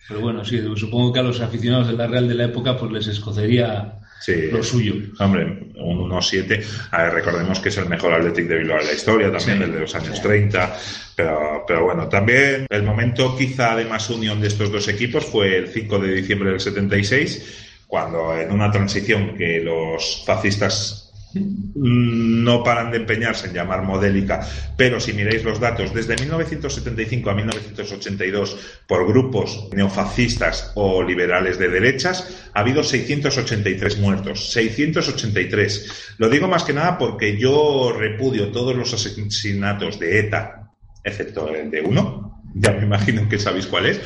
Pero 0.08 0.20
bueno, 0.20 0.44
sí, 0.44 0.60
supongo 0.76 1.12
que 1.12 1.20
a 1.20 1.22
los 1.24 1.40
aficionados 1.40 1.88
de 1.88 1.94
la 1.94 2.06
Real 2.06 2.28
de 2.28 2.34
la 2.34 2.44
época 2.44 2.76
pues 2.76 2.92
les 2.92 3.06
escocería 3.08 3.99
sí. 4.20 4.48
lo 4.52 4.62
suyo. 4.62 4.94
Hombre, 5.18 5.44
un 5.76 6.10
1-7. 6.10 6.64
A 6.92 7.02
ver, 7.04 7.14
recordemos 7.14 7.58
que 7.60 7.70
es 7.70 7.76
el 7.78 7.88
mejor 7.88 8.12
Athletic 8.12 8.46
de 8.46 8.58
Bilbao 8.58 8.78
de 8.78 8.84
la 8.84 8.92
historia, 8.92 9.32
también 9.32 9.58
Sí, 9.58 9.64
el 9.64 9.72
de 9.72 9.80
los 9.80 9.94
años 9.94 10.16
sí. 10.16 10.22
30. 10.22 10.76
Pero, 11.16 11.64
pero 11.66 11.84
bueno, 11.84 12.08
también 12.08 12.66
el 12.68 12.82
momento 12.82 13.36
quizá 13.36 13.74
de 13.76 13.84
más 13.86 14.08
unión 14.10 14.40
de 14.40 14.48
estos 14.48 14.70
dos 14.70 14.86
equipos 14.88 15.24
fue 15.24 15.56
el 15.56 15.68
5 15.68 15.98
de 15.98 16.14
diciembre 16.14 16.50
del 16.50 16.60
76, 16.60 17.84
cuando 17.86 18.38
en 18.38 18.52
una 18.52 18.70
transición 18.70 19.36
que 19.36 19.60
los 19.60 20.22
fascistas 20.24 20.99
no 21.34 22.64
paran 22.64 22.90
de 22.90 22.98
empeñarse 22.98 23.46
en 23.46 23.54
llamar 23.54 23.82
modélica, 23.82 24.40
pero 24.76 24.98
si 25.00 25.12
miráis 25.12 25.44
los 25.44 25.60
datos, 25.60 25.94
desde 25.94 26.16
1975 26.16 27.30
a 27.30 27.34
1982, 27.34 28.56
por 28.86 29.06
grupos 29.06 29.68
neofascistas 29.72 30.72
o 30.74 31.02
liberales 31.02 31.58
de 31.58 31.68
derechas, 31.68 32.50
ha 32.52 32.60
habido 32.60 32.82
683 32.82 33.98
muertos. 33.98 34.52
683. 34.52 36.14
Lo 36.18 36.28
digo 36.28 36.48
más 36.48 36.64
que 36.64 36.72
nada 36.72 36.98
porque 36.98 37.38
yo 37.38 37.94
repudio 37.96 38.50
todos 38.50 38.74
los 38.74 38.92
asesinatos 38.92 39.98
de 39.98 40.18
ETA, 40.20 40.70
excepto 41.04 41.54
el 41.54 41.70
de 41.70 41.80
uno. 41.80 42.39
Ya 42.54 42.72
me 42.72 42.84
imagino 42.84 43.28
que 43.28 43.38
sabéis 43.38 43.66
cuál 43.66 43.86
es. 43.86 44.00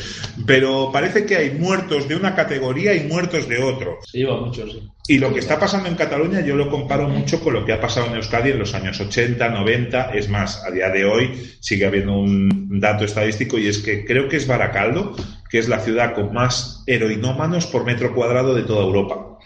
Pero 0.47 0.91
parece 0.93 1.25
que 1.25 1.37
hay 1.37 1.51
muertos 1.53 2.09
de 2.09 2.17
una 2.17 2.35
categoría 2.35 2.95
y 2.95 3.07
muertos 3.09 3.49
de 3.49 3.63
otro. 3.63 3.99
Se 4.07 4.19
lleva 4.19 4.41
mucho, 4.41 4.67
sí. 4.71 4.83
Y 5.07 5.19
lo 5.19 5.33
que 5.35 5.41
está 5.41 5.59
pasando 5.59 5.89
en 5.89 5.97
Cataluña 5.97 6.41
yo 6.41 6.57
lo 6.57 6.71
comparo 6.71 7.09
mucho 7.09 7.41
con 7.41 7.53
lo 7.53 7.65
que 7.65 7.75
ha 7.75 7.81
pasado 7.81 8.07
en 8.07 8.15
Euskadi 8.15 8.53
en 8.53 8.59
los 8.59 8.75
años 8.75 8.99
80, 9.01 9.49
90. 9.51 10.15
Es 10.15 10.29
más, 10.29 10.65
a 10.65 10.71
día 10.71 10.89
de 10.89 11.05
hoy 11.05 11.57
sigue 11.61 11.85
habiendo 11.87 12.17
un 12.17 12.81
dato 12.81 13.05
estadístico 13.05 13.59
y 13.59 13.69
es 13.69 13.79
que 13.79 14.05
creo 14.05 14.29
que 14.29 14.37
es 14.37 14.47
Baracaldo, 14.47 15.15
que 15.51 15.59
es 15.59 15.69
la 15.69 15.81
ciudad 15.81 16.15
con 16.15 16.33
más 16.33 16.83
heroinómanos 16.87 17.67
por 17.67 17.85
metro 17.85 18.15
cuadrado 18.15 18.55
de 18.55 18.63
toda 18.63 18.83
Europa. 18.83 19.39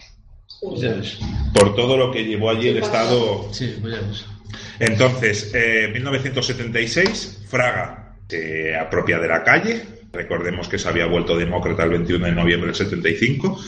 Pues. 0.61 1.19
Por 1.53 1.75
todo 1.75 1.97
lo 1.97 2.11
que 2.11 2.23
llevó 2.23 2.49
allí 2.49 2.69
el 2.69 2.77
Estado. 2.77 3.47
Sí, 3.51 3.77
pues. 3.81 4.25
Entonces, 4.79 5.51
eh, 5.53 5.89
1976, 5.91 7.45
Fraga 7.49 7.98
se 8.29 8.75
apropia 8.75 9.19
de 9.19 9.27
la 9.27 9.43
calle. 9.43 9.81
Recordemos 10.13 10.69
que 10.69 10.77
se 10.77 10.87
había 10.87 11.07
vuelto 11.07 11.37
demócrata 11.37 11.83
el 11.83 11.89
21 11.89 12.27
de 12.27 12.31
noviembre 12.31 12.67
del 12.67 12.75
75. 12.75 13.59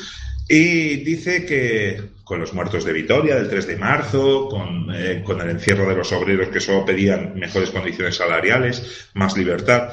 Y 0.47 0.97
dice 0.97 1.45
que 1.45 2.01
con 2.23 2.39
los 2.39 2.53
muertos 2.53 2.85
de 2.85 2.93
Vitoria 2.93 3.35
del 3.35 3.49
3 3.49 3.67
de 3.67 3.77
marzo, 3.77 4.47
con, 4.47 4.87
eh, 4.93 5.21
con 5.23 5.41
el 5.41 5.49
encierro 5.49 5.87
de 5.89 5.95
los 5.95 6.11
obreros 6.13 6.49
que 6.49 6.59
solo 6.59 6.85
pedían 6.85 7.35
mejores 7.35 7.71
condiciones 7.71 8.15
salariales, 8.15 9.09
más 9.13 9.35
libertad. 9.35 9.89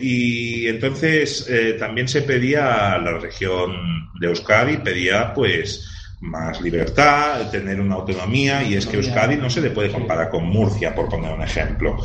Y 0.00 0.68
entonces 0.68 1.46
eh, 1.48 1.76
también 1.78 2.08
se 2.08 2.22
pedía 2.22 2.94
a 2.94 2.98
la 2.98 3.18
región 3.18 4.10
de 4.18 4.28
Euskadi, 4.28 4.78
pedía 4.78 5.34
pues 5.34 5.88
más 6.20 6.60
libertad, 6.60 7.50
tener 7.50 7.80
una 7.80 7.96
autonomía, 7.96 8.62
y 8.62 8.74
es 8.74 8.86
que 8.86 8.96
Euskadi 8.96 9.36
no 9.36 9.50
se 9.50 9.60
le 9.60 9.70
puede 9.70 9.90
comparar 9.90 10.30
con 10.30 10.44
Murcia, 10.46 10.94
por 10.94 11.08
poner 11.08 11.32
un 11.32 11.42
ejemplo. 11.42 11.98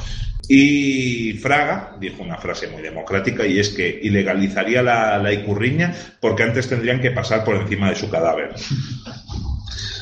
Y 0.50 1.34
Fraga 1.34 1.98
dijo 2.00 2.24
una 2.24 2.38
frase 2.38 2.68
muy 2.68 2.82
democrática 2.82 3.46
y 3.46 3.60
es 3.60 3.70
que 3.70 4.00
ilegalizaría 4.02 4.82
la, 4.82 5.34
icurriña 5.34 5.94
porque 6.22 6.44
antes 6.44 6.70
tendrían 6.70 7.02
que 7.02 7.12
pasar 7.12 7.44
por 7.44 7.58
encima 7.58 7.90
de 7.90 7.96
su 7.96 8.10
cadáver. 8.10 8.52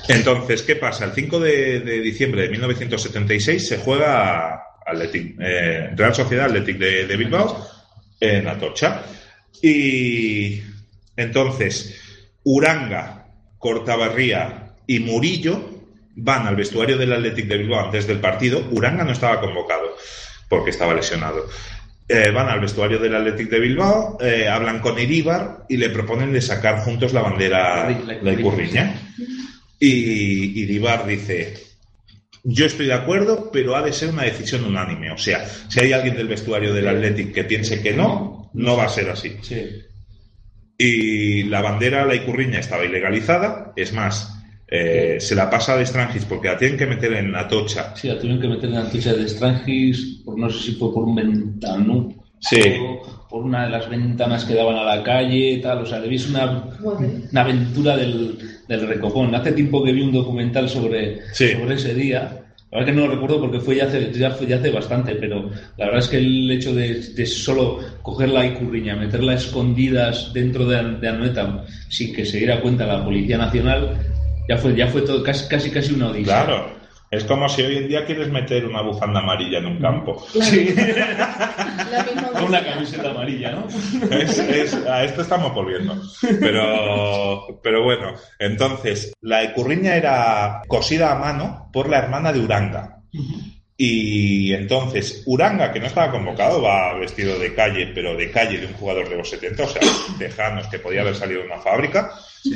Entonces, 0.08 0.62
¿qué 0.62 0.75
pasa? 0.75 1.05
El 1.05 1.13
5 1.13 1.39
de, 1.39 1.79
de 1.79 1.99
diciembre 1.99 2.43
de 2.43 2.49
1976 2.49 3.67
se 3.67 3.77
juega 3.79 4.62
Athletic, 4.86 5.36
eh, 5.39 5.89
Real 5.95 6.13
Sociedad 6.13 6.45
Athletic 6.45 6.77
de, 6.77 7.08
de 7.08 7.17
Bilbao 7.17 7.67
en 8.19 8.47
Atocha. 8.47 9.01
Y 9.63 10.62
entonces, 11.17 11.99
Uranga, 12.43 13.25
Cortabarría 13.58 14.75
y 14.86 14.99
Murillo 14.99 15.71
van 16.17 16.45
al 16.45 16.55
vestuario 16.55 16.99
del 16.99 17.13
Athletic 17.13 17.47
de 17.47 17.58
Bilbao 17.58 17.86
antes 17.86 18.05
del 18.05 18.19
partido. 18.19 18.67
Uranga 18.69 19.03
no 19.03 19.12
estaba 19.12 19.41
convocado 19.41 19.95
porque 20.49 20.69
estaba 20.71 20.93
lesionado. 20.93 21.45
Eh, 22.08 22.29
van 22.31 22.49
al 22.49 22.60
vestuario 22.60 22.99
del 22.99 23.15
Athletic 23.15 23.49
de 23.49 23.60
Bilbao, 23.60 24.17
eh, 24.21 24.47
hablan 24.47 24.79
con 24.79 24.99
Iríbar 24.99 25.65
y 25.67 25.77
le 25.77 25.89
proponen 25.89 26.31
de 26.31 26.41
sacar 26.41 26.79
juntos 26.81 27.13
la 27.13 27.21
bandera, 27.21 27.89
La- 28.21 28.34
Icurriña. 28.34 29.01
Y 29.79 30.62
Iríbar 30.62 31.08
dice, 31.08 31.58
yo 32.43 32.65
estoy 32.67 32.86
de 32.86 32.93
acuerdo, 32.93 33.49
pero 33.51 33.75
ha 33.75 33.81
de 33.81 33.91
ser 33.91 34.10
una 34.10 34.23
decisión 34.23 34.63
unánime. 34.65 35.12
O 35.12 35.17
sea, 35.17 35.47
si 35.67 35.79
hay 35.79 35.93
alguien 35.93 36.15
del 36.15 36.27
vestuario 36.27 36.73
del 36.73 36.88
Athletic 36.88 37.34
que 37.34 37.43
piense 37.43 37.81
que 37.81 37.93
no, 37.93 38.51
no 38.53 38.77
va 38.77 38.86
a 38.86 38.89
ser 38.89 39.10
así. 39.10 39.38
Sí. 39.41 39.81
Y 40.77 41.43
la 41.43 41.62
bandera, 41.62 42.05
la 42.05 42.15
Icurriña, 42.15 42.60
estaba 42.60 42.86
ilegalizada. 42.86 43.73
Es 43.75 43.93
más, 43.93 44.34
eh, 44.75 45.19
se 45.19 45.35
la 45.35 45.49
pasa 45.49 45.77
de 45.77 45.85
Strangis 45.85 46.25
porque 46.25 46.47
la 46.49 46.57
tienen 46.57 46.77
que 46.77 46.85
meter 46.85 47.13
en 47.13 47.31
la 47.31 47.47
tocha. 47.47 47.93
Sí, 47.95 48.07
la 48.07 48.17
tuvieron 48.19 48.41
que 48.41 48.47
meter 48.47 48.69
en 48.69 48.75
la 48.75 48.89
tucha 48.89 49.13
de 49.13 49.27
Strangis, 49.27 50.21
por, 50.25 50.38
no 50.38 50.49
sé 50.49 50.59
si 50.63 50.71
fue 50.73 50.93
por 50.93 51.03
un 51.03 51.15
ventano. 51.15 52.13
Sí. 52.41 52.59
o 52.79 53.27
por 53.29 53.43
una 53.43 53.65
de 53.65 53.71
las 53.71 53.89
ventanas 53.89 54.45
que 54.45 54.53
daban 54.53 54.75
a 54.75 54.83
la 54.83 55.01
calle 55.03 55.51
y 55.53 55.61
tal. 55.61 55.79
O 55.79 55.85
sea, 55.85 55.99
debís 55.99 56.29
una, 56.29 56.63
una 57.31 57.41
aventura 57.41 57.97
del, 57.97 58.38
del 58.67 58.88
recopón. 58.88 59.33
Hace 59.33 59.51
tiempo 59.53 59.83
que 59.83 59.91
vi 59.91 60.01
un 60.01 60.11
documental 60.11 60.69
sobre, 60.69 61.21
Sí. 61.33 61.49
sobre 61.53 61.75
ese 61.75 61.93
día. 61.95 62.41
La 62.71 62.79
verdad 62.79 62.93
que 62.93 62.99
no 62.99 63.07
lo 63.07 63.13
recuerdo 63.13 63.39
porque 63.41 63.59
fue 63.61 63.77
ya 63.77 63.85
hace, 63.85 64.11
ya 64.11 64.31
fue 64.31 64.47
ya 64.47 64.57
hace 64.57 64.69
bastante, 64.69 65.15
pero 65.15 65.49
la 65.77 65.85
verdad 65.85 65.99
es 65.99 66.07
que 66.09 66.17
el 66.17 66.51
hecho 66.51 66.75
de, 66.75 66.95
de 67.15 67.25
solo 67.25 67.79
coger 68.01 68.29
la 68.29 68.45
icurriña, 68.45 68.95
meterla 68.95 69.31
a 69.31 69.35
escondidas 69.35 70.31
dentro 70.33 70.65
de, 70.67 70.97
de 70.99 71.07
Anoeta 71.07 71.63
sin 71.89 72.13
que 72.13 72.25
se 72.25 72.38
diera 72.39 72.59
cuenta 72.61 72.85
la 72.85 73.03
Policía 73.03 73.38
Nacional, 73.38 73.97
ya 74.47 74.58
fue, 74.58 74.75
ya 74.75 74.88
fue 74.88 75.01
todo 75.01 75.23
casi 75.23 75.47
casi, 75.47 75.71
casi 75.71 75.93
una 75.93 76.08
odisea. 76.10 76.45
Claro. 76.45 76.86
Es 77.12 77.23
como 77.23 77.47
si 77.47 77.62
hoy 77.62 77.77
en 77.77 77.88
día 77.88 78.03
quieres 78.05 78.29
meter 78.29 78.65
una 78.65 78.81
bufanda 78.81 79.19
amarilla 79.21 79.60
en 79.60 79.67
un 79.67 79.79
campo. 79.79 80.25
Claro. 80.34 80.51
Sí. 80.51 80.73
La 80.75 82.03
misma 82.03 82.29
Con 82.34 82.43
una 82.49 82.63
camiseta 82.65 83.12
amarilla, 83.12 83.51
¿no? 83.51 83.67
Es- 84.12 84.39
es- 84.39 84.73
a 84.86 85.03
esto 85.03 85.21
estamos 85.21 85.53
volviendo. 85.53 85.95
Pero, 86.39 87.60
pero 87.63 87.84
bueno, 87.84 88.13
entonces, 88.39 89.13
la 89.21 89.43
ecurriña 89.43 89.95
era 89.95 90.62
cosida 90.67 91.12
a 91.12 91.15
mano 91.19 91.69
por 91.71 91.89
la 91.89 91.99
hermana 91.99 92.34
de 92.34 92.39
Uranga. 92.39 92.97
Y 93.77 94.53
entonces, 94.53 95.23
Uranga, 95.25 95.73
que 95.73 95.81
no 95.81 95.88
estaba 95.88 96.11
convocado, 96.11 96.61
va 96.61 96.93
vestido 96.97 97.38
de 97.38 97.53
calle, 97.53 97.91
pero 97.93 98.15
de 98.15 98.31
calle 98.31 98.59
de 98.59 98.67
un 98.67 98.73
jugador 98.73 99.09
de 99.09 99.17
los 99.17 99.29
70, 99.29 99.63
o 99.63 99.67
sea, 99.67 99.81
tejanos 100.17 100.67
que 100.67 100.79
podía 100.79 101.01
haber 101.01 101.15
salido 101.15 101.41
de 101.41 101.47
una 101.47 101.59
fábrica, 101.59 102.11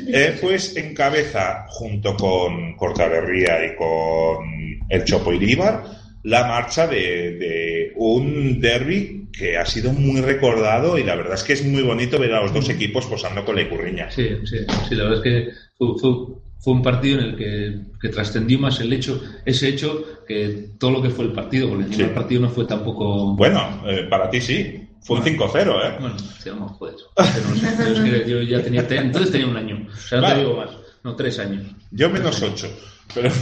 eh, 0.07 0.37
pues 0.39 0.77
encabeza 0.77 1.65
junto 1.67 2.15
con 2.15 2.77
Cortaberría 2.77 3.65
y 3.65 3.75
con 3.75 4.79
el 4.87 5.03
Chopo 5.03 5.33
Iríbar 5.33 5.83
la 6.23 6.47
marcha 6.47 6.87
de, 6.87 7.37
de 7.37 7.93
un 7.95 8.59
derby 8.59 9.27
que 9.31 9.57
ha 9.57 9.65
sido 9.65 9.93
muy 9.93 10.21
recordado 10.21 10.97
y 10.97 11.03
la 11.03 11.15
verdad 11.15 11.35
es 11.35 11.43
que 11.43 11.53
es 11.53 11.63
muy 11.65 11.81
bonito 11.81 12.19
ver 12.19 12.33
a 12.33 12.41
los 12.41 12.53
dos 12.53 12.67
equipos 12.69 13.05
posando 13.05 13.45
con 13.45 13.55
la 13.55 13.61
Icurriña. 13.61 14.09
Sí, 14.11 14.27
sí, 14.45 14.57
sí, 14.87 14.95
la 14.95 15.03
verdad 15.05 15.19
es 15.19 15.23
que 15.23 15.51
fue, 15.77 15.87
fue- 15.99 16.35
fue 16.61 16.73
un 16.73 16.81
partido 16.81 17.19
en 17.19 17.25
el 17.25 17.35
que, 17.37 17.73
que 18.01 18.09
trascendió 18.09 18.59
más 18.59 18.81
el 18.81 18.91
hecho, 18.91 19.21
ese 19.45 19.69
hecho 19.69 20.03
que 20.27 20.71
todo 20.77 20.91
lo 20.91 21.01
que 21.01 21.09
fue 21.09 21.23
el 21.25 21.31
partido, 21.31 21.69
porque 21.69 21.93
Sí. 21.93 22.01
el 22.01 22.09
partido 22.09 22.41
no 22.41 22.49
fue 22.49 22.65
tampoco... 22.65 23.33
Bueno, 23.35 23.81
eh, 23.87 24.07
para 24.09 24.29
ti 24.29 24.41
sí, 24.41 24.89
fue 25.01 25.19
un 25.19 25.23
5-0, 25.23 25.55
¿eh? 25.85 25.95
Bueno, 26.01 26.19
sí, 26.19 26.49
joder. 26.77 26.95
Pero 27.15 28.27
yo, 28.27 28.41
ya 28.41 28.61
tenía, 28.61 28.85
te- 28.85 28.97
entonces 28.97 29.31
tenía 29.31 29.47
un 29.47 29.55
año, 29.55 29.87
o 29.89 29.95
sea, 29.95 30.17
no 30.17 30.23
Vale. 30.23 30.35
te 30.35 30.41
digo 30.41 30.57
más, 30.57 30.69
no, 31.03 31.15
tres 31.15 31.39
años. 31.39 31.63
Yo 31.91 32.09
menos 32.09 32.41
8. 32.41 32.67
Pero, 33.13 33.29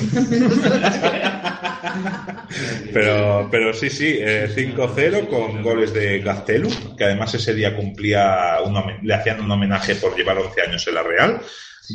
pero, 2.94 3.48
pero 3.52 3.74
sí, 3.74 3.90
sí, 3.90 4.18
eh, 4.20 4.50
5-0 4.54 5.28
con 5.28 5.62
goles 5.62 5.94
de 5.94 6.20
Gaztelu, 6.20 6.70
que 6.98 7.04
además 7.04 7.34
ese 7.34 7.54
día 7.54 7.76
cumplía, 7.76 8.58
un 8.66 8.76
le 9.04 9.14
hacían 9.14 9.42
un 9.42 9.52
homenaje 9.52 9.96
por 9.96 10.16
llevar 10.16 10.38
11 10.38 10.62
años 10.62 10.88
en 10.88 10.96
la 10.96 11.04
Real. 11.04 11.42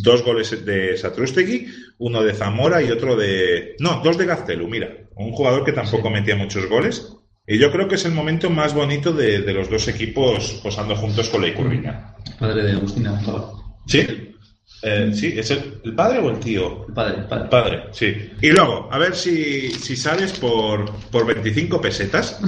Dos 0.03 0.23
goles 0.25 0.65
de 0.65 0.97
Satrustegui, 0.97 1.67
uno 1.99 2.23
de 2.23 2.33
Zamora 2.33 2.83
y 2.83 2.91
otro 2.91 3.15
de... 3.15 3.77
No, 3.79 4.01
dos 4.03 4.17
de 4.17 4.25
Gaztelu, 4.25 4.67
mira. 4.67 4.89
Un 5.17 5.33
jugador 5.33 5.65
que 5.65 5.73
tampoco 5.73 6.09
metía 6.09 6.35
muchos 6.35 6.67
goles. 6.67 7.15
Y 7.47 7.59
yo 7.59 7.71
creo 7.71 7.89
que 7.89 7.97
es 7.97 8.05
el 8.07 8.13
momento 8.13 8.49
más 8.49 8.73
bonito 8.73 9.13
de, 9.13 9.43
de 9.43 9.53
los 9.53 9.69
dos 9.69 9.89
equipos 9.89 10.61
posando 10.63 10.97
juntos 10.97 11.29
con 11.29 11.43
la 11.43 11.49
Icurriña. 11.49 12.15
Padre 12.39 12.63
de 12.65 12.73
Agustina. 12.73 13.21
¿Sí? 13.87 14.32
Eh, 14.85 15.13
sí, 15.15 15.33
¿es 15.37 15.51
el, 15.53 15.81
el 15.85 15.95
padre 15.95 16.19
o 16.19 16.29
el 16.31 16.41
tío? 16.41 16.87
El 16.89 16.95
padre, 16.95 17.19
el 17.19 17.25
padre. 17.27 17.45
El 17.45 17.49
padre, 17.51 17.83
sí. 17.93 18.31
Y 18.41 18.51
luego, 18.51 18.89
a 18.91 18.99
ver 18.99 19.15
si, 19.15 19.71
si 19.71 19.95
sabes 19.97 20.33
por, 20.33 20.93
por 21.11 21.25
25 21.25 21.81
pesetas, 21.81 22.41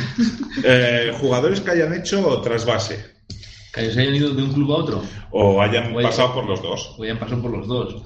eh, 0.64 1.10
jugadores 1.18 1.60
que 1.60 1.70
hayan 1.70 1.94
hecho 1.94 2.40
trasvase 2.42 3.02
Que 3.72 3.90
se 3.90 4.00
hayan 4.00 4.14
ido 4.14 4.30
de 4.34 4.42
un 4.42 4.52
club 4.52 4.72
a 4.72 4.76
otro. 4.76 5.02
o 5.30 5.62
hayan 5.62 5.94
pasado 5.94 6.34
por 6.34 6.44
los 6.44 6.60
dos. 6.62 6.94
O 6.98 7.02
hayan 7.02 7.18
pasado 7.18 7.40
por 7.42 7.56
los 7.56 7.66
dos. 7.66 8.02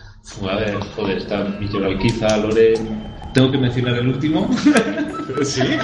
A 0.48 0.56
ver, 0.56 0.78
joder, 0.94 1.18
está 1.18 1.42
Víctor 1.42 1.84
Alquiza, 1.84 2.36
Lore. 2.36 2.74
Tengo 3.34 3.50
que 3.50 3.58
mencionar 3.58 3.96
el 3.96 4.06
último. 4.08 4.48
¿Sí? 5.42 5.62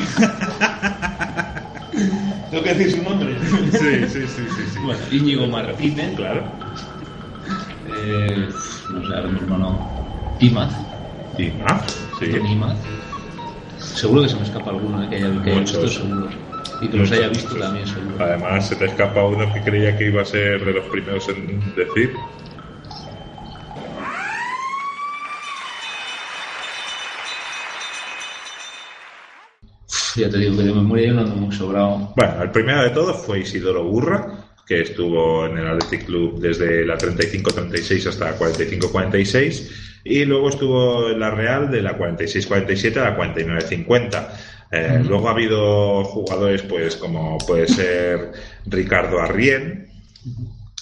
Tengo 2.50 2.62
que 2.64 2.74
decir 2.74 2.92
su 2.96 3.02
nombre. 3.02 3.36
Sí, 3.72 4.06
sí, 4.08 4.26
sí, 4.26 4.42
sí. 4.48 4.62
sí. 4.72 4.78
Bueno, 4.84 5.00
Íñigo 5.10 5.46
Martínez. 5.46 6.14
Claro. 6.16 6.44
Eh, 8.02 8.48
no 8.92 9.06
sé, 9.06 9.14
ahora 9.14 9.28
mismo 9.28 9.58
no. 9.58 9.78
Imaz. 10.38 10.74
Ah, 11.66 11.84
sí. 12.18 12.26
Imaz. 12.26 12.78
Seguro 13.78 14.22
que 14.22 14.28
se 14.28 14.36
me 14.36 14.42
escapa 14.42 14.70
alguno 14.70 15.00
de 15.00 15.08
que 15.08 15.16
haya, 15.16 15.42
que 15.42 15.50
haya 15.50 15.60
visto, 15.60 15.88
seguro. 15.88 16.28
Y 16.80 16.88
que 16.88 16.96
los 16.96 17.12
haya 17.12 17.28
visto 17.28 17.56
también, 17.56 17.86
seguro. 17.86 18.24
Además, 18.24 18.68
se 18.68 18.76
te 18.76 18.86
escapa 18.86 19.22
uno 19.24 19.52
que 19.52 19.62
creía 19.62 19.96
que 19.96 20.06
iba 20.06 20.22
a 20.22 20.24
ser 20.24 20.64
de 20.64 20.72
los 20.72 20.86
primeros 20.86 21.28
en 21.28 21.74
decir. 21.74 22.14
Ya 30.16 30.28
te 30.28 30.38
digo 30.38 30.56
que 30.56 30.64
de 30.64 30.72
memoria 30.74 31.08
yo 31.08 31.14
no 31.14 31.20
ando 31.20 31.36
muy 31.36 31.54
sobrado. 31.54 32.12
Bueno, 32.16 32.42
el 32.42 32.50
primero 32.50 32.82
de 32.82 32.90
todos 32.90 33.24
fue 33.24 33.40
Isidoro 33.40 33.84
Burra, 33.84 34.39
que 34.70 34.82
estuvo 34.82 35.46
en 35.46 35.58
el 35.58 35.66
Athletic 35.66 36.06
Club 36.06 36.38
desde 36.40 36.86
la 36.86 36.96
35-36 36.96 38.06
hasta 38.06 38.26
la 38.30 38.38
45-46, 38.38 39.68
y 40.04 40.24
luego 40.24 40.48
estuvo 40.48 41.10
en 41.10 41.18
la 41.18 41.32
Real 41.32 41.72
de 41.72 41.82
la 41.82 41.98
46-47 41.98 42.96
a 42.98 43.10
la 43.10 43.16
49-50. 43.18 44.28
Eh, 44.70 45.02
Luego 45.08 45.28
ha 45.28 45.32
habido 45.32 46.04
jugadores, 46.04 46.62
pues 46.62 46.94
como 46.94 47.36
puede 47.38 47.66
ser 47.66 48.30
Ricardo 48.66 49.18
Arrién, 49.20 49.88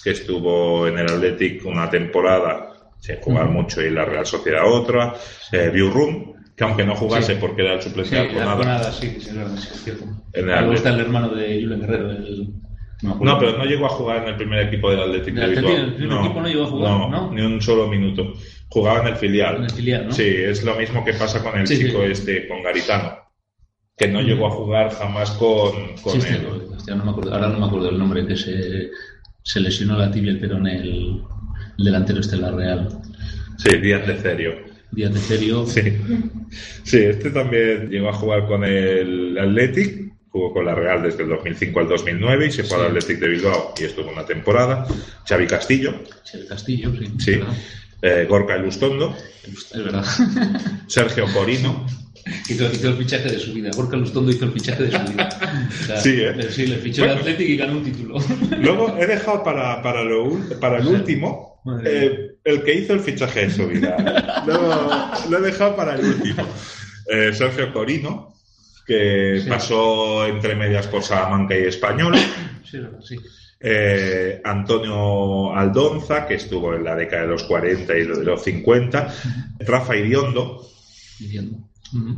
que 0.03 0.11
estuvo 0.11 0.87
en 0.87 0.99
el 0.99 1.07
Athletic 1.09 1.65
una 1.65 1.89
temporada 1.89 2.91
sin 2.99 3.15
jugar 3.21 3.49
mucho 3.49 3.81
y 3.81 3.87
en 3.87 3.95
la 3.95 4.05
Real 4.05 4.27
Sociedad 4.27 4.71
otra. 4.71 5.15
Eh, 5.51 5.71
Biurrum, 5.73 6.33
que 6.55 6.63
aunque 6.63 6.85
no 6.85 6.95
jugase 6.95 7.33
Sí. 7.33 7.37
porque 7.41 7.63
era 7.63 7.73
el 7.73 7.81
suplente 7.81 8.15
Sí, 8.29 8.35
Conada, 8.35 8.91
sí, 8.91 9.17
sí, 9.19 9.31
es 9.31 9.83
cierto. 9.83 10.03
En 10.33 10.41
el 10.41 10.45
Luego 10.45 10.59
Athletic. 10.59 10.77
está 10.77 10.89
el 10.91 10.99
hermano 10.99 11.29
de 11.29 11.59
Julen 11.63 11.79
Guerrero. 11.81 12.11
El... 12.11 12.53
No, 13.01 13.39
pero 13.39 13.57
no 13.57 13.63
llegó 13.65 13.85
a 13.85 13.89
jugar 13.89 14.23
en 14.23 14.29
el 14.29 14.35
primer 14.35 14.59
equipo 14.67 14.91
del 14.91 14.99
Athletic 15.01 15.33
¿Del 15.35 15.35
de 15.35 15.59
Athletic, 15.59 15.65
Bilbao. 15.65 15.77
en 15.77 15.89
el 15.89 15.95
primer 15.95 16.19
equipo 16.25 16.41
no 16.41 16.47
llegó 16.47 16.63
a 16.63 16.67
jugar, 16.67 17.09
no? 17.09 17.31
ni 17.33 17.41
un 17.41 17.61
solo 17.61 17.87
minuto. 17.87 18.33
Jugaba 18.67 19.01
en 19.01 19.07
el 19.07 19.15
filial. 19.15 19.55
En 19.57 19.63
el 19.63 19.69
filial, 19.71 20.05
¿no? 20.07 20.11
Sí, 20.11 20.23
es 20.27 20.63
lo 20.63 20.75
mismo 20.75 21.03
que 21.05 21.13
pasa 21.13 21.41
con 21.41 21.57
el 21.59 21.65
Sí, 21.65 21.77
sí. 21.77 21.85
chico 21.85 22.03
este, 22.03 22.47
con 22.47 22.61
Garitano, 22.61 23.13
que 23.97 24.07
no 24.09 24.21
llegó 24.21 24.47
a 24.47 24.51
jugar 24.51 24.91
jamás 24.91 25.31
con, 25.31 25.71
con 26.03 26.21
Sí, 26.21 26.27
él. 26.29 26.45
hostia, 26.75 26.95
no 26.95 27.05
me 27.05 27.11
acuerdo- 27.11 27.33
ahora 27.33 27.47
no 27.49 27.59
me 27.59 27.65
acuerdo 27.67 27.87
del 27.87 27.97
nombre, 27.99 28.25
que 28.27 28.35
se, 28.35 28.89
se 29.43 29.59
lesionó 29.61 29.97
la 29.97 30.11
tibia 30.11 30.31
el 30.31 30.39
perón 30.39 30.67
el, 30.67 31.21
el 31.77 31.85
delantero 31.85 32.19
este 32.19 32.35
de 32.35 32.41
la 32.41 32.51
Real. 32.51 32.89
Sí, 33.57 33.77
Díaz 33.77 34.05
de 34.07 34.15
Cerio. 34.17 34.53
Díaz 34.91 35.13
de 35.13 35.19
Cerio. 35.19 35.65
Sí. 35.65 35.81
sí, 36.83 36.97
este 36.97 37.29
también 37.31 37.89
llegó 37.89 38.09
a 38.09 38.13
jugar 38.13 38.45
con 38.45 38.63
el 38.65 39.37
Athletic, 39.39 40.13
jugó 40.31 40.53
con 40.53 40.65
la 40.65 40.75
Real 40.75 41.01
desde 41.03 41.23
el 41.23 41.29
2005 41.29 41.79
al 41.79 41.87
2009 41.87 42.45
y 42.47 42.51
se 42.51 42.63
fue 42.63 42.77
Sí. 42.77 42.83
al 42.83 42.87
Athletic 42.91 43.19
de 43.19 43.27
Bilbao 43.29 43.73
y 43.79 43.83
estuvo 43.85 44.11
una 44.11 44.25
temporada. 44.25 44.87
Xavi 45.27 45.47
Castillo, 45.47 45.93
El 46.33 46.45
Castillo, 46.47 46.91
sí. 46.97 47.11
sí. 47.17 47.39
Eh, 48.01 48.25
Gorka 48.29 48.55
Elustondo, 48.55 49.15
Es 49.43 49.71
verdad. 49.83 50.05
Sergio 50.87 51.25
Corino. 51.33 51.85
hizo, 52.47 52.71
hizo 52.71 52.89
el 52.89 52.95
fichaje 52.97 53.29
de 53.29 53.39
su 53.39 53.53
vida. 53.53 53.71
Jorge 53.73 53.97
Lustondo 53.97 54.31
hizo 54.31 54.45
el 54.45 54.51
fichaje 54.53 54.83
de 54.83 54.91
su 54.91 55.11
vida. 55.11 55.29
O 55.67 55.85
sea, 55.85 55.97
Sí, 55.99 56.21
¿eh? 56.21 56.47
Sí, 56.51 56.67
le 56.67 56.77
fichó 56.77 57.01
Bueno. 57.01 57.15
el 57.15 57.19
Athletic 57.21 57.49
y 57.49 57.57
ganó 57.57 57.73
un 57.73 57.83
título. 57.83 58.15
Luego 58.61 58.95
he 58.99 59.05
dejado 59.07 59.43
para, 59.43 59.81
para, 59.81 60.03
lo, 60.03 60.27
ul- 60.31 60.59
para 60.59 60.77
el 60.77 60.87
último 60.87 61.61
eh, 61.83 62.35
el 62.45 62.63
que 62.63 62.73
hizo 62.75 62.93
el 62.93 62.99
fichaje 63.01 63.47
de 63.47 63.49
su 63.51 63.67
vida. 63.67 64.43
Lo, 64.47 65.29
lo 65.29 65.37
he 65.37 65.41
dejado 65.51 65.75
para 65.75 65.95
el 65.95 66.05
último. 66.05 66.47
Eh, 67.11 67.31
Sergio 67.33 67.73
Corino, 67.73 68.33
que 68.89 69.39
Sí. 69.43 69.47
pasó 69.49 70.25
entre 70.25 70.55
medias 70.55 70.87
por 70.87 71.03
Salamanca 71.03 71.55
y 71.55 71.61
Español. 71.65 72.15
Sí, 72.63 72.79
sí. 73.07 73.15
Eh, 73.61 74.41
Antonio 74.43 75.53
Aldonza, 75.53 76.25
que 76.25 76.35
estuvo 76.35 76.73
en 76.73 76.83
la 76.83 76.95
década 76.95 77.23
de 77.23 77.27
los 77.27 77.43
40 77.43 77.95
y 77.95 78.07
de 78.07 78.23
los 78.23 78.41
50. 78.43 79.13
Rafa 79.59 79.95
Iriondo, 79.95 80.65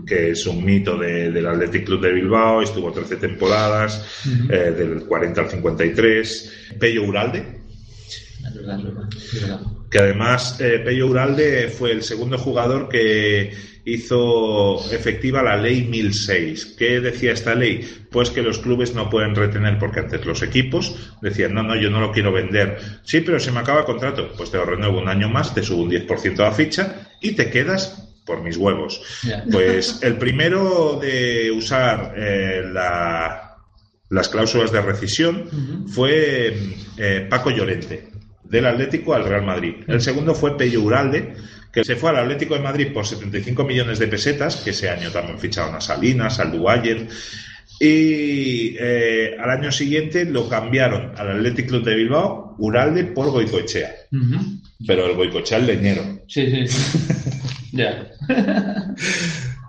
que 0.08 0.32
es 0.32 0.46
un 0.48 0.64
mito 0.64 0.98
de- 0.98 1.30
del 1.32 1.48
Athletic 1.48 1.86
Club 1.86 2.02
de 2.02 2.14
Bilbao, 2.14 2.62
estuvo 2.62 2.92
13 2.94 3.18
temporadas, 3.18 4.06
eh, 4.50 4.72
del 4.78 5.04
40 5.06 5.42
al 5.42 5.50
53. 5.50 6.54
Pello 6.80 7.04
Uralde, 7.04 7.40
Es 8.48 8.54
verdad, 8.56 8.78
es 8.80 8.84
verdad. 8.86 9.10
es 9.18 9.42
verdad. 9.42 9.62
que 9.90 10.00
además 10.00 10.58
eh, 10.62 10.80
Pello 10.86 11.08
Uralde 11.08 11.68
fue 11.70 11.92
el 11.92 12.02
segundo 12.04 12.38
jugador 12.38 12.88
que 12.88 13.52
hizo 13.86 14.78
efectiva 14.94 15.42
la 15.44 15.58
ley 15.58 15.84
1006. 15.84 16.76
¿Qué 16.78 17.00
decía 17.00 17.34
esta 17.34 17.56
ley? 17.56 17.88
Pues 18.12 18.30
que 18.30 18.42
los 18.42 18.60
clubes 18.60 18.94
no 18.94 19.10
pueden 19.10 19.36
retener, 19.36 19.78
porque 19.80 20.02
antes 20.02 20.26
los 20.26 20.42
equipos 20.44 21.14
decían, 21.22 21.54
no, 21.54 21.64
no, 21.64 21.76
yo 21.76 21.90
no 21.90 22.00
lo 22.00 22.12
quiero 22.12 22.32
vender. 22.32 22.78
Sí, 23.04 23.22
pero 23.22 23.40
se 23.40 23.52
me 23.52 23.60
acaba 23.60 23.80
el 23.80 23.86
contrato. 23.86 24.32
Pues 24.38 24.52
te 24.52 24.58
lo 24.58 24.66
renuevo 24.66 25.00
un 25.00 25.08
año 25.10 25.30
más, 25.30 25.54
te 25.54 25.64
subo 25.64 25.84
un 25.84 25.90
10% 25.92 26.40
a 26.40 26.44
la 26.44 26.52
ficha 26.52 27.10
y 27.22 27.32
te 27.34 27.50
quedas 27.50 28.08
por 28.26 28.44
mis 28.44 28.58
huevos. 28.58 29.02
Pues 29.52 30.00
el 30.04 30.16
primero 30.18 31.00
de 31.02 31.52
usar 31.52 32.14
eh, 32.18 32.62
la- 32.72 33.48
las 34.10 34.28
cláusulas 34.28 34.72
de 34.74 34.82
rescisión 34.82 35.88
fue 35.88 36.54
eh, 36.98 37.28
Paco 37.30 37.50
Llorente, 37.50 38.10
del 38.44 38.66
Atlético 38.66 39.14
al 39.14 39.24
Real 39.24 39.44
Madrid. 39.46 39.76
El 39.88 40.02
segundo 40.02 40.36
fue 40.36 40.58
Pello 40.58 40.82
Uralde, 40.82 41.34
que 41.72 41.84
se 41.84 41.96
fue 41.96 42.10
al 42.10 42.18
Atlético 42.18 42.56
de 42.56 42.62
Madrid 42.62 42.88
por 42.94 43.06
75 43.06 43.64
millones 43.64 44.00
de 44.00 44.08
pesetas, 44.08 44.58
que 44.58 44.72
ese 44.72 44.90
año 44.90 45.12
también 45.12 45.40
ficharon 45.40 45.76
a 45.76 45.82
Salinas, 45.82 46.40
al 46.40 46.52
Duayer. 46.52 47.08
Y 47.80 48.76
eh, 48.80 49.38
al 49.40 49.50
año 49.50 49.72
siguiente 49.72 50.26
lo 50.26 50.48
cambiaron 50.48 51.14
al 51.18 51.32
Atlético 51.32 51.70
Club 51.70 51.86
de 51.86 51.96
Bilbao, 51.96 52.56
Uralde, 52.60 53.06
por 53.06 53.32
Goicoechea. 53.32 53.92
Ujú. 54.12 54.62
Pero 54.86 55.08
el 55.08 55.16
Goicoechea 55.16 55.58
el 55.58 55.68
leñero. 55.68 56.04
Sí, 56.28 56.52
sí, 56.52 56.68
sí. 56.68 57.00
ya. 57.72 58.12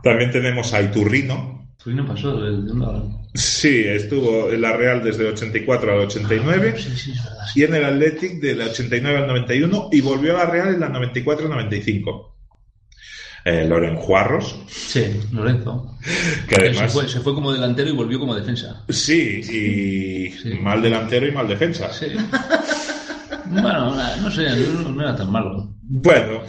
También 0.03 0.31
tenemos 0.31 0.75
a 0.75 0.83
Iturrino, 0.83 1.52
no 1.87 2.07
pasó 2.07 2.37
de 2.41 2.73
una... 2.73 3.03
Sí, 3.35 3.83
estuvo 3.87 4.51
en 4.51 4.61
la 4.61 4.77
Real 4.77 5.03
desde 5.03 5.27
el 5.27 5.33
84 5.33 5.93
al 5.93 5.99
89 6.01 6.75
Sí, 6.77 6.91
sí, 6.97 7.13
es 7.13 7.25
verdad. 7.25 7.47
sí. 7.53 7.61
y 7.61 7.65
en 7.65 7.75
el 7.75 7.85
Athletic 7.85 8.41
del 8.41 8.61
89 8.61 9.19
al 9.19 9.27
91 9.27 9.89
y 9.93 10.01
volvió 10.01 10.35
a 10.37 10.45
la 10.45 10.51
Real 10.51 10.75
en 10.75 10.81
la 10.81 10.89
94 10.89 11.49
95. 11.49 12.29
Eh, 13.45 13.67
Loren 13.67 13.97
Juarros, 13.97 14.57
Sí, 14.69 15.05
Lorenzo. 15.33 15.97
que 16.47 16.55
se, 16.55 16.61
además... 16.61 16.93
fue, 16.93 17.09
se 17.09 17.19
fue 17.21 17.35
como 17.35 17.53
delantero 17.53 17.89
y 17.91 17.93
volvió 17.93 18.21
como 18.21 18.37
defensa. 18.37 18.85
Sí, 18.89 19.41
y 20.47 20.55
mal 20.61 20.81
delantero 20.81 21.27
y 21.27 21.33
mal 21.33 21.49
defensa. 21.49 21.91
Bueno, 23.47 23.97
no 24.23 24.31
sé, 24.31 24.45
no, 24.85 24.91
no 24.93 25.03
era 25.03 25.17
tan 25.17 25.31
malo. 25.33 25.69
Bueno, 25.83 26.43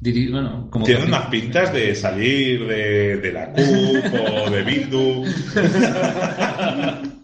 Diri- 0.00 0.30
bueno, 0.30 0.68
como 0.70 0.84
tiene 0.84 1.00
que- 1.02 1.06
unas 1.08 1.26
pintas 1.26 1.72
de 1.72 1.94
salir 1.94 2.66
de, 2.66 3.16
de 3.16 3.32
la 3.32 3.52
CUP 3.52 4.46
o 4.46 4.50
de 4.50 4.62
Bildu. 4.62 5.24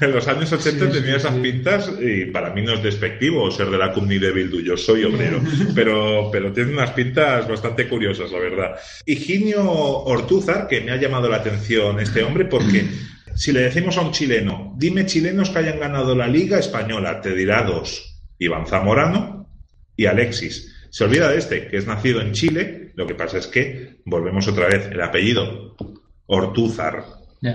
En 0.00 0.12
los 0.12 0.26
años 0.26 0.52
80 0.52 0.86
Sí, 0.86 0.92
sí, 0.92 0.98
tenía 1.00 1.16
esas 1.16 1.34
sí. 1.36 1.40
pintas 1.40 1.88
y 2.00 2.26
para 2.26 2.50
mí 2.52 2.62
no 2.62 2.74
es 2.74 2.82
despectivo 2.82 3.48
ser 3.52 3.70
de 3.70 3.78
la 3.78 3.92
CUP 3.92 4.04
ni 4.04 4.18
de 4.18 4.32
Bildu, 4.32 4.60
yo 4.60 4.76
soy 4.76 5.04
obrero, 5.04 5.40
pero, 5.74 6.28
pero 6.32 6.52
tiene 6.52 6.72
unas 6.72 6.90
pintas 6.90 7.48
bastante 7.48 7.88
curiosas, 7.88 8.32
la 8.32 8.40
verdad. 8.40 8.76
Higinio 9.06 9.62
Ortúzar, 9.70 10.66
que 10.66 10.80
me 10.80 10.90
ha 10.90 10.96
llamado 10.96 11.28
la 11.28 11.36
atención 11.36 12.00
este 12.00 12.24
hombre 12.24 12.44
porque 12.46 12.86
si 13.36 13.52
le 13.52 13.60
decimos 13.60 13.96
a 13.96 14.00
un 14.02 14.10
chileno, 14.10 14.74
dime 14.76 15.06
chilenos 15.06 15.50
que 15.50 15.60
hayan 15.60 15.78
ganado 15.78 16.16
la 16.16 16.26
Liga 16.26 16.58
Española, 16.58 17.20
te 17.20 17.32
dirá 17.34 17.62
dos, 17.62 18.20
Iván 18.40 18.66
Zamorano 18.66 19.48
y 19.96 20.06
Alexis. 20.06 20.74
Se 20.96 21.04
olvida 21.04 21.28
de 21.28 21.36
este, 21.36 21.68
que 21.68 21.76
es 21.76 21.86
nacido 21.86 22.22
en 22.22 22.32
Chile, 22.32 22.92
lo 22.94 23.06
que 23.06 23.14
pasa 23.14 23.36
es 23.36 23.46
que, 23.46 23.96
volvemos 24.06 24.48
otra 24.48 24.66
vez, 24.66 24.88
el 24.90 25.02
apellido, 25.02 25.76
Ortúzar. 26.24 27.04
Ya, 27.42 27.54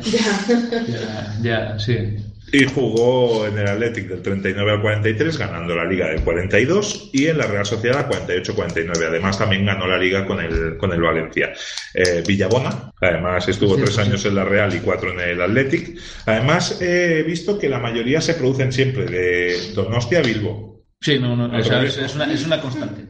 Ya. 1.41 1.79
sí. 1.79 2.17
Y 2.53 2.65
jugó 2.65 3.47
en 3.47 3.57
el 3.57 3.67
Athletic 3.67 4.09
del 4.09 4.21
39 4.21 4.71
al 4.73 4.81
43, 4.83 5.37
ganando 5.39 5.73
la 5.75 5.85
Liga 5.85 6.09
del 6.09 6.21
42, 6.21 7.09
y 7.13 7.25
en 7.29 7.39
la 7.39 7.47
Real 7.47 7.65
Sociedad 7.65 8.07
48-49. 8.07 9.07
Además, 9.07 9.39
también 9.39 9.65
ganó 9.65 9.87
la 9.87 9.97
Liga 9.97 10.23
con 10.27 10.39
el, 10.39 10.77
con 10.77 10.93
el 10.93 11.01
Valencia. 11.01 11.51
Eh, 11.95 12.21
Villabona, 12.27 12.91
además 13.01 13.47
estuvo 13.49 13.73
Sí, 13.75 13.81
tres 13.81 13.95
sí. 13.95 14.01
años 14.01 14.23
en 14.23 14.35
la 14.35 14.43
Real 14.45 14.75
y 14.75 14.81
cuatro 14.81 15.13
en 15.13 15.19
el 15.19 15.41
Athletic. 15.41 15.97
Además, 16.27 16.79
he 16.79 17.23
visto 17.23 17.57
que 17.57 17.69
la 17.69 17.79
mayoría 17.79 18.21
se 18.21 18.35
producen 18.35 18.71
siempre 18.71 19.05
de 19.05 19.71
Donostia 19.73 20.19
a 20.19 20.21
Bilbo. 20.21 20.83
Sí, 21.03 21.17
no, 21.17 21.35
no, 21.35 21.45
Al 21.45 21.61
o 21.61 21.63
sea, 21.63 21.79
revés, 21.79 21.97
es, 21.97 22.13
una, 22.13 22.31
es 22.31 22.45
una 22.45 22.61
constante. 22.61 23.01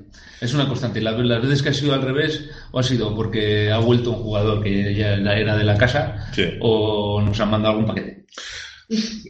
Es 0.41 0.53
una 0.53 0.67
constante. 0.67 0.99
La- 1.01 1.11
Las, 1.11 1.41
veces 1.41 1.61
que 1.61 1.69
ha 1.69 1.73
sido 1.73 1.93
al 1.93 2.01
revés, 2.01 2.49
o 2.71 2.79
ha 2.79 2.83
sido 2.83 3.15
porque 3.15 3.71
ha 3.71 3.77
vuelto 3.77 4.09
un 4.11 4.23
jugador 4.23 4.63
que 4.63 4.93
ya 4.95 5.13
era 5.15 5.55
de 5.55 5.63
la 5.63 5.77
casa, 5.77 6.29
Sí. 6.33 6.45
o 6.59 7.21
nos 7.21 7.39
han 7.39 7.51
mandado 7.51 7.75
algún 7.75 7.87
paquete. 7.87 8.25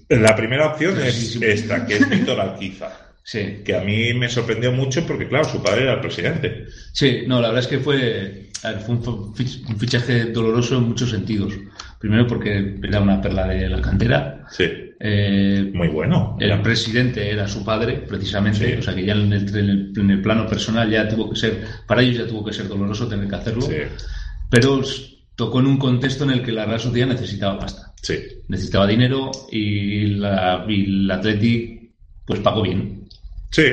La 0.09 0.36
primera 0.36 0.68
opción 0.68 0.99
es 1.01 1.34
sí. 1.34 1.39
esta, 1.43 1.86
que 1.86 1.97
es 1.97 2.09
Víctor 2.09 2.39
Alquiza. 2.39 2.89
Sí, 3.24 3.62
Que 3.64 3.76
a 3.76 3.82
mí 3.82 4.14
me 4.16 4.28
sorprendió 4.30 4.72
mucho 4.72 5.05
porque, 5.05 5.28
claro, 5.28 5.45
su 5.45 5.62
padre 5.62 5.84
era 5.84 5.93
el 5.93 6.01
presidente. 6.01 6.66
sí, 6.91 7.24
no, 7.28 7.39
la 7.39 7.49
verdad 7.49 7.64
es 7.64 7.68
que 7.68 7.80
fue, 7.80 8.49
un 8.88 9.78
fichaje 9.78 10.26
doloroso 10.26 10.78
en 10.78 10.84
muchos 10.86 11.12
sentidos. 11.12 11.53
Primero 12.02 12.26
porque 12.28 12.78
era 12.84 12.99
una 12.99 13.22
perla 13.22 13.47
de 13.47 13.70
la 13.70 13.80
cantera. 13.80 14.43
Sí. 14.49 14.66
Eh, 14.99 15.72
Muy 15.74 15.88
bueno. 15.88 16.36
el 16.39 16.62
presidente 16.62 17.30
era 17.32 17.47
su 17.47 17.64
padre, 17.64 18.04
precisamente, 18.08 18.74
Sí. 18.74 18.80
o 18.80 18.82
sea 18.82 18.93
que 18.95 19.06
ya 19.06 19.14
en 19.14 19.32
el, 19.34 19.47
en 19.49 19.70
el- 19.70 19.93
en 19.95 20.12
el 20.12 20.22
plano 20.22 20.45
personal 20.47 20.89
ya 20.89 21.08
tuvo 21.08 21.30
que 21.30 21.36
ser, 21.36 21.64
para 21.88 22.02
ellos 22.02 22.18
ya 22.18 22.28
tuvo 22.28 22.43
que 22.45 22.54
ser 22.54 22.68
doloroso 22.68 23.08
tener 23.08 23.28
que 23.28 23.36
hacerlo, 23.36 23.62
Sí. 23.62 23.76
pero 24.49 24.82
tocó 25.36 25.60
en 25.60 25.68
un 25.68 25.78
contexto 25.78 26.24
en 26.24 26.32
el 26.32 26.43
que 26.43 26.52
la 26.52 26.66
Real 26.66 26.80
Sociedad 26.80 27.08
necesitaba 27.08 27.58
pasta, 27.60 27.93
Sí. 28.02 28.16
necesitaba 28.47 28.86
dinero 28.88 29.32
y, 29.52 30.06
la, 30.16 30.66
y 30.68 30.86
el 30.86 31.12
Athletic 31.12 31.91
pues 32.26 32.39
pagó 32.41 32.62
bien. 32.62 33.06
Sí. 33.52 33.64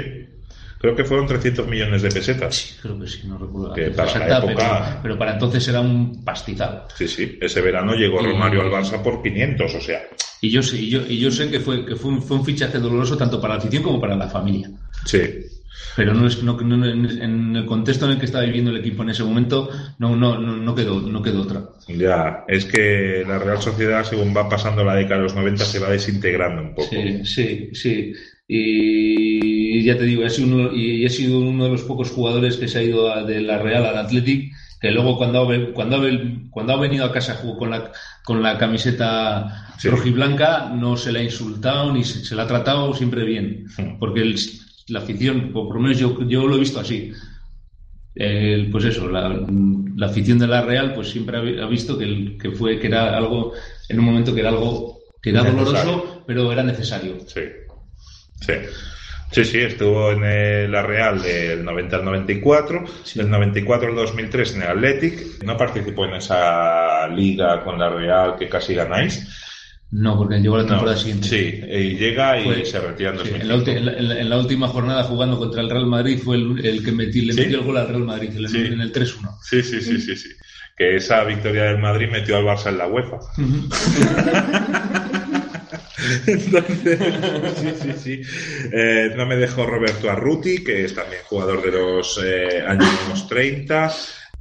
Creo 0.78 0.94
que 0.94 1.04
fueron 1.04 1.26
300 1.26 1.66
millones 1.66 2.02
de 2.02 2.08
pesetas. 2.10 2.78
Creo 2.80 2.98
que 3.00 3.06
sí, 3.08 3.22
no 3.26 3.36
recuerdo 3.38 3.74
Que 3.74 3.90
para 3.90 4.18
la 4.28 4.38
época- 4.38 4.84
pero, 4.88 5.02
pero 5.02 5.18
para 5.18 5.32
entonces 5.32 5.66
era 5.68 5.80
un 5.80 6.24
pastizal. 6.24 6.84
Sí, 6.96 7.08
sí. 7.08 7.38
Ese 7.40 7.60
verano 7.60 7.94
llegó 7.94 8.20
Y- 8.22 8.26
Romario 8.26 8.62
al 8.62 8.70
Barça 8.70 9.02
por 9.02 9.22
500, 9.22 9.74
o 9.74 9.80
sea. 9.80 10.02
Y 10.40 10.50
yo 10.50 10.62
sé, 10.62 10.76
y 10.76 10.88
yo, 10.88 11.00
y 11.08 11.18
yo 11.18 11.30
sé 11.32 11.50
que, 11.50 11.58
fue, 11.58 11.84
que 11.84 11.96
fue, 11.96 12.12
un, 12.12 12.22
fue 12.22 12.36
un 12.36 12.44
fichaje 12.44 12.78
doloroso 12.78 13.16
tanto 13.16 13.40
para 13.40 13.54
la 13.54 13.58
afición 13.60 13.82
como 13.82 14.00
para 14.00 14.14
la 14.16 14.28
familia. 14.28 14.70
Sí. 15.04 15.20
Pero 15.96 16.14
no 16.14 16.28
es, 16.28 16.40
no, 16.44 16.56
no- 16.60 16.86
en 16.86 17.56
el 17.56 17.66
contexto 17.66 18.04
en 18.04 18.12
el 18.12 18.18
que 18.20 18.26
estaba 18.26 18.44
viviendo 18.44 18.70
el 18.70 18.76
equipo 18.76 19.02
en 19.02 19.10
ese 19.10 19.24
momento, 19.24 19.68
no, 19.98 20.14
no, 20.14 20.38
no, 20.38 20.56
no 20.56 20.74
quedó, 20.76 21.00
no 21.00 21.20
quedó 21.22 21.42
otra. 21.42 21.64
Ya, 21.88 22.44
es 22.46 22.66
que 22.66 23.24
la 23.26 23.40
Real 23.40 23.60
Sociedad, 23.60 24.04
según 24.04 24.32
va 24.36 24.48
pasando 24.48 24.84
la 24.84 24.94
década 24.94 25.16
de 25.16 25.22
los 25.24 25.34
90, 25.34 25.64
se 25.64 25.80
va 25.80 25.90
desintegrando 25.90 26.62
un 26.62 26.74
poco. 26.76 26.88
Sí, 26.90 27.24
sí, 27.24 27.70
sí. 27.72 28.12
Y 28.46 29.47
ya 29.84 29.96
te 29.98 30.04
digo, 30.04 30.24
he 30.24 30.30
sido 30.30 30.48
uno, 30.56 30.72
y 30.74 31.04
he 31.04 31.10
sido 31.10 31.38
uno 31.40 31.64
de 31.64 31.70
los 31.70 31.82
pocos 31.82 32.10
jugadores 32.10 32.56
que 32.56 32.68
se 32.68 32.78
ha 32.78 32.82
ido 32.82 33.10
a- 33.12 33.22
de 33.24 33.40
la 33.40 33.58
Real 33.58 33.84
al 33.86 33.98
Athletic, 33.98 34.52
que 34.80 34.90
luego 34.90 35.16
cuando 35.16 35.42
ha, 35.42 35.72
cuando 35.74 35.96
ha, 35.96 36.00
cuando 36.50 36.72
ha 36.72 36.76
venido 36.80 37.04
a 37.04 37.12
casa 37.12 37.34
jugó 37.34 37.58
con 37.58 37.70
la, 37.70 37.90
con 38.24 38.42
la 38.42 38.56
camiseta 38.58 39.66
Sí. 39.78 39.88
rojiblanca, 39.88 40.70
no 40.74 40.96
se 40.96 41.12
le 41.12 41.20
ha 41.20 41.22
insultado 41.22 41.92
ni 41.92 42.04
se, 42.04 42.24
se 42.24 42.34
la 42.34 42.44
ha 42.44 42.46
tratado 42.46 42.92
siempre 42.94 43.24
bien. 43.24 43.66
Porque 43.98 44.20
el- 44.22 44.36
la 44.88 45.00
afición, 45.00 45.50
por 45.52 45.74
lo 45.74 45.80
menos 45.80 45.98
yo, 45.98 46.18
yo 46.26 46.46
lo 46.46 46.56
he 46.56 46.60
visto 46.60 46.80
así. 46.80 47.12
Pues 48.72 48.84
eso, 48.84 49.08
la, 49.08 49.46
la 49.96 50.06
afición 50.06 50.38
de 50.38 50.46
la 50.48 50.62
Real 50.62 50.92
pues 50.94 51.10
siempre 51.10 51.36
ha, 51.36 51.40
vi- 51.40 51.60
ha 51.60 51.66
visto 51.66 51.96
que, 51.96 52.04
el- 52.04 52.38
que 52.40 52.50
fue 52.50 52.78
que 52.80 52.88
era 52.88 53.16
algo 53.16 53.52
en 53.88 53.98
un 54.00 54.04
momento 54.06 54.34
que 54.34 54.40
era 54.40 54.48
algo 54.48 54.98
que 55.22 55.30
era 55.30 55.42
Necesario. 55.42 55.64
doloroso 55.72 56.24
pero 56.26 56.50
era 56.52 56.62
necesario 56.64 57.16
Sí. 57.26 57.40
Sí. 58.40 58.52
Sí, 59.30 59.44
sí, 59.44 59.58
estuvo 59.58 60.10
en 60.12 60.24
el- 60.24 60.72
la 60.72 60.82
Real 60.82 61.20
del 61.22 61.64
90 61.64 61.96
al 61.96 62.04
94, 62.04 62.84
Sí. 63.04 63.18
del 63.18 63.30
94 63.30 63.88
al 63.90 63.94
2003 63.94 64.54
en 64.56 64.62
el 64.62 64.68
Athletic. 64.68 65.42
No 65.44 65.56
participó 65.56 66.06
en 66.06 66.14
esa 66.14 67.06
liga 67.08 67.62
con 67.62 67.78
la 67.78 67.90
Real 67.90 68.36
que 68.38 68.48
casi 68.48 68.74
ganáis. 68.74 69.26
no 69.90 70.18
porque 70.18 70.36
llegó 70.38 70.56
la 70.58 70.64
No. 70.64 70.68
temporada 70.68 70.98
siguiente 70.98 71.28
Sí, 71.28 71.60
y 71.66 71.96
llega 71.96 72.38
y 72.38 72.44
Fue- 72.44 72.64
se 72.66 72.78
retira 72.78 73.08
en 73.10 73.16
sí, 73.20 73.30
2005. 73.30 73.70
en, 73.70 73.86
la 73.86 73.92
en 73.92 74.08
la- 74.08 74.20
en 74.20 74.28
la- 74.28 74.36
última 74.38 74.68
jornada 74.68 75.02
jugando 75.04 75.38
contra 75.38 75.62
el 75.62 75.70
Real 75.70 75.86
Madrid 75.86 76.18
fue 76.22 76.36
el, 76.36 76.62
el 76.62 76.84
que 76.84 76.92
metí- 76.92 77.24
le 77.24 77.32
¿Sí? 77.32 77.40
metió 77.40 77.60
el 77.60 77.64
gol 77.64 77.78
al 77.78 77.88
Real 77.88 78.04
Madrid 78.04 78.28
en 78.32 78.36
el, 78.36 78.48
Sí. 78.50 78.58
en 78.66 78.80
el 78.82 78.92
3-1 78.92 79.38
Sí, 79.42 79.62
sí, 79.62 79.80
sí, 79.80 79.98
sí, 79.98 80.14
sí. 80.14 80.28
Que 80.76 80.96
esa 80.96 81.24
victoria 81.24 81.64
del 81.64 81.78
Madrid 81.78 82.08
metió 82.12 82.36
al 82.36 82.44
Barça 82.44 82.68
en 82.68 82.76
la 82.78 82.86
UEFA. 82.86 83.18
Entonces, 86.26 86.98
sí, 87.56 87.68
sí, 87.82 87.92
sí. 87.98 88.22
Eh, 88.72 89.12
no 89.16 89.26
me 89.26 89.36
dejó 89.36 89.66
Roberto 89.66 90.10
Arruti, 90.10 90.62
que 90.64 90.84
es 90.84 90.94
también 90.94 91.22
jugador 91.26 91.62
de 91.62 91.72
los 91.72 92.20
eh, 92.24 92.62
años 92.66 93.26
30. 93.28 93.92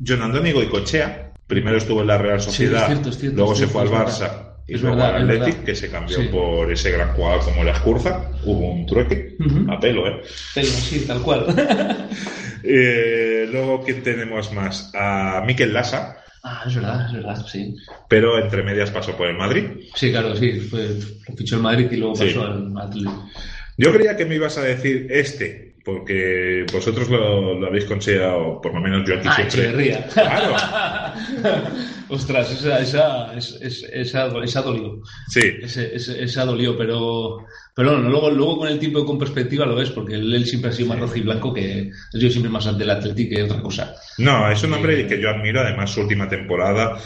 John 0.06 0.22
Andoni 0.22 0.52
Goicochea. 0.52 1.24
Primero 1.48 1.78
estuvo 1.78 2.02
en 2.02 2.08
la 2.08 2.18
Real 2.18 2.42
Sociedad, 2.42 2.82
es 2.82 2.88
cierto, 2.88 3.10
es 3.10 3.18
cierto, 3.20 3.38
luego 3.38 3.54
es 3.54 3.60
se 3.60 3.68
fue 3.68 3.82
al 3.84 3.88
Barça 3.90 4.20
verdad. 4.20 4.54
y 4.68 4.74
Es 4.76 4.82
luego 4.82 4.98
verdad, 4.98 5.16
al 5.16 5.22
es 5.22 5.24
Athletic, 5.30 5.46
verdad. 5.54 5.66
que 5.66 5.76
se 5.76 5.90
cambió 5.90 6.18
Sí. 6.18 6.28
por 6.28 6.72
ese 6.74 6.92
gran 6.92 7.14
jugador 7.14 7.46
como 7.46 7.64
la 7.64 7.72
Escurza. 7.72 8.32
Hubo 8.44 8.72
un 8.74 8.86
trueque 8.86 9.38
Ujú. 9.40 9.72
a 9.72 9.80
pelo, 9.80 10.08
¿eh? 10.10 10.22
pero 10.54 10.68
sí 10.68 11.06
tal 11.08 11.22
cual 11.22 11.46
Eh, 12.64 13.48
Luego, 13.50 13.82
¿quién 13.84 14.04
tenemos 14.04 14.52
más? 14.52 14.92
A 14.94 15.42
Miquel 15.46 15.72
Lassa, 15.72 16.18
ah 16.44 16.64
es 16.68 16.76
verdad 16.76 17.08
es 17.08 17.14
verdad 17.14 17.46
sí 17.46 17.76
pero 18.08 18.38
entre 18.42 18.64
medias 18.64 18.92
pasó 18.92 19.16
por 19.18 19.28
el 19.28 19.38
Madrid. 19.38 19.66
sí 19.96 20.12
claro 20.12 20.36
sí 20.36 20.60
fue, 20.60 20.88
lo 21.28 21.36
fichó 21.36 21.56
el 21.58 21.62
Madrid 21.62 21.88
y 21.92 21.98
luego 21.98 22.16
Sí. 22.16 22.26
pasó 22.28 22.46
al 22.46 22.74
Atlético 22.78 23.30
Yo 23.78 23.94
creía 23.94 24.16
que 24.18 24.26
me 24.26 24.36
ibas 24.36 24.58
a 24.58 24.64
decir 24.64 25.08
este, 25.12 25.67
porque 25.88 26.66
vosotros 26.74 27.10
lo, 27.10 27.58
lo 27.58 27.68
habéis 27.68 27.86
considerado, 27.86 28.60
por 28.62 28.74
lo 28.74 28.82
menos 28.82 29.08
yo 29.08 29.16
aquí 29.16 29.28
ah 29.32 29.50
siempre. 29.50 29.98
Claro, 30.14 30.54
ostras 32.10 32.52
esa 32.52 32.80
esa 32.82 33.34
es- 33.38 33.58
es- 33.62 33.90
esa, 33.94 34.28
esa 34.44 34.62
dolió 34.62 35.00
sí. 35.30 35.40
Ese, 35.62 35.96
ese, 35.96 36.22
esa 36.24 36.44
dolió, 36.44 36.78
pero, 36.78 37.38
pero 37.74 37.92
bueno, 37.94 38.10
luego, 38.10 38.30
luego 38.32 38.58
con 38.60 38.68
el 38.68 38.80
tiempo 38.80 39.00
y 39.00 39.06
con 39.06 39.18
perspectiva 39.18 39.66
lo 39.66 39.76
ves, 39.76 39.92
porque 39.92 40.16
él, 40.16 40.34
él 40.34 40.46
siempre 40.46 40.72
ha 40.72 40.74
sido 40.74 40.90
más 40.90 41.00
rojo 41.00 41.16
y 41.16 41.22
blanco 41.22 41.54
que 41.54 41.90
yo 42.14 42.30
siempre 42.30 42.52
más 42.52 42.78
del 42.78 42.90
Atlético 42.90 43.36
que 43.38 43.44
otra 43.44 43.62
cosa. 43.62 43.96
No, 44.18 44.52
es 44.52 44.62
un 44.64 44.74
hombre 44.74 45.08
que 45.08 45.22
yo 45.22 45.30
admiro, 45.30 45.62
además 45.62 45.92
su 45.92 46.02
última 46.02 46.28
temporada 46.28 46.98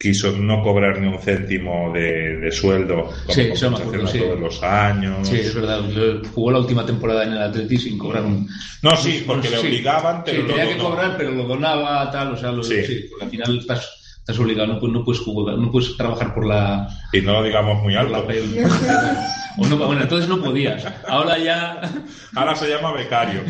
quiso 0.00 0.32
no 0.32 0.62
cobrar 0.62 0.98
ni 0.98 1.06
un 1.06 1.18
céntimo 1.18 1.92
de, 1.92 2.38
de 2.38 2.50
sueldo 2.50 3.02
como 3.26 3.34
Sí, 3.34 3.42
eso 3.52 3.70
me 3.70 3.76
acuerdo, 3.76 4.06
sí. 4.06 4.18
todos 4.18 4.40
los 4.40 4.62
años. 4.62 5.28
Sí, 5.28 5.36
es 5.40 5.54
verdad, 5.54 5.82
jugó 6.34 6.50
la 6.52 6.58
última 6.60 6.86
temporada 6.86 7.24
en 7.24 7.32
el 7.32 7.42
Atlético 7.42 7.82
sin 7.82 7.98
cobrar 7.98 8.24
un... 8.24 8.48
No, 8.80 8.96
sí, 8.96 9.22
porque 9.26 9.48
Sí, 9.48 9.54
le 9.54 9.60
obligaban, 9.60 10.22
pero 10.24 10.40
sí, 10.40 10.48
tenía 10.48 10.68
que 10.68 10.76
no. 10.76 10.84
cobrar, 10.84 11.16
pero 11.18 11.32
lo 11.32 11.44
donaba, 11.44 12.10
tal, 12.10 12.32
o 12.32 12.36
sea, 12.38 12.50
lo, 12.50 12.62
Sí. 12.64 12.82
sí. 12.82 13.04
porque 13.10 13.26
al 13.26 13.30
final 13.30 13.58
estás, 13.58 14.16
estás 14.20 14.38
obligado, 14.38 14.72
no 14.72 14.80
puedes, 14.80 14.94
no 14.94 15.04
puedes 15.04 15.20
jugar, 15.20 15.58
no 15.58 15.70
puedes 15.70 15.94
trabajar 15.98 16.32
por 16.34 16.46
la... 16.46 16.88
Y 17.12 17.20
no 17.20 17.34
lo 17.34 17.42
digamos 17.42 17.82
muy 17.82 17.94
alto. 17.94 18.26
o 19.58 19.66
no, 19.66 19.76
bueno, 19.76 20.02
entonces 20.02 20.28
no 20.28 20.40
podías. 20.42 20.84
Ahora 21.06 21.38
ya... 21.38 21.80
Ahora 22.34 22.54
se 22.54 22.68
llama 22.68 22.92
becario. 22.92 23.42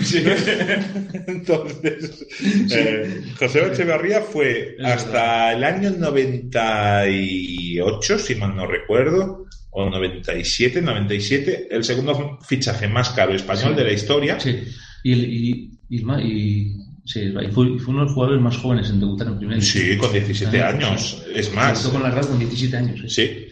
Entonces, 1.26 2.26
eh, 2.70 3.22
José 3.38 3.66
Echeverría 3.66 4.20
fue 4.22 4.76
Es 4.78 4.84
hasta 4.86 5.52
el 5.52 5.62
año 5.64 5.90
98, 5.90 8.18
si 8.18 8.34
mal 8.36 8.56
no 8.56 8.66
recuerdo, 8.66 9.44
o 9.70 9.88
97, 9.90 10.80
97, 10.82 11.68
el 11.70 11.84
segundo 11.84 12.38
fichaje 12.46 12.88
más 12.88 13.10
caro 13.10 13.34
español 13.34 13.72
Sí. 13.72 13.76
de 13.76 13.84
la 13.84 13.92
historia. 13.92 14.40
Sí, 14.40 14.58
y, 15.04 15.12
y, 15.12 15.70
y, 15.88 16.76
sí, 17.04 17.32
fue, 17.52 17.78
fue 17.78 17.88
uno 17.88 18.00
de 18.00 18.04
los 18.06 18.14
jugadores 18.14 18.40
más 18.42 18.56
jóvenes 18.56 18.90
en 18.90 18.98
debutar 19.00 19.28
en 19.28 19.38
primera. 19.38 19.60
Sí, 19.60 19.96
con 19.96 20.12
17 20.12 20.58
También, 20.58 20.90
años. 20.90 21.22
sí. 21.24 21.32
Es 21.34 21.52
más, 21.54 21.82
Debutó 21.82 22.00
con 22.02 22.10
la 22.10 22.20
con 22.20 22.38
17 22.38 22.76
años. 22.76 23.00
sí. 23.14 23.46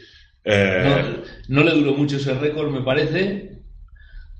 Eh, 0.45 1.22
No, 1.49 1.62
no 1.62 1.64
le 1.64 1.74
duró 1.74 1.95
mucho 1.95 2.16
ese 2.16 2.34
récord, 2.34 2.70
me 2.70 2.82
parece. 2.82 3.57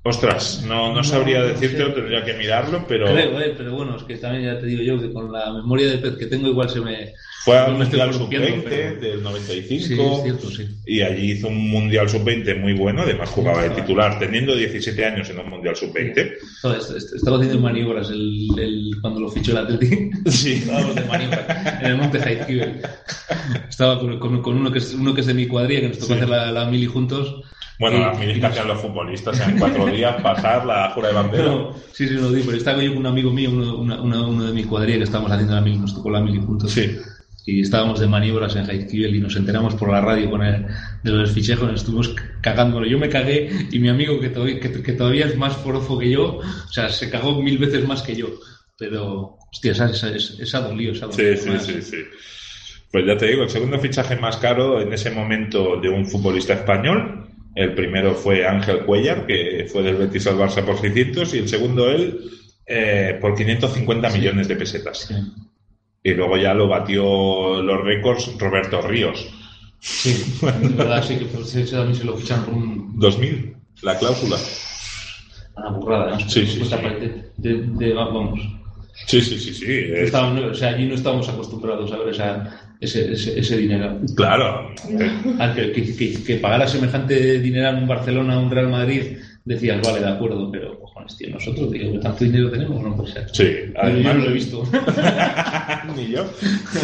Ostras, 0.05 0.65
no, 0.67 0.95
no 0.95 1.03
sabría 1.05 1.43
decirte, 1.43 1.85
tendría 1.91 2.25
que 2.25 2.33
mirarlo, 2.35 2.85
pero 2.89 3.07
Creo, 3.13 3.41
eh, 3.41 3.53
pero 3.57 3.75
bueno, 3.75 3.97
es 3.97 4.05
que 4.05 4.17
también 4.17 4.45
ya 4.45 4.59
te 4.59 4.65
digo 4.67 4.83
yo 4.83 4.99
que 5.01 5.13
con 5.13 5.31
la 5.31 5.53
memoria 5.53 5.91
de 5.91 5.99
pez 5.99 6.17
que 6.17 6.27
tengo 6.27 6.49
igual 6.49 6.71
se 6.71 6.81
me... 6.81 7.13
fue 7.45 7.59
al 7.59 7.73
no 7.73 7.79
Mundial 7.81 8.13
columpiando, 8.13 8.49
Sub-20 8.49 8.63
pero- 8.69 9.01
del 9.01 9.23
95. 9.23 9.69
Sí, 9.69 9.95
es 10.01 10.23
cierto, 10.23 10.51
sí. 10.51 10.67
y 10.87 11.01
allí 11.03 11.33
hizo 11.33 11.49
un 11.49 11.69
Mundial 11.69 12.09
Sub-20 12.09 12.59
muy 12.59 12.73
bueno, 12.75 13.03
además 13.03 13.29
jugaba 13.31 13.63
de 13.65 13.71
titular, 13.71 14.19
teniendo 14.19 14.55
17 14.55 15.05
años 15.05 15.29
en 15.29 15.41
un 15.41 15.51
Mundial 15.51 15.77
Sub-20. 15.77 16.33
No, 16.65 16.75
est- 16.75 16.91
est- 16.97 17.15
Estaba 17.17 17.37
haciendo 17.37 17.61
maniobras 17.61 18.09
el, 18.11 18.47
el- 18.59 18.91
cuando 19.03 19.21
lo 19.21 19.29
fichó 19.29 19.51
el 19.51 19.59
Atlético. 19.59 19.97
Sí. 20.31 20.53
Estábamos 20.63 20.95
de 20.95 21.05
maniobras 21.05 21.81
en 21.83 21.87
el 21.87 21.97
Monte 21.97 22.19
Jaizkibel. 22.21 22.81
Estaba 23.69 23.99
con, 23.99 24.19
con- 24.19 24.41
con 24.43 24.57
uno, 24.57 24.73
que 24.73 24.79
es, 24.79 24.95
uno 24.95 25.13
que 25.13 25.21
es 25.21 25.27
de 25.27 25.35
mi 25.35 25.47
cuadrilla, 25.47 25.81
que 25.83 25.89
nos 25.89 25.99
tocó 25.99 26.15
Sí. 26.15 26.21
hacer 26.21 26.29
la, 26.31 26.51
la 26.53 26.65
mili 26.71 26.87
juntos. 26.87 27.43
Bueno, 27.79 27.97
Y- 27.99 28.01
las 28.01 28.19
milis 28.19 28.39
que 28.41 28.47
hacían 28.47 28.69
los 28.69 28.81
futbolistas 28.81 29.41
en 29.49 29.59
cuatro 29.59 29.87
días, 29.95 30.21
pasar 30.23 30.65
la 30.67 30.91
jura 30.91 31.09
de 31.09 31.15
bandera. 31.15 31.45
No, 31.45 31.75
sí, 31.93 32.09
sí, 32.09 32.15
lo 32.15 32.31
digo, 32.33 32.47
pero 32.47 32.59
estaba 32.59 32.83
yo 32.83 32.91
con 32.91 32.99
un 32.99 33.07
amigo 33.07 33.31
mío, 33.33 33.51
uno, 33.51 33.79
una- 33.79 34.27
uno 34.27 34.45
de 34.47 34.53
mi 34.53 34.65
cuadrilla, 34.65 34.99
que 34.99 35.05
estábamos 35.05 35.31
haciendo 35.33 35.55
la 35.55 35.61
mili, 35.61 35.79
nos 35.79 35.95
tocó 35.95 36.11
la 36.11 36.21
mili 36.21 36.39
juntos. 36.41 36.73
Sí. 36.73 36.97
Y 37.47 37.61
estábamos 37.63 37.99
de 38.01 38.07
maniobras 38.09 38.57
en 38.57 38.67
Jaizkibel 38.67 39.15
y 39.17 39.21
nos 39.21 39.35
enteramos 39.37 39.75
por 39.75 39.91
la 39.91 40.03
radio 40.03 40.29
con 40.31 40.43
el, 40.43 40.67
de 41.03 41.11
los 41.11 41.31
fichejos, 41.33 41.73
estuvimos 41.73 42.15
cagándolo. 42.43 42.87
Yo 42.87 42.99
me 42.99 43.09
cagué 43.09 43.49
y 43.73 43.79
mi 43.79 43.89
amigo, 43.89 44.21
que 44.21 44.29
todavía, 44.29 44.61
que, 44.61 44.83
que 44.83 44.93
todavía 44.93 45.25
es 45.27 45.37
más 45.39 45.57
forofo 45.57 45.99
que 45.99 46.11
yo, 46.11 46.39
o 46.39 46.73
sea, 46.73 46.91
se 46.91 47.09
cagó 47.09 47.41
mil 47.41 47.57
veces 47.57 47.87
más 47.89 48.03
que 48.03 48.15
yo. 48.17 48.27
Pero, 48.77 49.39
hostia, 49.51 49.73
esa, 49.73 49.89
esa, 49.91 50.11
esa, 50.15 50.43
esa 50.43 50.61
dolió, 50.61 50.95
Sí, 50.95 51.37
sí, 51.39 51.51
sí, 51.59 51.81
sí. 51.83 51.97
Pues 52.93 53.07
ya 53.07 53.17
te 53.17 53.27
digo, 53.29 53.45
el 53.45 53.51
segundo 53.51 53.79
fichaje 53.79 54.17
más 54.17 54.37
caro 54.37 54.81
en 54.83 54.93
ese 54.93 55.11
momento 55.11 55.77
de 55.81 55.89
un 55.89 56.05
futbolista 56.07 56.53
español 56.53 57.28
El 57.55 57.75
primero 57.75 58.15
fue 58.15 58.47
Ángel 58.47 58.85
Cuellar, 58.85 59.27
que 59.27 59.67
fue 59.71 59.83
del 59.83 59.97
Betis 59.97 60.27
al 60.27 60.37
Barça 60.39 60.65
por 60.65 60.79
600, 60.81 61.35
y 61.35 61.39
el 61.39 61.49
segundo 61.49 61.91
él 61.91 62.21
eh, 62.67 63.19
por 63.21 63.35
550 63.35 64.11
millones 64.11 64.47
de 64.49 64.57
pesetas. 64.57 65.13
Y 66.03 66.15
luego 66.15 66.37
ya 66.37 66.55
lo 66.55 66.69
batió 66.69 67.61
los 67.63 67.83
récords 67.85 68.31
Roberto 68.39 68.81
Ríos. 68.83 69.27
Sí, 69.81 70.37
en 70.63 70.77
verdad 70.77 71.05
sí 71.07 71.17
que 71.19 71.25
pues, 71.27 71.53
también 71.71 71.95
se 71.95 72.05
lo 72.05 72.17
fichan 72.17 72.45
por 72.45 72.55
un- 72.55 72.99
2000, 72.99 73.57
la 73.83 73.99
cláusula. 73.99 74.37
una 75.57 75.71
burrada, 75.71 76.11
¿no? 76.13 76.21
Sí, 76.29 76.47
sí, 76.47 76.61
de- 76.61 77.31
de- 77.37 77.63
de- 77.87 77.93
vamos. 77.95 78.41
Sí, 79.07 79.21
sí, 79.21 79.39
sí, 79.39 79.55
sí. 79.55 79.65
es- 79.69 80.13
o 80.15 80.55
sea, 80.55 80.71
allí 80.71 80.87
no 80.87 80.95
estábamos 80.95 81.29
acostumbrados 81.29 81.91
a 81.93 81.99
ver 81.99 82.09
esa, 82.09 82.68
ese, 82.81 83.13
ese, 83.13 83.39
ese 83.41 83.57
dinero. 83.57 83.99
Claro. 84.17 84.71
Al 85.39 85.55
que, 85.55 85.73
que, 85.73 85.97
que- 85.97 86.23
que 86.25 86.37
pagara 86.37 86.67
semejante 86.69 87.39
dinero 87.41 87.69
en 87.71 87.77
un 87.77 87.89
Barcelona 87.89 88.39
o 88.39 88.43
un 88.43 88.51
Real 88.51 88.69
Madrid, 88.69 89.19
decías, 89.45 89.81
vale, 89.83 90.01
de 90.01 90.09
acuerdo, 90.09 90.51
pero 90.53 90.79
cojones, 90.79 91.17
tío, 91.17 91.31
nosotros, 91.31 91.71
digo, 91.73 91.93
que 91.93 91.99
tanto 91.99 92.25
dinero 92.25 92.51
tenemos, 92.51 92.83
no 92.83 92.95
puede 92.97 93.13
ser. 93.13 93.27
Sí, 93.33 93.73
además- 93.77 94.15
no 94.17 94.25
lo 94.25 94.31
he 94.31 94.33
visto. 94.35 94.63
Ni 95.97 96.09
yo. 96.09 96.27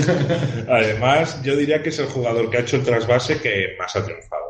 Además, 0.68 1.42
yo 1.42 1.57
diría 1.57 1.82
que 1.82 1.90
es 1.90 1.99
el 1.99 2.07
jugador 2.07 2.51
que 2.51 2.57
ha 2.59 2.61
hecho 2.61 2.76
el 2.76 2.82
trasvase 2.84 3.40
que 3.40 3.76
más 3.78 3.95
ha 3.97 4.05
triunfado. 4.05 4.43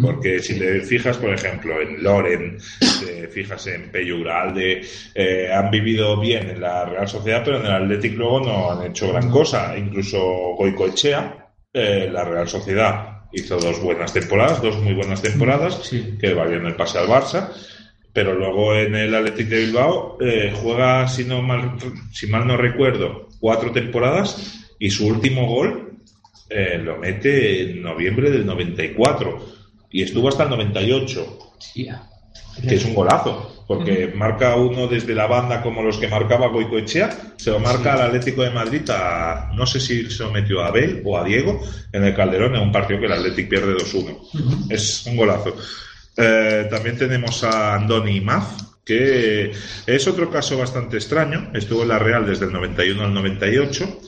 Porque 0.00 0.38
si 0.40 0.58
te 0.58 0.80
fijas, 0.80 1.18
por 1.18 1.34
ejemplo, 1.34 1.80
en 1.80 2.02
Loren, 2.02 2.58
te 3.04 3.28
fijas 3.28 3.66
en 3.66 3.90
Pello 3.90 4.18
Uralde, 4.20 4.82
eh, 5.14 5.48
han 5.52 5.70
vivido 5.70 6.18
bien 6.20 6.50
en 6.50 6.60
la 6.60 6.84
Real 6.84 7.08
Sociedad, 7.08 7.42
pero 7.44 7.58
en 7.60 7.66
el 7.66 7.72
Athletic 7.72 8.14
luego 8.16 8.40
no 8.40 8.70
han 8.72 8.90
hecho 8.90 9.12
gran 9.12 9.28
cosa. 9.30 9.76
Incluso 9.76 10.18
Goicoechea, 10.56 11.48
eh, 11.72 12.08
la 12.10 12.24
Real 12.24 12.48
Sociedad, 12.48 13.22
hizo 13.32 13.58
dos 13.58 13.80
buenas 13.80 14.12
temporadas, 14.12 14.62
dos 14.62 14.76
muy 14.80 14.94
buenas 14.94 15.20
temporadas, 15.22 15.80
Sí. 15.82 16.16
que 16.20 16.34
valieron 16.34 16.66
el 16.66 16.74
pase 16.76 16.98
al 16.98 17.08
Barça. 17.08 17.50
Pero 18.12 18.34
luego 18.34 18.74
en 18.76 18.94
el 18.94 19.14
Athletic 19.14 19.48
de 19.48 19.60
Bilbao 19.60 20.18
eh, 20.20 20.52
juega, 20.54 21.08
si, 21.08 21.24
no 21.24 21.40
mal, 21.40 21.72
si 22.12 22.26
mal 22.26 22.46
no 22.46 22.56
recuerdo, 22.58 23.28
cuatro 23.40 23.72
temporadas 23.72 24.68
y 24.78 24.90
su 24.90 25.06
último 25.06 25.46
gol 25.46 25.94
eh, 26.50 26.78
lo 26.82 26.98
mete 26.98 27.62
en 27.62 27.82
noviembre 27.82 28.30
del 28.30 28.44
94 28.44 29.61
y 29.92 30.02
estuvo 30.02 30.28
hasta 30.28 30.44
el 30.44 30.50
98, 30.50 31.38
Tía. 31.74 32.02
que 32.66 32.74
es 32.74 32.84
un 32.84 32.94
golazo, 32.94 33.64
porque 33.66 34.12
marca 34.14 34.56
uno 34.56 34.86
desde 34.86 35.14
la 35.14 35.26
banda 35.26 35.62
como 35.62 35.82
los 35.82 35.98
que 35.98 36.08
marcaba 36.08 36.48
Goicoechea, 36.48 37.34
se 37.36 37.50
lo 37.50 37.60
marca 37.60 37.94
al 37.94 38.02
Atlético 38.02 38.42
de 38.42 38.50
Madrid 38.50 38.88
a, 38.90 39.50
no 39.54 39.66
sé 39.66 39.80
si 39.80 40.10
se 40.10 40.22
lo 40.22 40.30
metió 40.30 40.62
a 40.62 40.68
Abel 40.68 41.02
o 41.04 41.16
a 41.16 41.24
Diego 41.24 41.60
en 41.92 42.04
el 42.04 42.14
Calderón 42.14 42.56
en 42.56 42.62
un 42.62 42.72
partido 42.72 43.00
que 43.00 43.06
el 43.06 43.12
Atlético 43.12 43.50
pierde 43.50 43.74
2-1. 43.74 44.70
Es 44.70 45.06
un 45.06 45.16
golazo. 45.16 45.54
Eh, 46.16 46.66
también 46.70 46.98
tenemos 46.98 47.42
a 47.44 47.74
Andoni 47.74 48.20
Maz, 48.20 48.72
que 48.84 49.52
es 49.86 50.06
otro 50.06 50.30
caso 50.30 50.58
bastante 50.58 50.96
extraño. 50.96 51.50
Estuvo 51.54 51.82
en 51.82 51.88
la 51.88 51.98
Real 51.98 52.26
desde 52.26 52.46
el 52.46 52.52
91 52.52 53.04
al 53.04 53.14
98. 53.14 54.00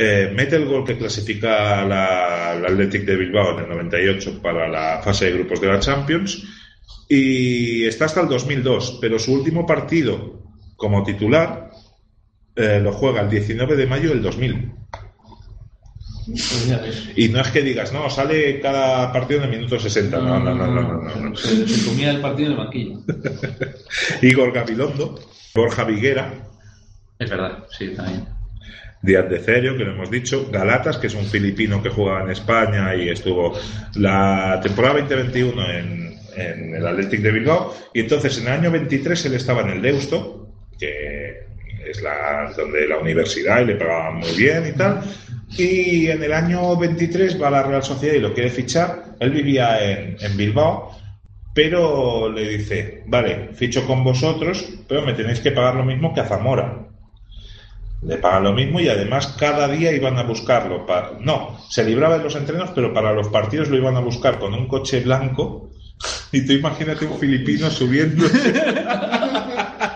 Eh, 0.00 0.32
mete 0.32 0.54
el 0.54 0.64
gol 0.66 0.84
que 0.84 0.96
clasifica 0.96 1.84
la- 1.84 2.52
al 2.52 2.64
Athletic 2.64 3.04
de 3.04 3.16
Bilbao 3.16 3.58
en 3.58 3.64
el 3.64 3.68
98 3.70 4.40
para 4.40 4.68
la 4.68 5.00
fase 5.02 5.24
de 5.26 5.32
grupos 5.32 5.60
de 5.60 5.66
la 5.66 5.80
Champions. 5.80 6.44
Y 7.08 7.84
está 7.84 8.04
hasta 8.04 8.20
el 8.20 8.28
2002, 8.28 8.98
pero 9.00 9.18
su 9.18 9.32
último 9.32 9.66
partido 9.66 10.42
como 10.76 11.02
titular 11.02 11.70
eh, 12.54 12.80
lo 12.82 12.92
juega 12.92 13.22
el 13.22 13.30
19 13.30 13.74
de 13.76 13.86
mayo 13.86 14.10
del 14.10 14.22
2000. 14.22 14.72
Pues. 16.26 17.10
Y 17.16 17.28
no 17.30 17.40
es 17.40 17.48
que 17.48 17.62
digas, 17.62 17.92
no, 17.92 18.10
sale 18.10 18.60
cada 18.60 19.10
partido 19.12 19.42
en 19.42 19.50
el 19.50 19.56
minuto 19.58 19.80
60. 19.80 20.18
No, 20.18 20.38
no, 20.38 20.54
no, 20.54 20.66
no, 20.66 20.82
no, 20.82 21.02
no, 21.02 21.16
no. 21.30 21.36
Se, 21.36 21.66
se 21.66 21.88
comía 21.88 22.10
el 22.10 22.20
partido 22.20 22.48
en 22.48 22.52
el 22.52 22.58
banquillo. 22.58 23.00
Igor 24.22 24.52
Gabilondo, 24.52 25.18
Borja 25.54 25.84
Viguera, 25.84 26.34
Es 27.18 27.30
verdad, 27.30 27.64
sí, 27.76 27.94
también. 27.96 28.26
Díaz 29.02 29.28
de 29.28 29.38
Cerio, 29.38 29.76
que 29.76 29.84
lo 29.84 29.92
hemos 29.92 30.10
dicho, 30.10 30.48
Galatas, 30.50 30.98
que 30.98 31.06
es 31.06 31.14
un 31.14 31.26
filipino 31.26 31.82
que 31.82 31.88
jugaba 31.88 32.24
en 32.24 32.30
España 32.30 32.94
y 32.94 33.08
estuvo 33.08 33.52
la 33.94 34.60
temporada 34.62 35.00
2021 35.00 35.70
en, 35.70 36.18
en 36.36 36.74
el 36.74 36.86
Athletic 36.86 37.20
de 37.20 37.32
Bilbao, 37.32 37.74
y 37.94 38.00
entonces 38.00 38.38
en 38.38 38.48
el 38.48 38.52
año 38.52 38.70
23 38.70 39.26
él 39.26 39.34
estaba 39.34 39.62
en 39.62 39.70
el 39.70 39.82
Deusto, 39.82 40.48
que 40.78 41.46
es 41.86 42.02
la, 42.02 42.52
donde 42.56 42.86
la 42.86 42.98
universidad 42.98 43.60
y 43.60 43.66
le 43.66 43.76
pagaban 43.76 44.16
muy 44.16 44.32
bien 44.36 44.66
y 44.66 44.72
tal, 44.76 45.00
y 45.56 46.08
en 46.08 46.22
el 46.22 46.32
año 46.32 46.76
23 46.76 47.40
va 47.40 47.48
a 47.48 47.52
la 47.52 47.62
Real 47.62 47.82
Sociedad 47.82 48.14
y 48.14 48.20
lo 48.20 48.34
quiere 48.34 48.50
fichar, 48.50 49.14
él 49.20 49.30
vivía 49.30 49.90
en, 49.90 50.16
en 50.20 50.36
Bilbao, 50.36 50.98
pero 51.54 52.30
le 52.30 52.48
dice, 52.48 53.02
vale, 53.06 53.50
ficho 53.54 53.86
con 53.86 54.04
vosotros, 54.04 54.68
pero 54.86 55.02
me 55.02 55.14
tenéis 55.14 55.40
que 55.40 55.50
pagar 55.50 55.76
lo 55.76 55.84
mismo 55.84 56.14
que 56.14 56.20
a 56.20 56.24
Zamora. 56.24 56.88
Le 58.02 58.16
pagan 58.18 58.44
lo 58.44 58.52
mismo 58.52 58.80
y 58.80 58.88
además 58.88 59.34
cada 59.38 59.66
día 59.68 59.92
iban 59.92 60.16
a 60.18 60.22
buscarlo. 60.22 60.86
pa- 60.86 61.12
No, 61.20 61.58
se 61.68 61.84
libraba 61.84 62.18
de 62.18 62.24
los 62.24 62.36
entrenos, 62.36 62.70
pero 62.74 62.92
para 62.94 63.12
los 63.12 63.28
partidos 63.28 63.68
lo 63.68 63.76
iban 63.76 63.96
a 63.96 64.00
buscar 64.00 64.38
con 64.38 64.54
un 64.54 64.66
coche 64.68 65.00
blanco. 65.00 65.70
Y 66.30 66.46
tú 66.46 66.52
imagínate 66.52 67.06
un 67.06 67.18
filipino 67.18 67.70
subiendo. 67.70 68.24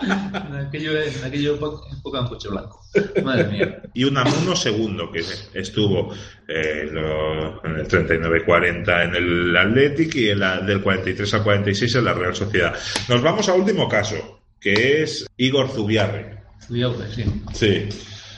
En 0.03 0.55
aquello, 0.67 0.91
en 1.01 1.23
aquello 1.23 1.55
época 1.55 2.21
un 2.21 2.27
coche 2.27 2.49
blanco. 2.49 2.81
Madre 3.23 3.45
mía. 3.45 3.81
y 3.93 4.03
un 4.03 4.17
Amuno 4.17 4.55
segundo 4.55 5.09
que 5.11 5.23
estuvo 5.53 6.13
eh, 6.47 6.89
lo- 6.91 7.63
en 7.65 7.75
el 7.79 7.87
39-40 7.87 9.03
en 9.05 9.15
el 9.15 9.55
Athletic 9.55 10.15
y 10.15 10.29
en 10.31 10.39
la, 10.39 10.59
del 10.59 10.81
43 10.81 11.33
al 11.35 11.43
46 11.43 11.95
en 11.95 12.05
la 12.05 12.13
Real 12.13 12.35
Sociedad. 12.35 12.73
Nos 13.07 13.21
vamos 13.21 13.47
a 13.47 13.53
último 13.53 13.87
caso, 13.87 14.41
que 14.59 15.03
es 15.03 15.25
Igor 15.37 15.69
Zubiarre. 15.69 16.42
Cuidado, 16.67 16.95
sí. 17.13 17.23
Sí. 17.53 17.89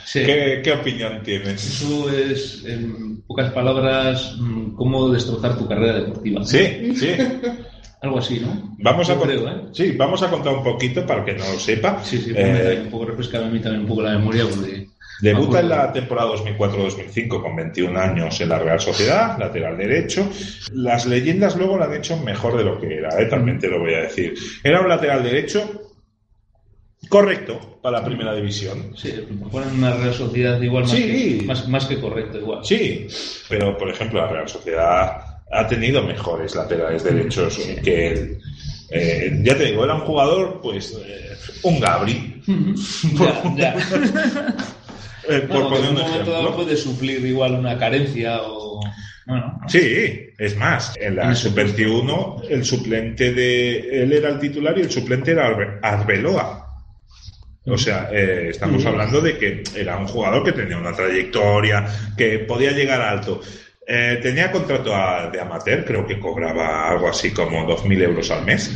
Sí. 0.04 0.20
¿Qué, 0.24 0.60
qué 0.62 0.72
opinión 0.72 1.20
tienes? 1.24 1.64
Eso 1.64 2.08
es, 2.10 2.64
en 2.64 3.22
pocas 3.22 3.50
palabras, 3.52 4.36
mm, 4.38 4.76
cómo 4.76 5.08
destrozar 5.08 5.58
tu 5.58 5.66
carrera 5.66 5.94
deportiva. 5.94 6.44
Sí, 6.44 6.94
sí. 6.96 7.08
Algo 8.02 8.18
así, 8.18 8.38
¿no? 8.40 8.76
Vamos 8.78 9.10
a, 9.10 9.14
Yo 9.14 9.22
creo, 9.22 9.48
¿eh? 9.48 9.62
sí, 9.72 9.92
vamos 9.92 10.22
a 10.22 10.30
contar 10.30 10.54
un 10.54 10.62
poquito 10.62 11.04
para 11.04 11.24
que 11.24 11.32
no 11.32 11.44
lo 11.52 11.58
sepa. 11.58 12.00
Sí, 12.04 12.18
sí, 12.18 12.32
Eh, 12.36 12.82
un 12.84 12.90
poco 12.90 13.06
refrescar 13.06 13.42
a 13.42 13.48
mí 13.48 13.58
también 13.58 13.82
un 13.82 13.88
poco 13.88 14.02
la 14.02 14.12
memoria 14.12 14.44
porque... 14.48 14.86
Debuta 15.20 15.60
en 15.60 15.70
la 15.70 15.92
temporada 15.92 16.30
2004-2005 16.34 17.40
con 17.40 17.56
21 17.56 17.98
años 17.98 18.38
en 18.38 18.50
la 18.50 18.58
Real 18.58 18.78
Sociedad, 18.78 19.38
lateral 19.38 19.78
derecho. 19.78 20.28
Las 20.74 21.06
leyendas 21.06 21.56
luego 21.56 21.78
lo 21.78 21.84
han 21.84 21.94
hecho 21.94 22.18
mejor 22.18 22.58
de 22.58 22.64
lo 22.64 22.78
que 22.78 22.98
era, 22.98 23.08
¿eh? 23.18 23.24
también 23.24 23.58
te 23.58 23.68
lo 23.68 23.80
voy 23.80 23.94
a 23.94 24.02
decir. 24.02 24.34
Era 24.62 24.82
un 24.82 24.88
lateral 24.90 25.22
derecho 25.22 25.85
correcto 27.08 27.78
para 27.82 28.00
la 28.00 28.04
primera 28.04 28.34
división. 28.34 28.92
Sí, 28.96 29.12
ponen 29.50 29.70
una 29.78 29.94
Real 29.96 30.14
Sociedad 30.14 30.60
igual 30.60 30.84
más, 30.84 30.92
Sí. 30.92 31.38
que, 31.40 31.44
más, 31.46 31.68
más 31.68 31.84
que 31.86 32.00
correcto, 32.00 32.38
igual. 32.38 32.64
Sí, 32.64 33.06
pero 33.48 33.76
por 33.78 33.90
ejemplo 33.90 34.20
la 34.20 34.28
Real 34.28 34.48
Sociedad 34.48 35.40
ha 35.50 35.66
tenido 35.68 36.02
mejores 36.02 36.54
laterales 36.56 37.04
derechos 37.04 37.58
que 37.84 38.08
él. 38.08 38.38
Eh, 38.90 39.40
ya 39.42 39.56
te 39.56 39.66
digo, 39.66 39.84
era 39.84 39.94
un 39.94 40.00
jugador, 40.02 40.60
pues, 40.62 40.96
eh, 41.04 41.30
un 41.62 41.80
Gabri, 41.80 42.40
Ya, 43.18 43.54
ya. 43.56 43.76
eh, 45.28 45.40
por 45.48 45.48
Bueno, 45.48 45.70
que 45.70 45.76
poner 45.76 45.90
un 45.90 45.96
un 45.96 46.02
momento 46.02 46.30
dado 46.30 46.42
ejemplo. 46.42 46.56
puede 46.64 46.76
suplir 46.76 47.24
igual 47.26 47.52
una 47.54 47.78
carencia 47.78 48.42
o... 48.42 48.80
Bueno, 49.26 49.58
¿no? 49.60 49.68
Sí, 49.68 50.28
es 50.38 50.56
más, 50.56 50.94
en 51.00 51.16
la 51.16 51.30
el 51.30 51.36
sub-21 51.36 52.42
el 52.48 52.64
suplente 52.64 53.32
de 53.32 54.02
él 54.04 54.12
era 54.12 54.28
el 54.28 54.38
titular 54.38 54.78
y 54.78 54.82
el 54.82 54.90
suplente 54.90 55.32
era 55.32 55.48
Arbe- 55.50 55.80
Arbeloa. 55.82 56.65
O 57.66 57.76
sea, 57.76 58.08
eh, 58.12 58.48
estamos 58.50 58.84
hablando 58.86 59.20
de 59.20 59.36
que 59.36 59.62
era 59.74 59.96
un 59.96 60.06
jugador 60.06 60.44
que 60.44 60.52
tenía 60.52 60.78
una 60.78 60.92
trayectoria, 60.92 61.84
que 62.16 62.38
podía 62.40 62.70
llegar 62.72 63.00
alto. 63.00 63.40
Eh, 63.88 64.18
tenía 64.20 64.50
contrato 64.50 64.94
a- 64.94 65.30
de 65.30 65.40
amateur, 65.40 65.84
creo 65.84 66.04
que 66.06 66.18
cobraba 66.18 66.88
algo 66.90 67.08
así 67.08 67.30
como 67.32 67.64
2.000 67.66 68.02
euros 68.02 68.30
al 68.32 68.44
mes. 68.44 68.70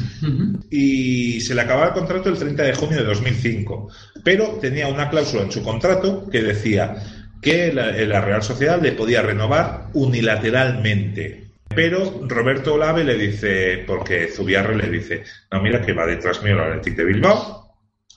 Y 0.70 1.40
se 1.40 1.54
le 1.54 1.62
acababa 1.62 1.88
el 1.88 1.92
contrato 1.94 2.28
el 2.28 2.38
30 2.38 2.62
de 2.62 2.74
junio 2.74 2.98
de 2.98 3.04
2005. 3.04 3.88
Pero 4.24 4.58
tenía 4.60 4.86
una 4.88 5.08
cláusula 5.10 5.42
en 5.42 5.50
su 5.52 5.62
contrato 5.64 6.28
que 6.30 6.42
decía 6.42 6.94
que 7.42 7.72
la, 7.72 7.90
la 7.92 8.20
Real 8.20 8.42
Sociedad 8.42 8.80
le 8.80 8.92
podía 8.92 9.22
renovar 9.22 9.86
unilateralmente. 9.94 11.44
Pero 11.74 12.22
Roberto 12.26 12.74
Olave 12.74 13.04
le 13.04 13.16
dice, 13.16 13.84
porque 13.86 14.28
Zubiarre 14.28 14.76
le 14.76 14.88
dice, 14.90 15.22
no, 15.52 15.62
mira 15.62 15.80
que 15.80 15.92
va 15.92 16.04
detrás 16.06 16.42
mío 16.42 16.54
el 16.54 16.60
Athletic 16.60 16.96
de 16.96 17.04
Bilbao, 17.04 17.59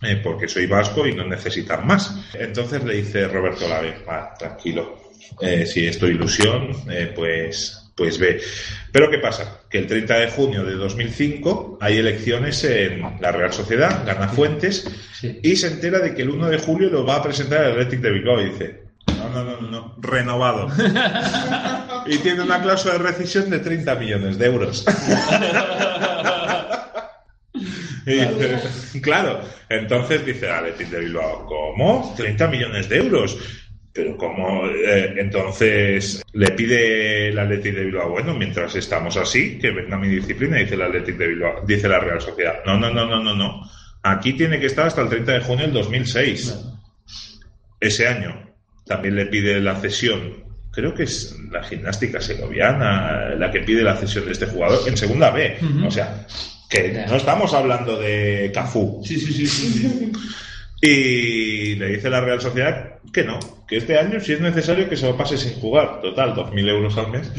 eh, 0.04 0.20
porque 0.24 0.48
soy 0.48 0.66
vasco 0.68 1.06
y 1.08 1.14
no 1.16 1.26
necesitan 1.26 1.86
más. 1.88 2.16
Entonces 2.34 2.84
le 2.84 2.96
dice 2.96 3.28
Roberto 3.28 3.66
Olave, 3.66 3.96
"Ah, 4.08 4.34
tranquilo, 4.38 5.02
eh, 5.42 5.66
si 5.66 5.88
es 5.88 5.98
tu 6.00 6.06
ilusión, 6.08 6.70
eh, 6.90 7.12
pues, 7.16 7.92
pues 7.96 8.18
ve. 8.20 8.42
Pero 8.92 9.10
¿qué 9.10 9.20
pasa? 9.20 9.62
Que 9.70 9.80
el 9.80 9.88
30 9.88 10.16
de 10.18 10.30
junio 10.32 10.64
de 10.64 10.74
2005 10.76 11.78
hay 11.82 11.98
elecciones 11.98 12.64
en 12.64 13.02
la 13.22 13.32
Real 13.32 13.54
Sociedad, 13.54 14.04
gana 14.06 14.28
Fuentes, 14.28 14.88
Sí. 15.20 15.40
y 15.42 15.56
se 15.56 15.68
entera 15.68 16.00
de 16.00 16.14
que 16.14 16.22
el 16.24 16.30
1 16.32 16.50
de 16.50 16.58
julio 16.60 16.90
lo 16.90 17.06
va 17.06 17.16
a 17.18 17.24
presentar 17.24 17.64
el 17.64 17.72
Athletic 17.72 18.02
de 18.02 18.12
Bilbao 18.12 18.42
y 18.42 18.50
dice, 18.50 18.84
no, 19.18 19.30
no, 19.30 19.44
no, 19.44 19.62
no, 19.62 19.70
no, 19.72 19.96
renovado. 20.00 20.68
y 22.08 22.18
tiene 22.18 22.42
una 22.42 22.62
cláusula 22.62 22.94
de 22.94 23.00
rescisión 23.00 23.50
de 23.50 23.60
30 23.60 23.96
millones 23.96 24.38
de 24.38 24.46
euros. 24.46 24.86
Y 28.06 29.02
claro, 29.02 29.42
entonces 29.70 30.26
dice 30.26 30.50
Athletic 30.50 30.90
de 30.90 31.00
Bilbao, 31.00 31.46
¿cómo? 31.46 32.14
30 32.18 32.48
millones 32.48 32.90
de 32.90 32.98
euros. 32.98 33.38
Pero 33.94 34.18
como 34.18 34.64
entonces 34.68 36.24
le 36.34 36.50
pide 36.52 37.30
el 37.30 37.38
Athletic 37.38 37.76
de 37.76 37.86
Bilbao, 37.86 38.10
bueno, 38.10 38.34
mientras 38.34 38.76
estamos 38.76 39.18
así, 39.18 39.60
que 39.60 39.70
venga 39.70 39.98
mi 39.98 40.08
disciplina, 40.08 40.58
dice 40.58 40.74
el 40.74 40.82
Athletic 40.82 41.16
de 41.16 41.28
Bilbao, 41.28 41.64
dice 41.66 41.88
la 41.88 42.00
Real 42.00 42.20
Sociedad. 42.20 42.56
No, 42.66 42.80
no, 42.80 42.92
no, 42.92 43.06
no, 43.06 43.22
no, 43.22 43.36
no. 43.36 43.70
Aquí 44.02 44.34
tiene 44.34 44.60
que 44.60 44.66
estar 44.66 44.88
hasta 44.88 45.02
el 45.02 45.10
30 45.10 45.32
de 45.34 45.40
junio 45.42 45.66
del 45.66 45.74
2006. 45.74 46.60
Ese 47.80 48.08
año. 48.08 48.52
También 48.86 49.16
le 49.16 49.28
pide 49.28 49.62
la 49.62 49.76
cesión. 49.76 50.44
Creo 50.72 50.94
que 50.94 51.04
es 51.04 51.38
la 51.52 51.64
gimnástica 51.64 52.20
segoviana 52.20 53.36
la 53.38 53.52
que 53.52 53.60
pide 53.60 53.84
la 53.84 53.96
cesión 53.96 54.26
de 54.26 54.32
este 54.32 54.48
jugador 54.48 54.80
en 54.88 54.98
segunda 54.98 55.30
B. 55.30 55.58
O 55.86 55.92
sea, 55.92 56.26
que 56.74 57.06
no 57.08 57.16
estamos 57.16 57.54
hablando 57.54 57.98
de 58.00 58.52
Cafú. 58.54 59.02
Sí, 59.06 59.18
sí, 59.20 59.48
sí. 59.48 60.12
Y 60.86 61.76
le 61.76 61.88
dice 61.96 62.10
la 62.10 62.20
Real 62.20 62.42
Sociedad 62.42 62.96
que 63.14 63.24
no, 63.24 63.40
que 63.66 63.78
este 63.78 63.98
año 63.98 64.20
si 64.20 64.34
es 64.34 64.42
necesario 64.42 64.90
que 64.90 64.98
se 64.98 65.06
lo 65.06 65.16
pase 65.16 65.38
sin 65.38 65.54
jugar. 65.54 66.02
Total, 66.02 66.34
2.000 66.36 66.68
euros 66.70 66.98
al 66.98 67.10
mes. 67.10 67.32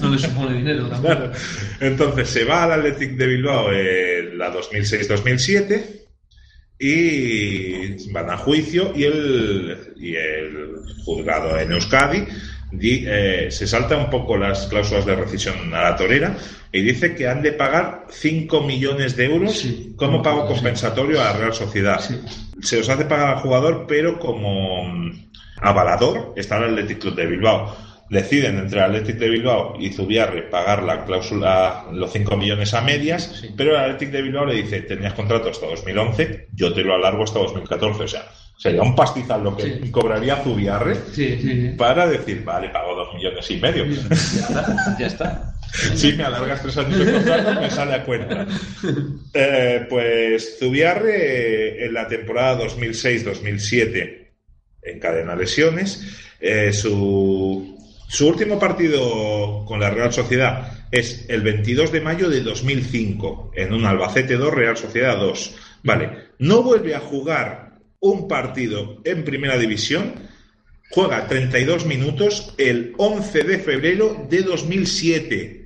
No 0.00 0.08
le 0.08 0.18
supone 0.18 0.56
dinero 0.56 0.86
tampoco. 0.88 1.14
Claro. 1.14 1.32
Entonces 1.80 2.30
se 2.30 2.44
va 2.44 2.64
al 2.64 2.72
Athletic 2.72 3.16
de 3.18 3.26
Bilbao 3.26 3.70
en 3.70 4.38
la 4.38 4.50
2006-2007 4.54 5.82
y 6.78 8.10
van 8.12 8.30
a 8.30 8.36
juicio 8.38 8.92
y 8.96 9.04
el, 9.04 9.76
y 9.96 10.14
el 10.14 10.76
juzgado 11.04 11.58
en 11.58 11.72
Euskadi 11.72 12.24
di- 12.72 13.04
eh, 13.06 13.48
se 13.50 13.66
salta 13.66 13.96
un 13.96 14.08
poco 14.08 14.36
las 14.38 14.66
cláusulas 14.68 15.04
de 15.04 15.16
rescisión 15.16 15.74
a 15.74 15.82
la 15.82 15.96
torera 15.96 16.36
y 16.72 16.80
dice 16.82 17.14
que 17.14 17.28
han 17.28 17.42
de 17.42 17.52
pagar 17.52 18.06
5 18.10 18.60
millones 18.62 19.16
de 19.16 19.24
euros 19.26 19.58
Sí. 19.58 19.94
como 19.96 20.22
pago 20.22 20.46
Sí. 20.48 20.54
compensatorio 20.54 21.20
a 21.20 21.24
la 21.24 21.32
Real 21.34 21.54
Sociedad. 21.54 22.00
Sí. 22.00 22.20
Se 22.62 22.78
los 22.78 22.88
hace 22.88 23.04
pagar 23.04 23.36
al 23.36 23.42
jugador, 23.42 23.86
pero 23.88 24.18
como 24.18 24.84
mm, 24.84 25.30
avalador 25.62 26.32
está 26.36 26.58
el 26.58 26.64
Athletic 26.64 26.98
Club 26.98 27.14
de 27.14 27.26
Bilbao. 27.26 27.76
Deciden 28.10 28.56
entre 28.58 28.78
el 28.78 28.86
Athletic 28.86 29.16
de 29.16 29.28
Bilbao 29.28 29.74
y 29.78 29.90
Zubiarre 29.92 30.42
pagar 30.42 30.82
la 30.82 31.04
cláusula, 31.04 31.84
los 31.92 32.10
5 32.10 32.36
millones 32.38 32.72
a 32.72 32.80
medias, 32.80 33.44
pero 33.56 33.72
el 33.72 33.76
Athletic 33.76 34.10
de 34.10 34.22
Bilbao 34.22 34.46
le 34.46 34.54
dice, 34.54 34.80
tenías 34.80 35.12
contrato 35.12 35.50
hasta 35.50 35.66
2011, 35.66 36.48
yo 36.54 36.72
te 36.72 36.82
lo 36.82 36.94
alargo 36.94 37.24
hasta 37.24 37.38
2014. 37.40 38.02
O 38.04 38.08
sea, 38.08 38.22
sería 38.56 38.80
un 38.82 38.96
pastizal 38.96 39.44
lo 39.44 39.54
que 39.54 39.62
Sí. 39.82 39.90
cobraría 39.90 40.36
Zubiarre 40.36 40.96
Sí, 41.12 41.74
para 41.76 42.06
decir, 42.06 42.42
vale, 42.44 42.70
pago 42.70 42.94
2 42.94 43.14
millones 43.14 43.50
y 43.50 43.56
medio. 43.58 43.84
Ya 43.84 44.00
está, 44.14 44.96
ya 44.98 45.06
está. 45.06 45.54
Si 45.72 46.12
me 46.12 46.24
alargas 46.24 46.62
tres 46.62 46.76
años 46.78 46.98
de 46.98 47.12
contrato, 47.12 47.60
me 47.60 47.70
sale 47.70 47.94
a 47.94 48.04
cuenta. 48.04 48.46
Eh, 49.34 49.86
pues 49.88 50.58
Zubiarre, 50.58 51.84
en 51.84 51.94
la 51.94 52.08
temporada 52.08 52.64
2006-2007, 52.66 54.28
encadena 54.82 55.36
lesiones. 55.36 56.06
Eh, 56.40 56.72
su, 56.72 57.78
su 58.08 58.28
último 58.28 58.58
partido 58.58 59.64
con 59.66 59.80
la 59.80 59.90
Real 59.90 60.12
Sociedad 60.12 60.72
es 60.90 61.26
el 61.28 61.42
22 61.42 61.92
de 61.92 62.00
mayo 62.00 62.30
de 62.30 62.40
2005, 62.40 63.52
en 63.54 63.74
un 63.74 63.84
Albacete 63.84 64.36
2, 64.36 64.54
Real 64.54 64.76
Sociedad 64.76 65.18
2. 65.18 65.56
Vale, 65.82 66.10
no 66.38 66.62
vuelve 66.62 66.94
a 66.94 67.00
jugar 67.00 67.78
un 68.00 68.28
partido 68.28 69.00
en 69.04 69.24
primera 69.24 69.58
división 69.58 70.28
Juega 70.90 71.26
32 71.26 71.84
minutos 71.84 72.54
el 72.56 72.94
11 72.96 73.42
de 73.44 73.58
febrero 73.58 74.26
de 74.30 74.42
2007. 74.42 75.57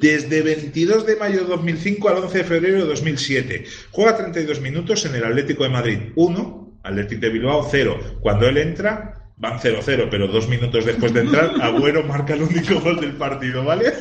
Desde 0.00 0.42
22 0.42 1.06
de 1.06 1.16
mayo 1.16 1.40
de 1.40 1.46
2005 1.46 2.08
al 2.08 2.16
11 2.18 2.38
de 2.38 2.44
febrero 2.44 2.78
de 2.78 2.86
2007. 2.86 3.64
Juega 3.90 4.16
32 4.16 4.60
minutos 4.60 5.04
en 5.06 5.14
el 5.14 5.24
Atlético 5.24 5.64
de 5.64 5.70
Madrid 5.70 5.98
1, 6.14 6.80
Atlético 6.82 7.20
de 7.22 7.30
Bilbao 7.30 7.66
0. 7.70 8.18
Cuando 8.20 8.46
él 8.46 8.58
entra, 8.58 9.30
van 9.36 9.58
0-0, 9.58 10.08
pero 10.10 10.28
dos 10.28 10.48
minutos 10.48 10.84
después 10.84 11.12
de 11.12 11.20
entrar, 11.20 11.52
Agüero 11.62 12.02
marca 12.04 12.34
el 12.34 12.42
único 12.42 12.80
gol 12.80 13.00
del 13.00 13.16
partido, 13.16 13.64
¿vale? 13.64 13.92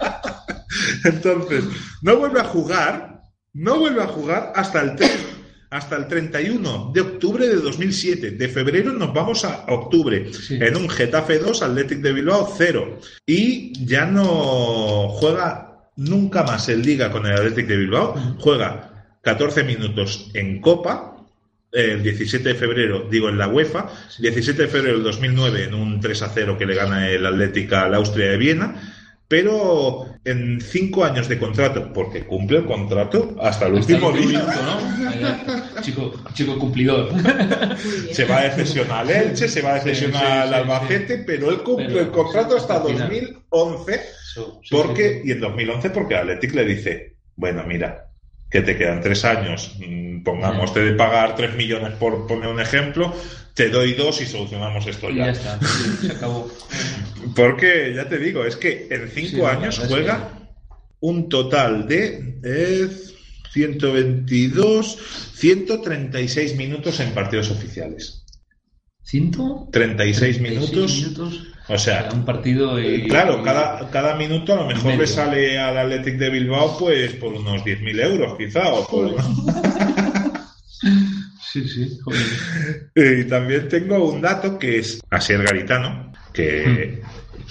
Entonces, 1.04 1.64
no 2.02 2.16
vuelve 2.16 2.40
a 2.40 2.44
jugar, 2.44 3.22
no 3.52 3.78
vuelve 3.78 4.02
a 4.02 4.06
jugar 4.06 4.52
hasta 4.54 4.80
el 4.82 4.96
3 4.96 5.29
hasta 5.70 5.96
el 5.96 6.08
31 6.08 6.90
de 6.92 7.00
octubre 7.00 7.46
de 7.46 7.56
2007. 7.56 8.32
De 8.32 8.48
febrero 8.48 8.92
nos 8.92 9.14
vamos 9.14 9.44
a 9.44 9.64
octubre. 9.68 10.32
Sí. 10.32 10.58
En 10.60 10.76
un 10.76 10.88
Getafe 10.88 11.38
2, 11.38 11.62
Athletic 11.62 12.00
de 12.00 12.12
Bilbao 12.12 12.52
0. 12.56 12.98
Y 13.24 13.86
ya 13.86 14.04
no 14.04 15.08
juega 15.10 15.90
nunca 15.96 16.42
más 16.42 16.68
en 16.68 16.82
Liga 16.82 17.12
con 17.12 17.24
el 17.26 17.32
Athletic 17.32 17.68
de 17.68 17.76
Bilbao. 17.76 18.14
Juega 18.40 19.16
14 19.22 19.62
minutos 19.64 20.30
en 20.34 20.60
Copa. 20.60 21.06
El 21.72 22.02
17 22.02 22.48
de 22.48 22.54
febrero, 22.56 23.06
digo 23.08 23.28
en 23.28 23.38
la 23.38 23.46
UEFA, 23.46 23.92
17 24.18 24.62
de 24.62 24.66
febrero 24.66 24.94
del 24.94 25.04
2009 25.04 25.64
en 25.66 25.74
un 25.74 26.00
3 26.00 26.22
a 26.22 26.28
0 26.28 26.58
que 26.58 26.66
le 26.66 26.74
gana 26.74 27.08
el 27.08 27.24
Atlético 27.24 27.76
al 27.76 27.94
Austria 27.94 28.32
de 28.32 28.36
Viena, 28.38 28.74
pero 29.30 30.06
en 30.24 30.60
cinco 30.60 31.04
años 31.04 31.28
de 31.28 31.38
contrato, 31.38 31.92
porque 31.92 32.26
cumple 32.26 32.58
el 32.58 32.66
contrato 32.66 33.36
hasta 33.40 33.68
el 33.68 33.78
Hasta 33.78 33.96
el 33.96 34.02
último 34.02 34.12
día. 34.12 34.40
minuto, 34.40 34.62
¿no? 34.64 35.80
Chico, 35.82 36.12
chico 36.34 36.58
cumplidor. 36.58 37.10
Se 38.12 38.24
va 38.24 38.42
de 38.42 38.50
cesión 38.52 38.90
al 38.90 39.08
Elche, 39.10 39.48
se 39.48 39.62
va 39.62 39.74
de 39.74 39.80
Sí, 39.80 39.88
cesión 39.94 40.12
sí, 40.12 40.18
al 40.18 40.48
sí, 40.48 40.54
Albacete, 40.54 41.18
pero 41.18 41.50
él 41.50 41.62
cumple 41.62 41.86
Pero, 41.86 42.00
el 42.00 42.10
contrato 42.10 42.56
hasta 42.56 42.76
hasta 42.76 42.88
el 42.88 42.96
final. 42.96 43.08
2011, 43.50 43.94
Eso, 43.94 44.60
sí, 44.64 44.68
porque, 44.74 45.22
sí. 45.22 45.28
y 45.28 45.32
en 45.32 45.40
2011 45.40 45.90
porque 45.90 46.16
Atletic 46.16 46.54
le 46.54 46.64
dice, 46.64 47.16
bueno, 47.36 47.64
mira, 47.66 48.09
que 48.50 48.62
te 48.62 48.76
quedan 48.76 49.00
tres 49.00 49.24
años, 49.24 49.76
mm, 49.78 50.22
pongamos, 50.22 50.74
te 50.74 50.80
de 50.80 50.92
pagar 50.92 51.36
tres 51.36 51.54
millones 51.54 51.92
por 51.94 52.26
poner 52.26 52.48
un 52.48 52.60
ejemplo, 52.60 53.14
te 53.54 53.68
doy 53.68 53.94
dos 53.94 54.20
y 54.20 54.26
solucionamos 54.26 54.86
esto 54.86 55.10
Y 55.10 55.16
ya. 55.16 55.26
ya 55.26 55.30
está, 55.32 55.58
sí, 55.60 56.06
se 56.06 56.12
acabó. 56.12 56.50
Porque, 57.34 57.92
ya 57.94 58.08
te 58.08 58.18
digo, 58.18 58.44
es 58.44 58.56
que 58.56 58.88
en 58.90 59.08
cinco 59.08 59.36
Sí, 59.36 59.42
años 59.42 59.80
juega 59.86 60.30
un 61.00 61.28
total 61.28 61.86
de 61.86 62.38
eh, 62.44 62.88
122, 63.52 64.98
136 65.34 66.56
minutos 66.56 67.00
en 67.00 67.12
partidos 67.12 67.50
oficiales. 67.50 68.24
¿Ciento? 69.02 69.68
36 69.72 70.40
minutos. 70.40 70.92
minutos. 70.96 71.46
O 71.72 71.78
sea, 71.78 72.08
un 72.12 72.24
partido 72.24 72.80
y... 72.80 73.06
claro, 73.08 73.42
cada, 73.42 73.88
cada 73.90 74.16
minuto 74.16 74.52
a 74.54 74.56
lo 74.56 74.66
mejor 74.66 74.84
medio. 74.86 75.00
le 75.00 75.06
sale 75.06 75.58
al 75.58 75.78
Athletic 75.78 76.16
de 76.18 76.28
Bilbao 76.30 76.76
pues 76.78 77.12
por 77.14 77.32
unos 77.32 77.62
10.000 77.64 78.02
euros 78.04 78.36
quizá. 78.36 78.68
O 78.72 78.86
por- 78.88 79.14
Sí, 81.52 81.66
sí, 81.68 81.98
joder. 82.04 82.90
Y 83.20 83.24
también 83.24 83.68
tengo 83.68 84.10
un 84.10 84.20
dato 84.20 84.58
que 84.58 84.78
es 84.78 85.00
Asier 85.10 85.42
Garitano, 85.42 86.12
que 86.32 87.02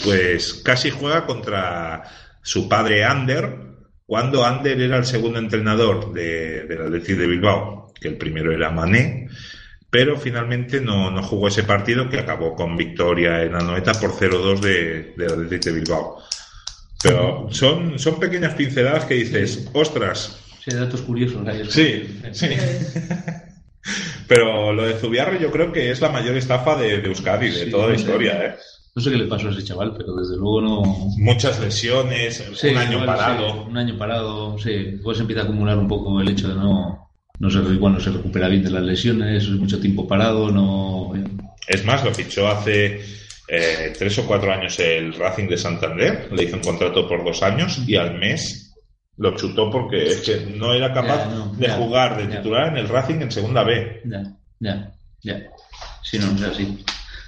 pues 0.04 0.54
casi 0.66 0.90
juega 0.90 1.26
contra 1.26 2.04
su 2.42 2.70
padre 2.70 3.04
Ander, 3.04 3.50
cuando 4.06 4.46
Ander 4.46 4.80
era 4.82 4.98
el 4.98 5.06
segundo 5.06 5.38
entrenador 5.40 6.14
de, 6.14 6.64
del 6.64 6.82
Athletic 6.84 7.18
de 7.18 7.28
Bilbao, 7.28 7.94
que 8.00 8.08
el 8.08 8.18
primero 8.18 8.52
era 8.54 8.72
Mané, 8.72 9.28
pero 9.90 10.18
finalmente 10.18 10.82
no, 10.82 11.10
no 11.12 11.24
jugó 11.24 11.48
ese 11.48 11.64
partido 11.64 12.10
que 12.10 12.20
acabó 12.20 12.56
con 12.56 12.78
victoria 12.78 13.44
en 13.44 13.56
Anoeta 13.56 13.94
por 13.94 14.12
0-2 14.12 14.60
de, 14.60 15.14
del 15.18 15.32
Athletic 15.32 15.64
de 15.64 15.72
Bilbao. 15.72 16.18
Pero 17.02 17.48
son, 17.52 17.98
son 17.98 18.20
pequeñas 18.20 18.54
pinceladas 18.56 19.06
que 19.06 19.16
dices, 19.16 19.70
ostras, 19.74 20.40
Sí, 20.64 20.76
datos 20.76 21.02
curiosos. 21.02 21.42
Sí, 21.70 22.20
sí. 22.34 22.48
Pero 24.28 24.74
lo 24.74 24.86
de 24.86 24.96
Zubiarre 24.96 25.40
yo 25.40 25.52
creo 25.52 25.72
que 25.72 25.90
es 25.90 26.02
la 26.02 26.10
mayor 26.10 26.36
estafa 26.36 26.76
de, 26.76 27.00
de 27.02 27.08
Euskadi, 27.08 27.50
de 27.50 27.66
Sí, 27.66 27.72
toda 27.72 27.88
la 27.88 27.96
historia, 27.96 28.46
¿eh? 28.46 28.56
No 28.96 29.02
sé 29.02 29.12
qué 29.12 29.18
le 29.18 29.26
pasó 29.26 29.48
a 29.48 29.52
ese 29.52 29.64
chaval, 29.64 29.96
pero 29.98 30.16
desde 30.16 30.36
luego 30.36 30.62
no... 30.62 30.82
Muchas 31.18 31.60
lesiones, 31.60 32.44
Sí, 32.56 32.70
un 32.70 32.78
año 32.78 33.02
igual, 33.02 33.06
parado. 33.06 33.54
sí, 33.54 33.60
un 33.70 33.78
año 33.78 33.98
parado, 33.98 34.58
sí. 34.60 35.00
Pues 35.02 35.20
empieza 35.20 35.42
a 35.42 35.46
acumular 35.46 35.78
un 35.78 35.88
poco 35.88 36.20
el 36.20 36.28
hecho 36.28 36.50
de 36.50 36.56
no... 36.56 37.09
No 37.40 37.50
se, 37.50 37.60
bueno, 37.60 38.00
se 38.00 38.12
recupera 38.12 38.50
bien 38.50 38.64
de 38.64 38.72
las 38.72 38.84
lesiones, 38.84 39.50
mucho 39.50 39.80
tiempo 39.80 40.08
parado, 40.08 40.52
no... 40.52 41.14
Es 41.68 41.86
más, 41.86 42.04
lo 42.04 42.14
fichó 42.14 42.48
hace 42.48 43.02
eh, 43.48 43.94
tres 43.98 44.18
o 44.20 44.26
cuatro 44.28 44.52
años 44.52 44.80
el 44.80 45.14
Racing 45.14 45.48
de 45.48 45.58
Santander, 45.58 46.30
le 46.32 46.44
hizo 46.44 46.58
un 46.58 46.62
contrato 46.64 47.08
por 47.08 47.24
dos 47.24 47.42
años 47.42 47.82
y 47.88 47.96
al 47.96 48.20
mes 48.20 48.76
lo 49.18 49.36
chutó 49.36 49.70
porque 49.70 50.08
es 50.08 50.22
que 50.22 50.56
no 50.56 50.74
era 50.74 50.94
capaz 50.94 51.28
no, 51.28 51.54
de 51.54 51.70
jugar 51.70 52.18
de 52.18 52.38
titular 52.38 52.70
en 52.70 52.78
el 52.78 52.88
Racing 52.88 53.22
en 53.22 53.32
segunda 53.32 53.64
B. 53.64 54.02
Ya, 54.06 54.24
ya, 54.60 54.92
ya. 55.22 55.44
Sí, 56.04 56.18
no, 56.20 56.34
o 56.34 56.38
sea, 56.38 56.54
sí. 56.54 56.78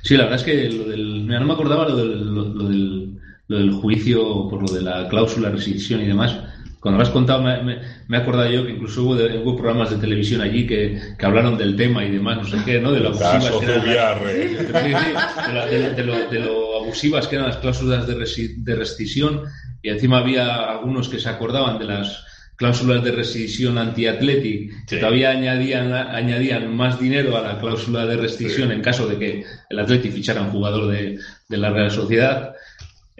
Sí, 0.03 0.16
la 0.16 0.24
verdad 0.24 0.39
es 0.39 0.45
que 0.45 0.70
lo 0.70 0.86
del... 0.86 1.28
no 1.28 1.45
me 1.45 1.53
acordaba 1.53 1.88
lo 1.88 1.97
del, 1.97 2.34
lo, 2.34 2.45
lo 2.45 2.70
del, 2.70 3.20
lo 3.47 3.57
del 3.57 3.72
juicio 3.74 4.47
por 4.49 4.62
lo 4.68 4.74
de 4.74 4.82
la 4.82 5.07
cláusula, 5.09 5.49
rescisión 5.49 6.01
y 6.01 6.07
demás. 6.07 6.38
Cuando 6.82 6.97
lo 6.97 7.03
has 7.03 7.11
contado 7.11 7.43
me, 7.43 7.61
me, 7.63 7.77
me 8.07 8.17
he 8.17 8.19
acordado 8.21 8.49
yo 8.49 8.65
que 8.65 8.71
incluso 8.71 9.03
hubo, 9.03 9.15
de- 9.15 9.38
hubo 9.38 9.55
programas 9.55 9.91
de 9.91 9.97
televisión 9.97 10.41
allí 10.41 10.65
que, 10.65 10.99
que 11.17 11.25
hablaron 11.27 11.55
del 11.57 11.75
tema 11.75 12.03
y 12.03 12.09
demás, 12.09 12.38
no 12.39 12.45
sé 12.45 12.57
qué, 12.65 12.82
¿no? 12.82 12.91
De 12.91 12.99
lo 12.99 13.09
abusivas 13.09 13.51
que 13.59 13.65
eran 13.65 13.86
las- 13.86 13.86
de, 14.25 15.53
lo, 15.53 15.59
de 15.69 15.79
lo- 15.79 15.95
de 15.95 16.03
lo- 16.03 16.29
de 16.29 16.39
lo 16.39 16.77
abusivas 16.82 17.27
que 17.27 17.36
eran 17.36 17.47
las 17.47 17.57
cláusulas 17.57 18.07
de, 18.07 18.17
resi- 18.17 18.55
de 18.57 18.75
rescisión 18.75 19.43
y 19.84 19.89
encima 19.89 20.17
había 20.17 20.55
algunos 20.71 21.07
que 21.07 21.19
se 21.19 21.29
acordaban 21.29 21.77
de 21.79 21.86
las 21.86 22.25
cláusulas 22.55 23.03
de 23.03 23.11
rescisión 23.11 23.77
anti-athletic 23.77 24.71
que 24.88 24.95
Sí. 24.95 24.99
todavía 24.99 25.32
añadían, 25.32 25.93
añadían 25.93 26.75
más 26.75 26.99
dinero 26.99 27.38
a 27.38 27.41
la 27.41 27.59
cláusula 27.59 28.05
de 28.05 28.17
rescisión 28.17 28.69
Sí. 28.69 28.73
en 28.75 28.82
caso 28.82 29.07
de 29.07 29.17
que 29.17 29.43
el 29.69 29.79
Athletic 29.79 30.11
fichara 30.11 30.41
un 30.41 30.49
jugador 30.51 30.88
de, 30.91 31.17
de 31.49 31.57
la 31.57 31.69
Real 31.71 31.89
Sociedad 31.91 32.51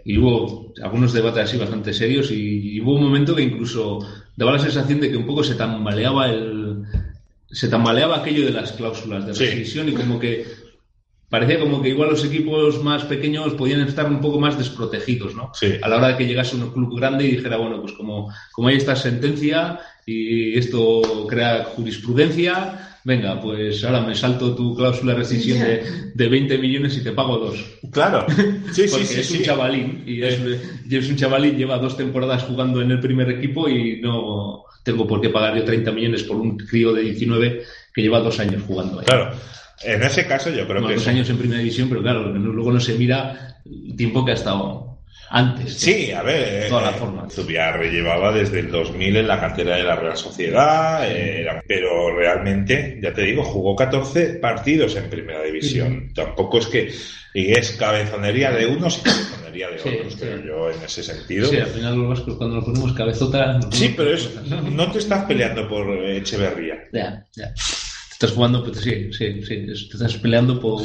y 0.06 0.18
hubo 0.18 0.74
algunos 0.82 1.14
debates 1.14 1.44
así 1.44 1.58
bastante 1.58 1.94
serios 1.94 2.32
y, 2.32 2.80
hubo 2.82 2.96
un 2.96 3.04
momento 3.04 3.36
que 3.36 3.44
incluso 3.44 4.00
daba 4.36 4.54
la 4.54 4.60
sensación 4.60 5.00
de 5.00 5.12
que 5.12 5.18
un 5.18 5.26
poco 5.26 5.44
se 5.44 5.56
tambaleaba 5.56 6.30
el 6.30 6.84
se 7.50 7.68
tambaleaba 7.68 8.18
aquello 8.18 8.46
de 8.46 8.52
las 8.52 8.72
cláusulas 8.72 9.26
de 9.28 9.34
Sí. 9.34 9.46
rescisión 9.46 9.90
y 9.90 9.92
como 9.92 10.18
que 10.20 10.46
parecía 11.30 11.60
como 11.60 11.82
que 11.82 11.90
igual 11.90 12.10
los 12.10 12.26
equipos 12.26 12.84
más 12.84 13.06
pequeños 13.06 13.54
podían 13.54 13.82
estar 13.82 14.06
un 14.06 14.20
poco 14.20 14.40
más 14.40 14.58
desprotegidos, 14.58 15.36
¿no? 15.36 15.52
Sí. 15.54 15.74
A 15.82 15.88
la 15.88 15.98
hora 15.98 16.08
de 16.10 16.18
que 16.18 16.28
llegase 16.28 16.56
un 16.56 16.72
club 16.72 16.98
grande 16.98 17.26
y 17.26 17.32
dijera, 17.32 17.58
bueno, 17.58 17.82
pues 17.82 17.94
como, 17.94 18.34
como 18.52 18.68
hay 18.68 18.76
esta 18.76 18.96
sentencia 18.96 19.80
y 20.06 20.58
esto 20.58 21.26
crea 21.30 21.66
jurisprudencia, 21.76 22.91
venga, 23.04 23.40
pues 23.40 23.84
ahora 23.84 24.02
me 24.02 24.16
salto 24.16 24.56
tu 24.56 24.76
cláusula 24.76 25.14
de 25.14 25.20
rescisión 25.20 25.60
de, 25.60 25.84
de 26.14 26.28
20 26.30 26.58
millones 26.58 26.98
y 26.98 27.04
te 27.04 27.12
pago 27.12 27.38
dos. 27.38 27.66
Claro. 27.92 28.26
Sí, 28.72 28.86
Porque 28.90 29.06
sí, 29.06 29.16
sí. 29.16 29.20
es 29.20 29.32
un 29.32 29.42
chavalín 29.44 30.04
y 30.08 30.24
es, 30.24 30.40
y 30.90 30.96
es 30.96 31.10
un 31.10 31.18
chavalín, 31.18 31.58
lleva 31.58 31.78
dos 31.78 31.98
temporadas 31.98 32.44
jugando 32.44 32.82
en 32.82 32.92
el 32.92 33.00
primer 33.02 33.30
equipo 33.30 33.68
y 33.68 34.00
no 34.00 34.64
tengo 34.84 35.06
por 35.06 35.20
qué 35.20 35.30
pagar 35.30 35.58
yo 35.58 35.64
30 35.66 35.92
millones 35.92 36.24
por 36.24 36.38
un 36.38 36.58
crío 36.58 36.94
de 36.94 37.02
19 37.02 37.64
que 37.94 38.02
lleva 38.02 38.20
dos 38.22 38.40
años 38.40 38.64
jugando 38.66 39.00
ahí. 39.00 39.06
Claro. 39.06 39.32
En 39.84 40.02
ese 40.04 40.26
caso 40.26 40.50
yo 40.50 40.66
creo 40.68 40.82
Bueno, 40.82 40.88
que 40.88 40.96
dos 40.96 41.08
años 41.08 41.30
en 41.30 41.38
primera 41.38 41.60
división, 41.60 41.90
pero 41.90 42.02
claro, 42.02 42.32
luego 42.32 42.72
no 42.72 42.80
se 42.80 42.98
mira 42.98 43.58
el 43.66 43.96
tiempo 43.96 44.24
que 44.24 44.32
ha 44.32 44.36
estado 44.36 44.91
antes. 45.30 45.76
Sí, 45.78 46.12
a 46.12 46.22
ver, 46.24 46.68
Toda 46.70 46.82
la 46.84 46.90
eh, 46.92 47.00
forma. 47.00 47.30
Zubiarre 47.30 47.90
llevaba 47.92 48.32
desde 48.34 48.60
el 48.60 48.70
2000 48.72 49.18
en 49.18 49.28
la 49.28 49.40
cantera 49.40 49.76
de 49.78 49.84
la 49.84 49.96
Real 49.96 50.18
Sociedad, 50.18 51.10
eh, 51.10 51.42
era- 51.42 51.64
pero 51.68 52.16
realmente, 52.16 53.00
ya 53.02 53.14
te 53.14 53.22
digo, 53.24 53.44
jugó 53.44 53.76
14 53.76 54.34
partidos 54.36 54.96
en 54.96 55.10
primera 55.10 55.42
división. 55.44 56.12
Tampoco 56.14 56.60
es 56.60 56.68
que, 56.68 56.92
y 57.34 57.54
es 57.54 57.72
cabezonería 57.72 58.52
de 58.52 58.66
unos 58.66 58.98
y 59.00 59.02
cabezonería 59.04 59.70
de 59.70 59.80
Sí, 59.80 59.90
otros, 59.90 60.14
sí. 60.14 60.20
creo 60.20 60.44
yo, 60.44 60.72
en 60.72 60.84
ese 60.84 61.02
sentido. 61.04 61.50
Sí, 61.50 61.58
al 61.58 61.68
final 61.68 61.96
los 61.98 62.10
vascos 62.10 62.36
cuando 62.36 62.58
nos 62.58 62.66
ponemos 62.66 62.94
cabezota... 62.94 63.54
nos 63.54 63.74
Sí, 63.76 63.90
ponemos 63.90 63.96
pero 63.98 64.14
es, 64.14 64.28
cabezota. 64.50 64.70
no 64.70 64.92
te 64.92 64.98
estás 65.00 65.26
peleando 65.26 65.68
por 65.70 65.88
eh, 65.90 66.18
Echeverría. 66.18 66.76
Ya, 66.92 67.26
ya. 67.36 67.54
Te 67.54 68.26
estás 68.26 68.32
jugando, 68.32 68.64
pues 68.64 68.80
sí, 68.82 69.12
sí, 69.14 69.42
sí. 69.42 69.66
Te 69.66 69.72
estás 69.74 70.16
peleando 70.18 70.60
por, 70.60 70.82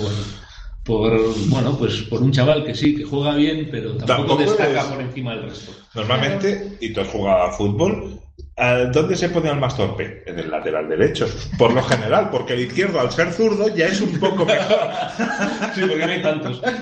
por, 0.87 1.13
bueno, 1.49 1.77
pues 1.77 2.03
por 2.03 2.23
un 2.23 2.31
chaval 2.33 2.65
que 2.65 2.75
sí, 2.75 2.95
que 2.97 3.05
juega 3.05 3.35
bien, 3.35 3.69
pero 3.71 3.91
tampoco, 3.97 4.07
Tampoco 4.07 4.43
destaca 4.43 4.81
es- 4.81 4.87
por 4.87 5.01
encima 5.03 5.35
del 5.35 5.43
resto. 5.51 5.73
Normalmente, 5.95 6.77
y 6.81 6.93
tú 6.93 7.01
has 7.01 7.09
jugado 7.09 7.43
a 7.45 7.53
fútbol, 7.53 8.21
¿a 8.57 8.75
¿dónde 8.85 9.17
se 9.17 9.29
pone 9.31 9.49
al 9.51 9.59
más 9.59 9.77
torpe? 9.77 10.23
En 10.27 10.39
el 10.39 10.51
lateral 10.51 10.89
derecho. 10.89 11.27
Por 11.59 11.73
lo 11.75 11.83
general, 11.83 12.31
porque 12.31 12.53
el 12.55 12.61
izquierdo, 12.61 13.01
al 13.01 13.11
ser 13.11 13.33
zurdo, 13.33 13.75
ya 13.75 13.87
es 13.87 14.01
un 14.01 14.19
poco 14.21 14.45
mejor. 14.47 14.79
Sí, 15.75 15.81
porque 15.83 16.07
no 16.07 16.13
hay 16.13 16.23
tantos. 16.23 16.63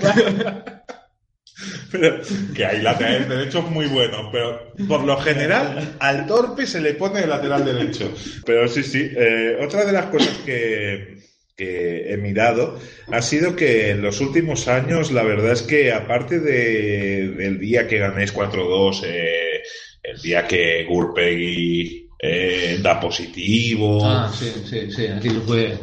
Pero, 1.92 2.16
que 2.54 2.66
hay 2.66 2.82
laterales 2.82 3.28
derechos 3.28 3.70
muy 3.70 3.86
buenos, 3.86 4.26
pero 4.32 4.72
por 4.88 5.04
lo 5.04 5.16
general 5.18 5.94
al 6.00 6.26
torpe 6.26 6.66
se 6.66 6.80
le 6.80 6.94
pone 6.94 7.20
el 7.22 7.30
lateral 7.30 7.64
derecho. 7.64 8.12
Pero 8.44 8.66
sí, 8.66 8.82
sí. 8.82 9.08
eh, 9.16 9.58
otra 9.64 9.84
de 9.84 9.92
las 9.92 10.06
cosas 10.06 10.36
que, 10.44 11.18
que 11.56 12.12
he 12.12 12.16
mirado 12.16 12.78
ha 13.12 13.22
sido 13.22 13.54
que 13.54 13.90
en 13.90 14.02
los 14.02 14.20
últimos 14.20 14.66
años, 14.66 15.12
la 15.12 15.22
verdad 15.22 15.52
es 15.52 15.62
que 15.62 15.92
aparte 15.92 16.40
de, 16.40 17.28
del 17.28 17.58
día 17.60 17.86
que 17.86 17.98
ganéis 17.98 18.34
4-2, 18.34 19.04
eh, 19.06 19.62
el 20.02 20.20
día 20.20 20.46
que 20.48 20.84
Gurpegui 20.84 22.10
eh, 22.18 22.78
da 22.82 22.98
positivo. 22.98 24.04
Ah, 24.04 24.32
sí, 24.36 24.52
sí, 24.68 24.90
sí. 24.90 25.06
Aquello 25.06 25.42
fue, 25.42 25.78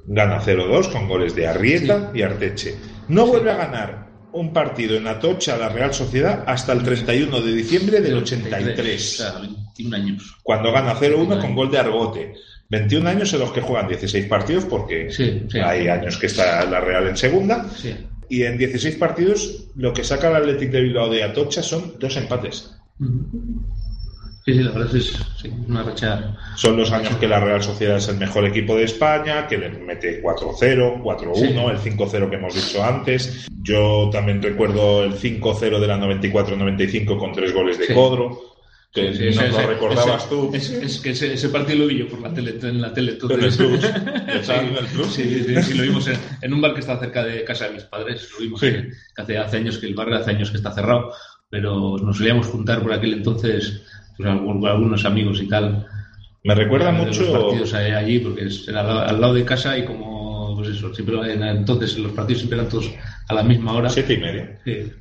Gana 0.06 0.40
0-2 0.40 0.92
con 0.92 1.08
goles 1.08 1.34
de 1.34 1.46
Arrieta 1.46 2.10
y 2.14 2.22
Arteche. 2.22 2.74
No 3.08 3.26
vuelve 3.26 3.50
a 3.50 3.56
ganar 3.56 4.08
un 4.32 4.52
partido 4.52 4.96
en 4.96 5.06
Atocha 5.06 5.56
la 5.56 5.68
Real 5.68 5.92
Sociedad 5.92 6.44
hasta 6.46 6.72
el 6.72 6.82
31 6.82 7.40
de 7.40 7.52
diciembre 7.52 8.00
del 8.00 8.16
83, 8.18 9.14
O 9.14 9.16
sea, 9.16 9.34
21 9.76 9.96
años. 9.96 10.36
cuando 10.42 10.72
gana 10.72 10.94
0-1 10.94 11.40
con 11.40 11.54
gol 11.54 11.70
de 11.70 11.78
Argote. 11.78 12.34
21 12.68 13.08
años 13.10 13.32
en 13.34 13.40
los 13.40 13.52
que 13.52 13.60
juegan 13.60 13.88
16 13.88 14.26
partidos 14.26 14.64
porque 14.64 15.10
Sí, 15.10 15.42
sí. 15.50 15.58
hay 15.58 15.88
años 15.88 16.16
que 16.16 16.26
está 16.26 16.64
la 16.64 16.80
Real 16.80 17.06
en 17.06 17.16
segunda 17.18 17.66
Sí. 17.76 17.94
y 18.30 18.44
en 18.44 18.56
16 18.56 18.96
partidos 18.96 19.66
lo 19.76 19.92
que 19.92 20.04
saca 20.04 20.30
el 20.30 20.36
Athletic 20.36 20.70
de 20.70 20.80
Bilbao 20.80 21.10
de 21.10 21.22
Atocha 21.22 21.62
son 21.62 21.94
dos 21.98 22.16
empates. 22.16 22.74
Sí, 24.44 24.54
sí, 24.54 24.62
la 24.62 24.72
verdad 24.72 24.96
es 24.96 25.12
sí, 25.40 25.50
una 25.68 25.82
racha... 25.84 26.36
Son 26.56 26.76
los 26.76 26.90
años 26.90 27.14
que 27.16 27.28
la 27.28 27.38
Real 27.38 27.62
Sociedad 27.62 27.98
es 27.98 28.08
el 28.08 28.16
mejor 28.16 28.44
equipo 28.44 28.74
de 28.74 28.84
España, 28.84 29.46
que 29.46 29.56
le 29.58 29.68
mete 29.68 30.20
4-0, 30.20 31.00
4-1, 31.00 31.34
Sí. 31.36 31.44
el 31.44 31.78
5-0 31.96 32.28
que 32.30 32.36
hemos 32.36 32.54
dicho 32.54 32.82
antes. 32.82 33.46
Yo 33.62 34.08
también 34.10 34.42
recuerdo 34.42 35.04
el 35.04 35.12
5-0 35.14 35.78
de 35.78 35.86
la 35.86 35.96
94-95 35.98 37.18
con 37.18 37.32
tres 37.32 37.52
goles 37.54 37.78
de 37.78 37.86
Sí. 37.86 37.94
Codro, 37.94 38.51
que 38.92 39.14
Sí, 39.14 39.28
ese- 39.28 39.48
lo 39.48 39.66
recordabas 39.66 40.22
ese- 40.24 40.28
tú. 40.28 40.50
Es, 40.52 40.70
es 40.70 41.00
que 41.00 41.10
ese, 41.10 41.32
ese 41.32 41.48
partido 41.48 41.78
lo 41.78 41.86
vi 41.86 41.98
yo 41.98 42.08
por 42.08 42.20
la 42.20 42.32
tele, 42.34 42.56
en 42.62 42.80
la 42.82 42.92
tele. 42.92 43.12
En 43.12 43.30
el 43.30 43.44
entonces- 43.44 43.56
club. 43.56 43.80
Sí, 44.32 44.38
¿Estaba 44.38 44.62
en 44.62 44.76
el 44.76 44.86
club? 44.86 45.06
Sí, 45.10 45.44
sí, 45.46 45.62
sí, 45.62 45.74
lo 45.74 45.82
vimos 45.82 46.06
en, 46.08 46.16
en 46.42 46.52
un 46.54 46.60
bar 46.60 46.74
que 46.74 46.80
está 46.80 46.98
cerca 46.98 47.24
de 47.24 47.44
casa 47.44 47.66
de 47.68 47.74
mis 47.74 47.84
padres. 47.84 48.28
Lo 48.32 48.38
vimos 48.40 48.60
que, 48.60 48.90
que 49.14 49.22
hace, 49.22 49.38
hace 49.38 49.56
años 49.58 49.78
que 49.78 49.86
el 49.86 49.94
bar 49.94 50.12
hace 50.12 50.30
años 50.30 50.50
que 50.50 50.56
está 50.58 50.72
cerrado, 50.72 51.12
pero 51.50 51.96
nos 51.98 52.16
solíamos 52.18 52.46
juntar 52.46 52.82
por 52.82 52.92
aquel 52.92 53.12
entonces, 53.14 53.82
pues 54.16 54.28
algún- 54.28 54.66
algunos 54.66 55.04
amigos 55.04 55.40
y 55.42 55.48
tal. 55.48 55.86
Me 56.44 56.54
recuerda 56.54 56.86
de 56.92 57.04
mucho. 57.04 57.22
Los 57.22 57.30
partidos 57.44 57.74
allí, 57.74 58.18
porque 58.18 58.48
era 58.68 58.80
al, 59.06 59.20
lado- 59.20 59.34
de 59.34 59.44
casa 59.44 59.78
y 59.78 59.84
como, 59.84 60.54
pues 60.56 60.68
eso, 60.70 60.92
siempre, 60.94 61.16
en- 61.32 61.42
entonces 61.42 61.96
los 61.98 62.12
partidos 62.12 62.40
siempre 62.40 62.58
eran 62.58 62.70
todos 62.70 62.90
a 63.28 63.34
la 63.34 63.42
misma 63.42 63.72
hora. 63.74 63.88
Siete 63.88 64.14
y 64.14 64.18
media. 64.18 64.58
Sí. 64.64 64.92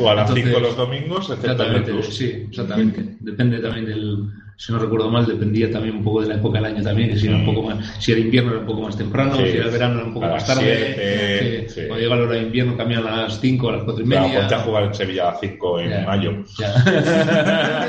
O 0.00 0.08
a 0.08 0.14
las 0.14 0.30
Entonces, 0.30 0.44
5 0.54 0.60
los 0.60 0.76
domingos, 0.76 1.30
excepto 1.30 1.44
en 1.44 1.50
el 1.52 1.76
Exactamente, 1.76 1.92
plus. 1.92 2.14
sí, 2.16 2.24
exactamente. 2.48 3.16
Depende 3.20 3.58
también 3.58 3.84
del, 3.86 4.28
si 4.56 4.72
no 4.72 4.78
recuerdo 4.78 5.10
mal, 5.10 5.26
dependía 5.26 5.70
también 5.70 5.96
un 5.96 6.04
poco 6.04 6.22
de 6.22 6.28
la 6.28 6.34
época 6.36 6.58
del 6.58 6.66
año 6.74 6.82
también, 6.82 7.10
que 7.10 7.16
si 7.18 7.26
era 7.26 7.36
un 7.36 7.44
poco 7.44 7.62
más, 7.62 7.96
si 8.02 8.12
era 8.12 8.20
invierno 8.20 8.50
era 8.52 8.60
un 8.60 8.66
poco 8.66 8.82
más 8.82 8.96
temprano, 8.96 9.34
Sí. 9.36 9.42
si 9.50 9.56
era 9.56 9.68
verano 9.68 9.94
era 9.96 10.04
un 10.06 10.14
poco 10.14 10.26
A 10.26 10.30
más 10.30 10.46
tarde, 10.46 10.60
siete, 10.62 10.94
que 10.94 11.64
sí. 11.68 11.80
cuando 11.88 11.98
llega 12.04 12.16
la 12.16 12.22
hora 12.22 12.34
de 12.36 12.42
invierno 12.42 12.76
cambian 12.76 13.06
a 13.06 13.22
las 13.22 13.40
5, 13.40 13.68
a 13.68 13.72
las 13.72 13.82
4 13.84 14.04
y 14.04 14.08
Claro, 14.08 14.26
media. 14.28 14.40
ponte 14.40 14.54
a 14.54 14.58
jugar 14.60 14.82
en 14.84 14.94
Sevilla 14.94 15.22
a 15.22 15.30
las 15.32 15.40
5 15.40 15.80
en 15.80 15.90
Ya, 15.90 16.00
mayo. 16.06 16.44
ya. 16.58 16.74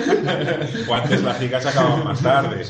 O 0.89 0.93
antes 0.95 1.23
las 1.23 1.41
ligas 1.41 1.65
acaban 1.65 2.03
más 2.03 2.21
tarde. 2.21 2.63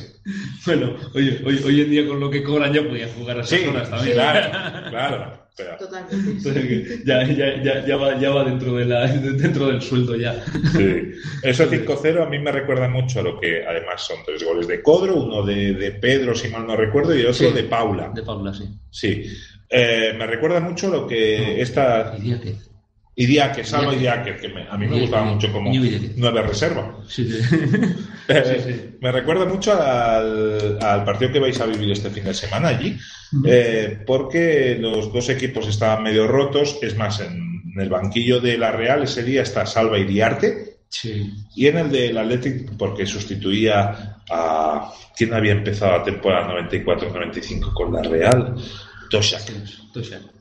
bueno, 0.66 0.96
oye, 1.14 1.42
hoy, 1.46 1.62
hoy 1.66 1.82
en 1.82 1.90
día 1.90 2.08
con 2.08 2.20
lo 2.20 2.30
que 2.30 2.44
cobran 2.44 2.74
ya 2.74 2.82
podían 2.88 3.10
jugar 3.10 3.38
a 3.38 3.42
esas 3.42 3.60
Sí, 3.60 3.68
horas 3.68 3.90
también. 3.90 4.14
claro, 4.16 4.52
claro. 4.92 5.46
Totalmente. 5.80 6.32
Entonces, 6.32 7.04
ya, 7.06 7.24
ya, 7.24 7.64
ya, 7.64 7.86
ya, 7.86 7.96
va, 7.96 8.20
ya 8.20 8.30
va 8.30 8.44
dentro, 8.44 8.76
de 8.76 8.86
la, 8.86 9.08
dentro 9.08 9.68
del 9.68 9.82
sueldo 9.82 10.16
ya. 10.18 10.36
Sí. 10.74 11.12
Eso 11.44 11.66
5-0 11.70 12.24
a 12.24 12.30
mí 12.30 12.40
me 12.40 12.52
recuerda 12.52 12.90
mucho 12.90 13.22
a 13.22 13.24
lo 13.24 13.40
que 13.40 13.64
además 13.66 13.85
son 13.98 14.18
tres 14.26 14.44
goles 14.44 14.68
de 14.68 14.82
Codro, 14.82 15.16
uno 15.16 15.44
de, 15.46 15.74
de 15.74 15.92
Pedro, 15.92 16.36
si 16.36 16.48
mal 16.50 16.66
no 16.68 16.76
recuerdo, 16.76 17.16
y 17.16 17.22
otro 17.22 17.34
Sí. 17.34 17.52
de 17.52 17.64
Paula. 17.64 18.12
De 18.14 18.24
Paula, 18.24 18.54
sí. 18.54 18.66
Sí. 18.92 19.24
Eh, 19.70 20.14
me 20.18 20.28
recuerda 20.28 20.60
mucho 20.60 20.90
lo 20.90 21.08
que 21.08 21.62
esta 21.62 22.12
Diría 22.12 22.40
que. 22.42 22.56
Idiáquez, 23.18 23.70
Salva 23.70 23.94
Idiáquez. 23.96 24.36
Idiáquez, 24.36 24.42
que 24.42 24.50
me- 24.50 24.68
a 24.70 24.74
mí 24.78 24.80
me 24.80 24.98
Idiáquez, 24.98 25.02
gustaba 25.10 25.26
mucho 25.26 25.52
como 25.54 25.74
Idiáquez. 25.74 26.12
nueve 26.18 26.42
reserva. 26.42 26.98
Sí, 27.08 27.30
sí. 27.32 27.56
Eh, 28.28 28.62
Sí. 28.66 28.98
Me 29.00 29.12
recuerda 29.12 29.46
mucho 29.46 29.72
al, 29.82 30.78
al 30.82 31.04
partido 31.06 31.32
que 31.32 31.40
vais 31.40 31.60
a 31.62 31.66
vivir 31.66 31.92
este 31.92 32.10
fin 32.10 32.24
de 32.26 32.34
semana 32.34 32.70
allí, 32.70 32.98
eh, 33.46 34.00
porque 34.06 34.78
los 34.80 35.14
dos 35.14 35.30
equipos 35.30 35.68
estaban 35.68 36.04
medio 36.04 36.28
rotos. 36.28 36.78
Es 36.82 36.98
más, 36.98 37.20
en, 37.22 37.62
en 37.74 37.82
el 37.82 37.90
banquillo 37.90 38.40
de 38.42 38.58
la 38.58 38.72
Real 38.72 39.04
ese 39.04 39.24
día 39.24 39.44
está 39.44 39.66
Salva 39.66 39.98
Iriarte 40.00 40.75
Sí. 40.90 41.34
y 41.56 41.68
en 41.68 41.78
el 41.78 41.92
del 41.92 42.18
Athletic, 42.18 42.72
porque 42.78 43.06
sustituía 43.06 44.18
a 44.30 44.94
quien 45.16 45.34
había 45.34 45.52
empezado 45.52 45.98
la 45.98 46.04
temporada 46.04 46.54
94-95 46.70 47.74
con 47.74 47.94
la 47.94 48.02
Real. 48.02 48.56
Sí. 48.58 48.72
Tosha, 49.10 49.40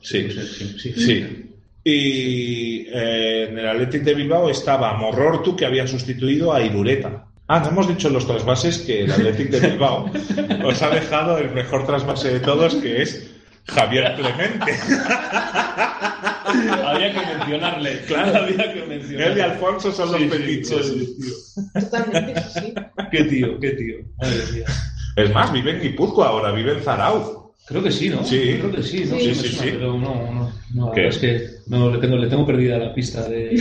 sí, 0.01 0.29
sí. 0.31 0.93
Sí. 0.93 1.51
Y 1.83 2.87
eh, 2.91 3.47
en 3.49 3.59
el 3.59 3.67
Athletic 3.67 4.01
de 4.03 4.15
Bilbao 4.15 4.49
estaba 4.49 4.93
Morrortu, 4.93 5.55
que 5.55 5.65
había 5.65 5.85
sustituido 5.85 6.51
a 6.51 6.61
Irureta. 6.61 7.27
Ah, 7.47 7.59
no 7.59 7.67
hemos 7.69 7.87
dicho 7.87 8.07
en 8.07 8.15
los 8.15 8.25
trasvases 8.25 8.79
que 8.79 9.03
el 9.03 9.11
Athletic 9.11 9.49
de 9.51 9.69
Bilbao 9.69 10.09
os 10.65 10.81
ha 10.81 10.89
dejado 10.89 11.37
el 11.37 11.51
mejor 11.51 11.85
trasvase 11.85 12.33
de 12.33 12.39
todos, 12.39 12.73
que 12.75 13.03
es 13.03 13.29
Javier 13.67 14.15
Clemente. 14.15 14.79
Había 16.85 17.13
que 17.13 17.25
mencionarle. 17.25 18.01
Claro. 18.07 18.43
Había 18.43 18.73
que 18.73 18.85
mencionarle. 18.85 19.31
Él 19.31 19.37
y 19.37 19.41
Alfonso 19.41 19.91
son 19.91 20.11
los 20.11 20.21
Sí, 20.21 20.29
sí, 20.29 20.73
joder, 20.73 20.83
tío. 20.93 21.81
Totalmente, 21.81 22.41
sí, 22.41 22.59
sí. 22.59 22.73
Qué 23.11 23.23
tío, 23.25 23.59
qué 23.59 23.71
tío. 23.71 23.95
Madre 24.17 24.41
mía. 24.53 24.65
Es 25.15 25.33
más, 25.33 25.51
vive 25.53 25.71
en 25.71 25.81
Guipúzcoa 25.81 26.27
ahora, 26.27 26.51
vive 26.51 26.73
en 26.73 26.83
Zarauz. 26.83 27.44
Creo 27.67 27.81
que 27.83 27.91
sí, 27.91 28.09
¿no? 28.09 28.23
Sí. 28.23 28.57
Creo 28.59 28.71
que 28.71 28.83
sí, 28.83 29.05
¿no? 29.09 29.17
Sí, 29.17 29.33
sí, 29.33 29.47
suena, 29.47 29.63
sí. 29.63 29.69
Pero 29.73 29.93
no, 29.97 30.31
no. 30.31 30.51
no 30.75 30.87
la 30.89 30.93
¿Qué? 30.93 31.01
verdad 31.01 31.15
es 31.15 31.17
que 31.17 31.47
no, 31.67 31.89
le, 31.91 31.97
tengo, 31.97 32.15
le 32.17 32.27
tengo 32.27 32.45
perdida 32.45 32.77
la 32.77 32.93
pista. 32.93 33.27
De, 33.27 33.59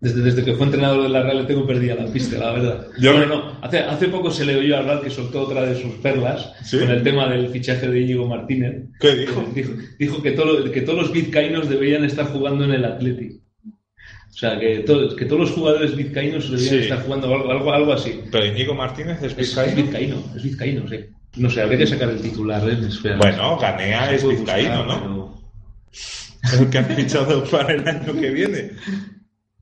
desde, 0.00 0.22
desde 0.22 0.44
que 0.44 0.54
fue 0.54 0.64
entrenador 0.66 1.02
de 1.02 1.08
la 1.10 1.22
Real 1.22 1.38
le 1.38 1.44
tengo 1.44 1.66
perdida 1.66 1.94
la 1.94 2.06
pista, 2.06 2.38
la 2.38 2.52
verdad. 2.52 2.86
Yo 2.98 3.18
me- 3.18 3.26
no, 3.26 3.58
hace, 3.62 3.78
hace 3.80 4.08
poco 4.08 4.30
se 4.30 4.46
le 4.46 4.56
oyó 4.56 4.78
hablar 4.78 5.02
que 5.02 5.10
soltó 5.10 5.42
otra 5.42 5.62
de 5.66 5.74
sus 5.80 5.92
perlas 5.96 6.52
con 6.70 6.90
el 6.90 7.02
tema 7.02 7.28
del 7.28 7.48
fichaje 7.48 7.86
de 7.88 8.00
Íñigo 8.00 8.26
Martínez. 8.26 8.84
¿Qué 8.98 9.14
dijo? 9.14 9.44
Dijo, 9.54 9.72
dijo 9.98 10.22
que, 10.22 10.30
todo, 10.32 10.70
que 10.70 10.80
todos 10.80 10.98
los 10.98 11.12
vizcaínos 11.12 11.68
deberían 11.68 12.04
estar 12.04 12.26
jugando 12.26 12.64
en 12.64 12.72
el 12.72 12.84
Athletic. 12.86 13.40
O 13.66 14.36
sea, 14.36 14.58
que, 14.58 14.78
to- 14.80 15.14
que 15.16 15.26
todos 15.26 15.40
los 15.42 15.50
jugadores 15.52 15.94
vizcaínos 15.94 16.50
deberían 16.50 16.80
estar 16.82 17.02
jugando 17.02 17.32
algo, 17.34 17.50
algo, 17.52 17.72
algo 17.72 17.92
así. 17.92 18.20
Pero 18.32 18.46
Íñigo 18.46 18.74
Martínez 18.74 19.18
es 19.22 19.24
Es, 19.24 19.30
es 19.32 19.36
vizcaíno. 19.36 19.76
vizcaíno, 19.82 20.16
es 20.34 20.42
vizcaíno, 20.42 20.88
sí. 20.88 20.96
No 21.36 21.50
sé, 21.50 21.62
habría 21.62 21.78
que 21.78 21.86
sacar 21.86 22.08
el 22.10 22.20
titular. 22.20 22.62
¿eh? 22.68 22.78
Espera. 22.86 23.16
Bueno, 23.16 23.58
Ganea 23.58 24.12
es 24.12 24.26
vizcaíno, 24.26 24.84
¿no? 24.86 25.00
pero- 25.00 25.34
El 26.60 26.68
que 26.70 26.78
han 26.78 26.86
fichado 26.86 27.42
para 27.44 27.72
el 27.72 27.88
año 27.88 28.12
que 28.20 28.30
viene. 28.30 28.70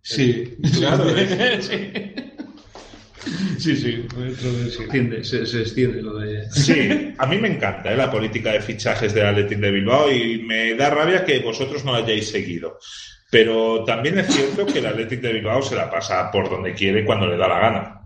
Sí, 0.02 0.56
Claro, 0.78 1.04
sí. 1.60 1.92
Sí, 3.58 3.76
sí, 3.76 4.04
se 4.10 4.82
extiende, 4.82 5.22
se, 5.22 5.46
se 5.46 5.60
extiende 5.60 6.02
lo 6.02 6.18
de... 6.18 6.50
Sí, 6.50 7.14
a 7.16 7.26
mí 7.26 7.38
me 7.38 7.46
encanta 7.46 7.92
¿eh? 7.92 7.96
la 7.96 8.10
política 8.10 8.50
de 8.50 8.60
fichajes 8.60 9.14
del 9.14 9.26
Athletic 9.26 9.58
de 9.60 9.70
Bilbao 9.70 10.10
y 10.10 10.38
me 10.42 10.74
da 10.74 10.90
rabia 10.90 11.24
que 11.24 11.38
vosotros 11.38 11.84
no 11.84 11.92
la 11.92 11.98
hayáis 11.98 12.28
seguido. 12.30 12.78
Pero 13.30 13.84
también 13.84 14.18
es 14.18 14.26
cierto 14.34 14.66
que 14.66 14.80
el 14.80 14.86
Athletic 14.86 15.20
de 15.20 15.34
Bilbao 15.34 15.62
se 15.62 15.76
la 15.76 15.88
pasa 15.88 16.32
por 16.32 16.50
donde 16.50 16.74
quiere 16.74 17.04
cuando 17.04 17.28
le 17.28 17.36
da 17.36 17.46
la 17.46 17.60
gana. 17.60 18.00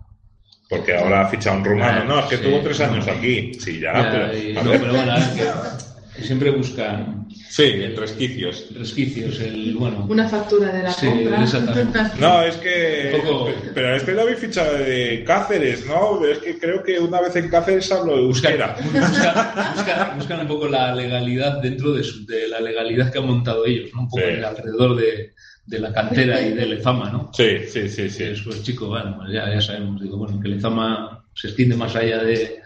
Porque 0.69 0.95
ahora 0.95 1.21
ha 1.21 1.29
fichado 1.29 1.57
un 1.57 1.65
rumano. 1.65 2.03
No, 2.05 2.19
es 2.19 2.25
que 2.25 2.37
Sí. 2.37 2.43
tuvo 2.43 2.59
tres 2.59 2.79
años 2.81 3.07
aquí. 3.07 3.53
Sí, 3.53 3.79
ya, 3.79 3.93
Ya, 3.93 4.11
pero, 4.11 4.37
y- 4.37 4.57
a 4.57 4.63
no, 4.63 4.69
ver. 4.71 4.79
pero 4.81 4.93
bueno, 4.93 5.13
que, 5.35 6.17
que 6.19 6.27
siempre 6.27 6.49
buscan 6.51 7.25
Sí, 7.49 7.63
en 7.63 7.95
resquicios. 7.95 8.65
resquicios, 8.77 9.39
el, 9.39 9.75
bueno... 9.75 10.05
Una 10.09 10.27
factura 10.27 10.71
de 10.71 10.83
la 10.83 10.91
Sí, 10.91 11.07
compra. 11.07 11.41
exactamente. 11.43 11.99
No, 12.19 12.41
es 12.43 12.55
que. 12.57 13.17
Poco- 13.23 13.49
Pero 13.73 13.95
este 13.95 14.11
lo 14.11 14.21
habéis 14.23 14.39
fichado 14.39 14.73
de 14.77 15.23
Cáceres, 15.25 15.85
¿no? 15.87 16.23
Es 16.25 16.39
que 16.39 16.59
creo 16.59 16.83
que 16.83 16.99
una 16.99 17.21
vez 17.21 17.35
en 17.37 17.49
Cáceres 17.49 17.89
hablo 17.91 18.17
de 18.17 18.21
euskera. 18.23 18.75
Buscan, 18.83 19.73
buscan- 19.75 20.15
buscan 20.17 20.39
un 20.41 20.47
poco 20.47 20.67
la 20.67 20.93
legalidad 20.93 21.61
dentro 21.61 21.93
de, 21.93 22.03
su- 22.03 22.25
de 22.25 22.47
la 22.49 22.59
legalidad 22.59 23.11
que 23.11 23.19
han 23.19 23.25
montado 23.27 23.65
ellos, 23.65 23.89
¿no? 23.93 24.01
Un 24.01 24.09
poco 24.09 24.21
Sí. 24.23 24.29
en- 24.33 24.43
alrededor 24.43 24.95
de, 24.97 25.33
de 25.67 25.79
la 25.79 25.93
cantera 25.93 26.41
y 26.41 26.53
del 26.53 26.73
EFAMA, 26.73 27.11
¿no? 27.11 27.29
Sí, 27.33 27.59
sí, 27.67 27.87
sí, 27.87 27.89
Sí, 27.89 28.09
sí. 28.09 28.23
es, 28.23 28.41
pues 28.41 28.63
chico, 28.63 28.87
bueno, 28.87 29.15
pues 29.17 29.31
ya, 29.31 29.49
ya 29.53 29.61
sabemos, 29.61 30.01
digo, 30.01 30.17
bueno, 30.17 30.39
que 30.39 30.47
el 30.47 30.55
EFAMA 30.57 31.23
se 31.35 31.47
extiende 31.47 31.75
más 31.75 31.95
allá 31.95 32.23
de 32.23 32.59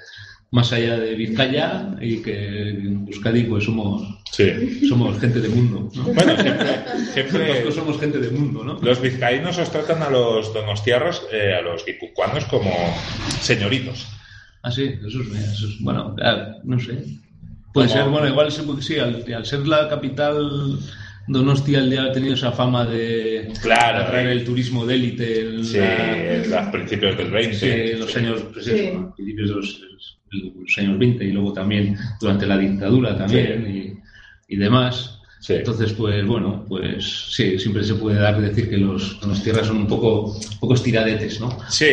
más 0.53 0.73
allá 0.73 0.97
de 0.99 1.15
Vizcaya 1.15 1.95
y 2.01 2.21
que 2.21 2.69
en 2.71 3.07
Euskadi 3.07 3.43
pues 3.43 3.63
somos 3.63 4.01
Sí. 4.33 4.85
somos 4.87 5.17
gente 5.19 5.39
de 5.39 5.47
mundo, 5.47 5.89
¿no? 5.95 6.03
Bueno, 6.03 6.35
siempre, 6.41 6.67
siempre 7.13 7.47
Nosotros 7.49 7.75
somos 7.75 7.99
gente 7.99 8.17
de 8.19 8.29
mundo, 8.31 8.61
¿no? 8.63 8.77
los 8.81 9.01
vizcaínos 9.01 9.57
os 9.57 9.71
tratan 9.71 10.03
a 10.03 10.09
los 10.09 10.53
donostiarras, 10.53 11.21
eh, 11.31 11.53
a 11.57 11.61
los 11.61 11.85
guipuzcoanos, 11.85 12.45
como 12.45 12.69
señoritos. 13.39 14.07
Ah, 14.63 14.71
sí, 14.71 14.93
eso 15.07 15.21
es, 15.21 15.27
eso 15.53 15.67
es- 15.67 15.79
bueno, 15.81 16.13
claro, 16.15 16.55
no 16.65 16.77
sé. 16.79 17.01
Puede 17.73 17.87
Como- 17.87 18.01
ser, 18.01 18.09
bueno, 18.09 18.27
igual 18.27 18.51
sí, 18.81 18.99
al, 18.99 19.23
al 19.33 19.45
ser 19.45 19.65
la 19.67 19.87
capital 19.89 20.77
Donostia 21.27 21.85
ya 21.85 22.03
ha 22.05 22.11
tenido 22.11 22.33
esa 22.33 22.51
fama 22.51 22.85
de 22.85 23.51
Claro, 23.61 24.03
atraer 24.03 24.27
eh. 24.27 24.31
el 24.33 24.43
turismo 24.43 24.85
de 24.85 24.95
élite 24.95 25.41
en 25.41 25.63
Sí, 25.65 25.77
la- 26.49 26.69
principios 26.71 27.17
del 27.17 27.31
20. 27.31 27.55
sí, 27.55 27.97
los 27.99 28.15
años, 28.17 28.43
pues 28.53 28.67
eso, 28.67 29.13
principios 29.15 29.49
de 29.49 29.55
los, 29.55 29.81
los 30.31 30.77
años 30.77 30.99
20 30.99 31.23
y 31.25 31.31
luego 31.31 31.53
también 31.53 31.95
durante 32.19 32.45
la 32.47 32.57
dictadura 32.57 33.15
también 33.17 33.65
y, 34.47 34.53
y 34.53 34.57
demás. 34.57 35.19
Sí. 35.39 35.53
Entonces, 35.53 35.93
pues 35.93 36.25
bueno, 36.25 36.65
pues 36.67 37.31
sí, 37.31 37.57
siempre 37.57 37.83
se 37.83 37.95
puede 37.95 38.19
dar 38.19 38.39
decir 38.39 38.69
que 38.69 38.77
los, 38.77 39.19
los 39.25 39.41
tierras 39.43 39.67
son 39.67 39.77
un 39.77 39.87
poco, 39.87 40.25
un 40.33 40.59
poco 40.59 40.73
estiradetes, 40.75 41.39
¿no? 41.39 41.57
Sí. 41.69 41.85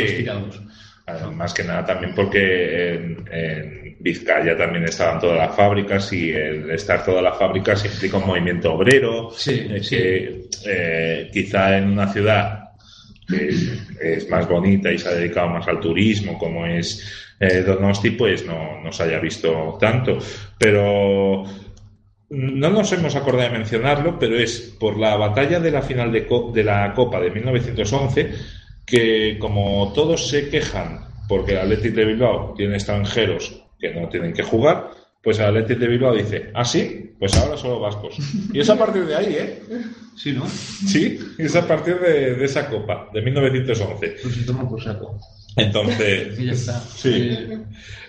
Más 1.34 1.52
que 1.54 1.64
nada 1.64 1.84
también 1.84 2.14
porque 2.14 2.94
en, 2.94 3.24
en 3.30 3.96
Vizcaya 4.00 4.56
también 4.56 4.84
estaban 4.84 5.18
todas 5.20 5.36
las 5.38 5.56
fábricas 5.56 6.12
y 6.12 6.30
el 6.30 6.70
estar 6.70 7.04
todas 7.04 7.22
las 7.22 7.36
fábricas 7.38 7.84
implica 7.84 8.18
un 8.18 8.26
movimiento 8.26 8.72
obrero. 8.74 9.30
Sí, 9.30 9.66
eh, 9.70 9.82
sí. 9.82 9.96
que 9.96 10.48
eh, 10.66 11.30
quizá 11.32 11.76
en 11.78 11.90
una 11.90 12.12
ciudad 12.12 12.64
que 13.28 13.48
es, 13.48 13.72
es 14.00 14.30
más 14.30 14.48
bonita 14.48 14.90
y 14.92 14.98
se 14.98 15.08
ha 15.08 15.12
dedicado 15.12 15.48
más 15.48 15.66
al 15.68 15.80
turismo, 15.80 16.38
como 16.38 16.64
es 16.66 17.04
eh, 17.40 17.62
Donosti, 17.62 18.10
pues 18.12 18.46
no, 18.46 18.80
no 18.82 18.90
se 18.92 19.02
haya 19.02 19.18
visto 19.20 19.76
tanto. 19.80 20.18
Pero 20.58 21.44
no 22.30 22.70
nos 22.70 22.92
hemos 22.92 23.16
acordado 23.16 23.50
de 23.50 23.58
mencionarlo, 23.58 24.18
pero 24.18 24.36
es 24.38 24.76
por 24.78 24.98
la 24.98 25.16
batalla 25.16 25.60
de 25.60 25.70
la 25.70 25.82
final 25.82 26.12
de, 26.12 26.26
co- 26.26 26.52
de 26.54 26.64
la 26.64 26.92
Copa 26.94 27.20
de 27.20 27.30
1911 27.30 28.32
que 28.88 29.38
como 29.38 29.92
todos 29.92 30.28
se 30.28 30.48
quejan 30.48 31.06
porque 31.28 31.52
el 31.52 31.58
Athletic 31.58 31.94
de 31.94 32.04
Bilbao 32.06 32.54
tiene 32.56 32.74
extranjeros 32.74 33.62
que 33.78 33.92
no 33.94 34.08
tienen 34.08 34.32
que 34.32 34.42
jugar, 34.42 34.90
pues 35.22 35.38
el 35.38 35.46
Athletic 35.46 35.78
de 35.78 35.88
Bilbao 35.88 36.14
dice, 36.14 36.50
ah, 36.54 36.64
sí, 36.64 37.14
pues 37.18 37.36
ahora 37.36 37.56
solo 37.56 37.80
vascos. 37.80 38.16
Y 38.52 38.60
es 38.60 38.70
a 38.70 38.78
partir 38.78 39.04
de 39.04 39.14
ahí, 39.14 39.36
¿eh? 39.38 39.62
Sí, 40.16 40.32
¿no? 40.32 40.48
Sí, 40.48 41.18
es 41.36 41.54
a 41.54 41.66
partir 41.66 41.98
de, 42.00 42.34
de 42.34 42.44
esa 42.44 42.68
Copa, 42.68 43.08
de 43.12 43.22
1911. 43.22 44.16
Pues 44.22 44.34
se 44.34 44.42
toma 44.44 44.68
por 44.68 44.82
saco. 44.82 45.20
Entonces, 45.56 46.38
Y 46.38 46.46
ya 46.46 46.52
está. 46.52 46.80
Sí. 46.80 47.36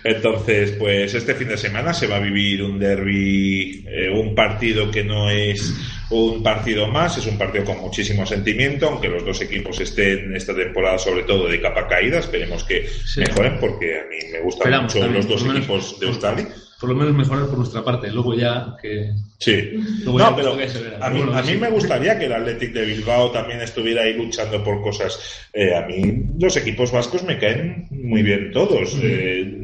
Entonces, 0.02 0.72
pues 0.72 1.14
este 1.14 1.34
fin 1.34 1.48
de 1.48 1.56
semana 1.56 1.92
se 1.92 2.06
va 2.06 2.16
a 2.16 2.20
vivir 2.20 2.62
un 2.62 2.78
derby, 2.78 3.84
eh, 3.86 4.10
un 4.10 4.34
partido 4.34 4.90
que 4.90 5.04
no 5.04 5.30
es 5.30 5.74
un 6.10 6.42
partido 6.42 6.88
más, 6.88 7.16
es 7.18 7.26
un 7.26 7.38
partido 7.38 7.64
con 7.64 7.78
muchísimo 7.80 8.26
sentimiento, 8.26 8.88
aunque 8.88 9.08
los 9.08 9.24
dos 9.24 9.40
equipos 9.40 9.78
estén 9.80 10.34
esta 10.34 10.54
temporada 10.54 10.98
sobre 10.98 11.22
todo 11.22 11.48
de 11.48 11.60
capa 11.60 11.86
caída, 11.86 12.18
esperemos 12.18 12.64
que 12.64 12.86
Sí. 13.04 13.20
mejoren 13.20 13.58
porque 13.60 14.00
a 14.00 14.04
mí 14.04 14.16
me 14.32 14.40
gustan 14.40 14.62
Esperamos 14.68 14.94
mucho 14.94 15.04
también, 15.04 15.16
los 15.16 15.28
dos 15.28 15.42
menos- 15.42 15.58
equipos 15.58 16.00
de 16.00 16.06
Euskadi. 16.06 16.46
Por 16.80 16.88
lo 16.88 16.94
menos 16.96 17.14
mejorar 17.14 17.46
por 17.46 17.58
nuestra 17.58 17.84
parte. 17.84 18.10
Luego 18.10 18.34
ya 18.34 18.74
que. 18.80 19.12
Sí. 19.38 19.70
Luego 20.04 20.18
ya 20.18 20.30
No, 20.30 20.36
pero 20.36 20.56
que 20.56 20.68
se 20.68 20.80
verá. 20.82 21.06
a 21.06 21.10
mí, 21.10 21.18
Bueno, 21.20 21.36
a 21.38 21.42
mí 21.42 21.48
sí. 21.48 21.56
me 21.58 21.70
gustaría 21.70 22.18
que 22.18 22.24
el 22.26 22.32
Athletic 22.32 22.72
de 22.72 22.84
Bilbao 22.86 23.30
también 23.30 23.60
estuviera 23.60 24.02
ahí 24.02 24.14
luchando 24.14 24.64
por 24.64 24.80
cosas. 24.82 25.18
Eh, 25.52 25.74
a 25.76 25.82
mí 25.86 26.22
los 26.38 26.56
equipos 26.56 26.90
vascos 26.90 27.22
me 27.22 27.38
caen 27.38 27.86
muy 27.90 28.22
bien 28.22 28.50
todos. 28.52 28.96
Eh, 29.02 29.54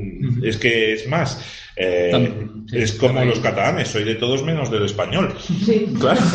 es 0.43 0.57
que 0.59 0.93
es 0.95 1.09
más, 1.09 1.43
eh, 1.77 2.09
También, 2.11 2.65
sí, 2.69 2.79
es 2.79 2.93
como 2.93 3.15
también. 3.15 3.29
los 3.31 3.41
catalanes, 3.41 3.89
soy 3.89 4.05
de 4.05 4.15
todos 4.17 4.43
menos 4.43 4.71
del 4.71 4.85
español. 4.85 5.35
Sí. 5.65 5.87
Claro. 5.99 6.21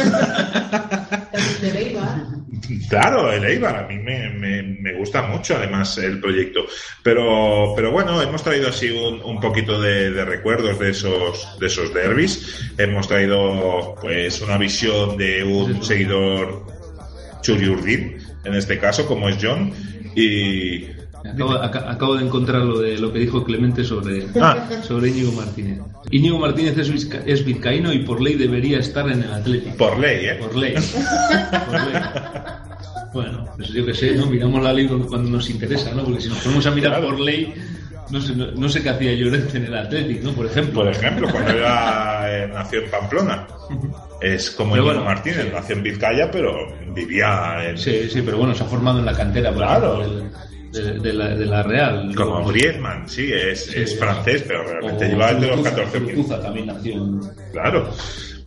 Claro, 2.90 3.32
el 3.32 3.44
Eibar, 3.46 3.76
a 3.78 3.88
mí 3.88 3.98
me, 3.98 4.30
me- 4.32 4.64
me 4.64 4.94
gusta 4.98 5.22
mucho 5.24 5.56
además 5.56 5.98
el 5.98 6.20
proyecto. 6.20 6.66
Pero, 7.04 7.74
pero 7.76 7.92
bueno, 7.92 8.22
hemos 8.22 8.44
traído 8.44 8.70
así 8.70 8.90
un, 8.92 9.22
un 9.24 9.40
poquito 9.40 9.80
de, 9.82 10.12
de 10.12 10.26
recuerdos 10.26 10.78
de 10.80 10.90
esos, 10.92 11.58
de 11.60 11.68
esos 11.68 11.94
derbis. 11.94 12.72
Hemos 12.78 13.08
traído 13.08 13.96
pues 14.02 14.42
una 14.42 14.58
visión 14.58 15.18
de 15.18 15.44
un 15.44 15.84
seguidor 15.84 16.66
Churiurdin, 17.42 18.18
en 18.44 18.54
este 18.56 18.78
caso, 18.80 19.06
como 19.08 19.30
es 19.30 19.38
John. 19.42 19.72
Y 20.16 20.88
Acabo, 21.24 21.52
aca- 21.54 21.92
acabo 21.92 22.16
de 22.16 22.26
encontrar 22.26 22.62
lo 22.64 22.80
de 22.80 22.98
lo 22.98 23.12
que 23.14 23.20
dijo 23.20 23.44
Clemente 23.44 23.84
sobre, 23.84 24.26
Ah. 24.42 24.68
sobre 24.84 25.10
Íñigo 25.10 25.32
Martínez. 25.34 25.80
Íñigo 26.10 26.40
Martínez 26.40 26.78
es, 26.78 26.92
vizca- 26.92 27.22
es 27.26 27.46
vizcaíno 27.46 27.94
y 27.94 28.00
por 28.00 28.22
ley 28.22 28.36
debería 28.36 28.80
estar 28.80 29.10
en 29.10 29.24
el 29.24 29.32
Atlético. 29.32 29.78
por 29.78 30.00
ley, 30.00 30.26
¿eh? 30.26 30.36
Por 30.40 30.56
ley. 30.56 30.74
Por 30.74 31.74
ley. 31.82 32.02
Bueno, 33.14 33.46
pues 33.58 33.70
yo 33.70 33.86
que 33.86 33.94
sé, 33.94 34.16
¿no? 34.16 34.26
Miramos 34.28 34.64
la 34.64 34.72
ley 34.74 34.88
cuando 34.88 35.30
nos 35.30 35.50
interesa, 35.50 35.92
¿no? 35.94 36.04
Porque 36.04 36.22
si 36.22 36.30
nos 36.30 36.38
ponemos 36.40 36.66
a 36.66 36.72
mirar 36.72 36.92
Claro. 36.94 37.08
por 37.10 37.20
ley, 37.20 37.54
no 38.10 38.22
sé, 38.22 38.36
no, 38.36 38.52
no 38.52 38.70
sé 38.70 38.82
qué 38.82 38.90
hacía 38.90 39.14
Llorente 39.14 39.58
en 39.58 39.66
el 39.66 39.76
Atlético, 39.78 40.28
¿no? 40.30 40.32
Por 40.34 40.46
ejemplo. 40.46 40.82
Por 40.84 40.88
ejemplo, 40.92 41.28
cuando 41.30 41.52
era, 41.52 42.44
eh, 42.46 42.48
nació 42.54 42.84
en 42.84 42.90
Pamplona. 42.90 43.48
Es 44.22 44.52
como 44.52 44.76
Íñigo 44.76 44.86
bueno, 44.94 45.04
Martínez, 45.06 45.44
sí. 45.44 45.50
nació 45.54 45.76
en 45.76 45.84
Vizcaya, 45.84 46.32
pero 46.32 46.54
vivía 46.94 47.70
en, 47.70 47.78
Sí, 47.78 48.10
sí, 48.10 48.22
pero 48.22 48.38
bueno, 48.38 48.54
se 48.56 48.64
ha 48.64 48.68
formado 48.68 49.00
en 49.00 49.06
la 49.06 49.14
cantera, 49.14 49.50
por 49.50 49.58
Claro. 49.64 50.02
ejemplo, 50.02 50.30
de, 50.72 51.00
de 51.00 51.14
la, 51.14 51.36
de 51.36 51.46
la 51.46 51.64
Real. 51.64 52.14
Como 52.16 52.46
Griezmann, 52.48 53.08
sí, 53.08 53.32
es, 53.32 53.66
Sí, 53.66 53.80
es 53.80 53.98
francés, 54.00 54.44
pero 54.48 54.64
realmente 54.64 55.08
lleva 55.08 55.34
desde 55.34 55.48
los 55.48 55.60
Zurutuza- 55.60 55.64
14 55.76 55.82
o 55.98 56.00
15. 56.02 56.12
Zurutuza 56.14 56.42
también 56.42 56.66
nació 56.68 56.94
en, 56.94 57.20
Claro, 57.52 57.90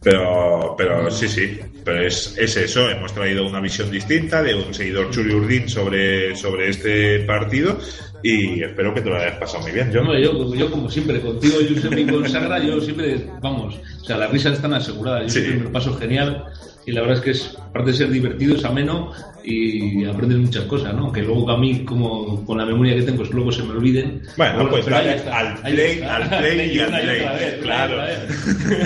pero, 0.02 0.74
pero 0.76 1.10
sí, 1.10 1.28
sí, 1.28 1.58
pero 1.84 2.06
es, 2.06 2.36
es 2.38 2.56
eso, 2.56 2.90
hemos 2.90 3.12
traído 3.14 3.46
una 3.46 3.60
visión 3.60 3.90
distinta 3.90 4.42
de 4.42 4.54
un 4.54 4.72
seguidor 4.74 5.10
Churi 5.10 5.32
Urdín 5.34 5.68
sobre, 5.68 6.34
sobre 6.36 6.68
este 6.70 7.20
partido 7.20 7.78
y 8.22 8.62
espero 8.62 8.94
que 8.94 9.02
te 9.02 9.10
lo 9.10 9.16
hayas 9.16 9.36
pasado 9.38 9.62
muy 9.62 9.72
bien, 9.72 9.90
John. 9.92 10.02
Hombre, 10.06 10.22
yo, 10.22 10.54
yo 10.54 10.70
como 10.70 10.90
siempre, 10.90 11.20
contigo 11.20 11.56
Josep 11.68 11.98
y 11.98 12.06
con 12.06 12.28
Sagra, 12.28 12.58
yo 12.58 12.80
siempre, 12.80 13.26
vamos, 13.42 13.76
o 14.00 14.04
sea, 14.04 14.16
las 14.16 14.30
risas 14.30 14.54
están 14.54 14.72
aseguradas, 14.74 15.24
yo 15.24 15.28
Sí. 15.28 15.40
siempre 15.46 15.64
me 15.66 15.70
paso 15.70 15.94
genial 15.96 16.44
y 16.86 16.92
la 16.92 17.00
verdad 17.02 17.16
es 17.18 17.22
que 17.22 17.30
es, 17.32 17.56
aparte 17.58 17.90
de 17.92 17.96
ser 17.96 18.10
divertido, 18.10 18.56
es 18.56 18.64
ameno 18.64 19.10
y 19.44 20.04
aprendes 20.06 20.38
muchas 20.38 20.64
cosas, 20.64 20.94
¿no? 20.94 21.12
Que 21.12 21.22
luego 21.22 21.50
a 21.50 21.58
mí, 21.58 21.84
como 21.84 22.44
con 22.46 22.58
la 22.58 22.64
memoria 22.64 22.94
que 22.96 23.02
tengo, 23.02 23.18
pues 23.18 23.30
luego 23.30 23.52
se 23.52 23.62
me 23.62 23.70
olviden. 23.72 24.22
Bueno, 24.36 24.68
pues 24.70 24.84
pero 24.84 24.96
ahí 24.96 25.04
dale 25.06 25.16
está, 25.18 25.38
al 25.38 25.58
play, 25.58 25.90
está. 25.92 26.16
al 26.16 26.28
play 26.28 26.70
y 26.74 26.78
al 26.80 26.88
play, 26.88 27.20
vez, 27.38 27.58
claro. 27.62 28.02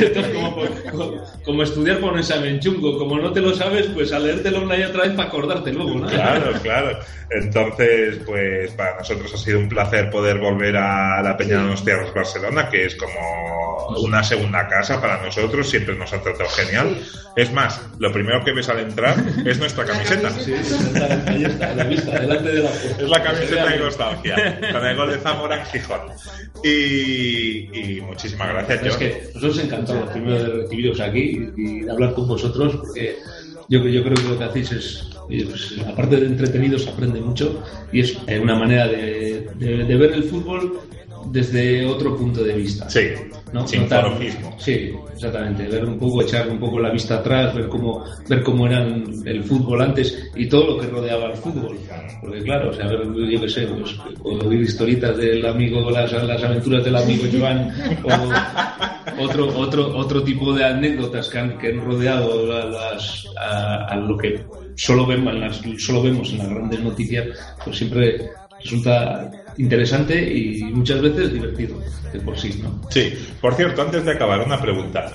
Esto 0.00 0.20
es 0.20 0.28
como, 0.28 0.56
como- 0.90 1.20
como 1.44 1.62
estudiar 1.62 1.98
por 1.98 2.12
un 2.12 2.18
examen 2.18 2.60
chungo, 2.60 2.98
como 2.98 3.18
no 3.18 3.32
te 3.32 3.40
lo 3.40 3.54
sabes, 3.54 3.86
pues 3.86 4.12
a 4.12 4.18
leértelo 4.18 4.62
una 4.62 4.76
y 4.76 4.82
otra 4.82 5.04
vez 5.04 5.12
para 5.14 5.28
acordarte 5.28 5.72
luego, 5.72 5.98
¿no? 5.98 6.06
Claro, 6.06 6.52
claro. 6.62 6.98
Entonces, 7.30 8.18
pues 8.26 8.70
para 8.72 8.96
nosotros 8.98 9.32
ha 9.32 9.36
sido 9.38 9.58
un 9.60 9.68
placer 9.68 10.10
poder 10.10 10.38
volver 10.38 10.76
a 10.76 11.22
la 11.22 11.36
Peña 11.36 11.62
de 11.62 11.68
los 11.70 11.84
Tierras 11.84 12.12
Barcelona, 12.12 12.68
que 12.68 12.86
es 12.86 12.96
como 12.96 13.88
una 14.02 14.22
segunda 14.22 14.66
casa 14.68 15.00
para 15.00 15.22
nosotros, 15.22 15.68
siempre 15.68 15.94
nos 15.96 16.12
ha 16.12 16.20
tratado 16.22 16.48
genial. 16.50 16.96
Es 17.36 17.52
más, 17.52 17.80
lo 17.98 18.12
primero 18.12 18.44
que 18.44 18.52
ves 18.52 18.68
al 18.68 18.80
entrar 18.80 19.14
es 19.46 19.58
nuestra 19.58 19.69
La 19.76 19.84
camiseta. 19.84 20.28
camiseta. 20.28 21.24
Sí, 21.24 21.30
ahí 21.30 21.44
está, 21.44 21.70
a 21.70 21.74
la 21.74 21.84
vista, 21.84 22.18
delante 22.20 22.50
de 22.52 22.62
la 22.62 22.70
puerta. 22.70 23.02
Es 23.02 23.08
la 23.08 23.22
camiseta 23.22 23.66
de 23.70 23.78
nostalgia, 23.78 24.60
con 24.72 24.86
el 24.86 24.96
gol 24.96 25.10
de 25.10 25.18
Zamora 25.18 25.60
en 25.60 25.66
Gijón. 25.66 26.00
Y, 26.64 27.96
y 27.96 28.00
muchísimas 28.00 28.48
gracias, 28.50 28.84
Es 28.86 28.96
que 28.96 29.22
nosotros 29.34 29.58
encantados 29.64 30.10
primero 30.10 30.42
de 30.42 30.62
recibiros 30.62 31.00
aquí 31.00 31.48
y, 31.56 31.80
de 31.80 31.90
hablar 31.90 32.14
con 32.14 32.28
vosotros, 32.28 32.76
porque 32.76 33.16
yo, 33.68 33.86
yo 33.86 34.02
creo 34.02 34.14
que 34.14 34.22
lo 34.22 34.38
que 34.38 34.44
hacéis 34.44 34.72
es, 34.72 35.08
pues, 35.26 35.76
aparte 35.86 36.16
de 36.16 36.26
entretenido, 36.26 36.78
se 36.78 36.90
aprende 36.90 37.20
mucho 37.20 37.62
y 37.92 38.00
es 38.00 38.16
una 38.40 38.54
manera 38.56 38.88
de, 38.88 39.48
de- 39.56 39.84
de 39.84 39.96
ver 39.96 40.12
el 40.12 40.24
fútbol 40.24 40.80
desde 41.26 41.86
otro 41.86 42.16
punto 42.16 42.42
de 42.42 42.54
vista. 42.54 42.88
Sí, 42.90 43.10
¿no? 43.52 43.66
sin. 43.66 43.86
Sí, 44.58 44.92
exactamente. 45.12 45.66
Ver 45.68 45.84
un 45.84 45.98
poco, 45.98 46.22
echar 46.22 46.48
un 46.48 46.58
poco 46.58 46.78
la 46.78 46.90
vista 46.90 47.16
atrás, 47.16 47.54
ver 47.54 47.68
cómo, 47.68 48.04
ver 48.28 48.42
cómo 48.42 48.66
era 48.66 48.84
el 48.84 49.44
fútbol 49.44 49.82
antes 49.82 50.30
y 50.34 50.48
todo 50.48 50.72
lo 50.72 50.78
que 50.80 50.86
rodeaba 50.86 51.26
al 51.26 51.36
fútbol. 51.36 51.78
Porque 52.20 52.42
claro, 52.42 52.70
o 52.70 52.72
sea, 52.72 52.86
ver, 52.86 53.02
yo 53.30 53.40
qué 53.40 53.48
sé, 53.48 53.66
pues, 53.66 53.96
oír 54.44 54.60
historietas 54.60 55.16
del 55.16 55.44
amigo, 55.46 55.90
las, 55.90 56.12
las 56.12 56.42
aventuras 56.42 56.84
del 56.84 56.96
amigo 56.96 57.24
Joan, 57.32 57.70
o 58.04 59.24
otro, 59.24 59.58
otro, 59.58 59.96
otro 59.96 60.22
tipo 60.22 60.52
de 60.52 60.64
anécdotas 60.64 61.28
que 61.28 61.38
han, 61.38 61.58
que 61.58 61.68
han 61.68 61.80
rodeado 61.84 62.52
a, 62.52 62.64
las, 62.66 63.26
a, 63.38 63.86
a 63.86 63.96
lo 63.96 64.16
que 64.16 64.44
solo 64.76 65.06
vemos, 65.06 65.34
en 65.34 65.40
las, 65.40 65.60
solo 65.78 66.02
vemos 66.02 66.30
en 66.32 66.38
las 66.38 66.48
grandes 66.48 66.80
noticias, 66.80 67.26
pues 67.64 67.76
siempre 67.76 68.30
resulta 68.62 69.30
interesante 69.58 70.20
y 70.36 70.62
muchas 70.64 71.00
veces 71.02 71.32
divertido 71.32 71.76
de 72.12 72.20
por 72.20 72.38
sí, 72.38 72.60
¿no? 72.62 72.80
Sí, 72.90 73.12
por 73.40 73.54
cierto, 73.54 73.82
antes 73.82 74.04
de 74.04 74.12
acabar, 74.12 74.40
una 74.44 74.60
pregunta. 74.60 75.12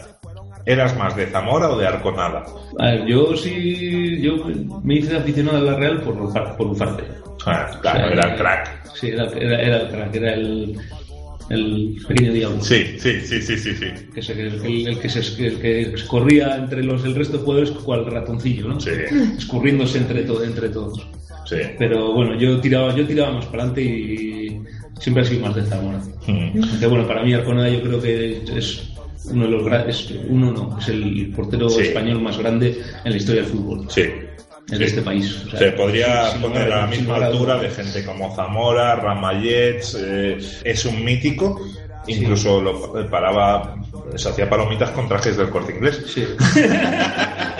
¿Eras 0.67 0.97
más 0.97 1.15
de 1.15 1.27
Zamora 1.27 1.69
o 1.69 1.77
de 1.77 1.85
Arconada? 1.85 2.43
A 2.79 2.85
ver, 2.85 3.05
yo 3.05 3.35
sí, 3.37 4.19
yo 4.19 4.37
me 4.83 4.95
hice 4.95 5.15
aficionado 5.15 5.57
a 5.59 5.61
la 5.71 5.77
Real 5.77 6.01
por, 6.01 6.15
Ufar- 6.17 6.57
por 6.57 6.67
Ufarte. 6.67 7.03
Ah, 7.45 7.69
claro, 7.81 7.99
O 7.99 8.07
sea, 8.07 8.11
era 8.13 8.31
el 8.31 8.37
crack. 8.39 8.95
Sí, 8.95 9.07
era, 9.09 9.25
era, 9.27 9.61
era 9.61 9.81
el 9.81 9.87
crack, 9.89 10.15
era 10.15 10.33
el, 10.33 10.75
el 11.51 11.97
pequeño 12.07 12.33
diablo. 12.33 12.61
Sí, 12.63 12.83
sí, 12.97 13.21
sí, 13.21 13.41
sí, 13.43 13.57
sí, 13.59 13.75
sí. 13.75 13.85
Que 14.11 14.21
se, 14.23 14.31
el, 14.33 14.65
el- 14.87 14.99
que 14.99 15.07
se, 15.09 15.19
el 15.45 15.59
que 15.59 15.93
corría 16.07 16.55
entre 16.55 16.83
los 16.83 17.05
el 17.05 17.13
resto 17.13 17.37
de 17.37 17.43
jugadores 17.43 17.69
cual 17.69 18.07
ratoncillo, 18.07 18.67
¿no? 18.69 18.79
Sí. 18.79 18.89
Escurriéndose 19.37 19.99
entre, 19.99 20.23
to- 20.23 20.43
entre 20.43 20.69
todos. 20.69 21.07
Sí. 21.45 21.57
Pero 21.77 22.13
bueno, 22.13 22.35
yo 22.39 22.59
tiraba, 22.59 22.93
yo 22.95 23.05
tiraba 23.05 23.33
más 23.33 23.45
para 23.45 23.63
adelante 23.63 23.81
y 23.81 24.61
siempre 24.99 25.23
he 25.23 25.25
sido 25.25 25.45
más 25.45 25.55
de 25.55 25.63
Zamora. 25.63 25.99
Mm. 26.27 26.63
Aunque 26.71 26.87
bueno, 26.87 27.07
para 27.07 27.23
mí 27.23 27.33
Arconada 27.33 27.69
yo 27.69 27.81
creo 27.81 28.01
que 28.01 28.41
es 28.57 28.91
uno 29.31 29.45
de 29.45 29.51
los 29.51 29.87
es 29.87 30.13
uno 30.29 30.51
no, 30.51 30.77
es 30.79 30.87
el 30.89 31.31
portero 31.35 31.69
Sí. 31.69 31.81
español 31.81 32.21
más 32.21 32.37
grande 32.37 32.79
en 33.03 33.11
la 33.11 33.17
historia 33.17 33.41
del 33.41 33.51
fútbol. 33.51 33.85
Sí. 33.89 34.01
En 34.71 34.77
Sí. 34.79 34.83
este 34.83 35.01
país. 35.03 35.43
O 35.45 35.49
sea, 35.51 35.59
Se 35.59 35.71
podría 35.73 36.31
sin 36.31 36.41
poner 36.41 36.71
a 36.73 36.81
la 36.81 36.87
misma 36.87 37.17
altura 37.17 37.57
de 37.59 37.69
gente 37.69 38.03
como 38.03 38.35
Zamora, 38.35 38.95
Ramallets, 38.95 39.95
eh, 39.99 40.37
es 40.63 40.85
un 40.85 41.03
mítico, 41.05 41.61
incluso 42.07 42.59
lo 42.61 42.99
eh, 42.99 43.03
paraba, 43.05 43.75
se 44.15 44.29
hacía 44.29 44.49
palomitas 44.49 44.89
con 44.91 45.07
trajes 45.07 45.37
del 45.37 45.49
corte 45.49 45.73
inglés. 45.75 46.01
Sí. 46.07 46.23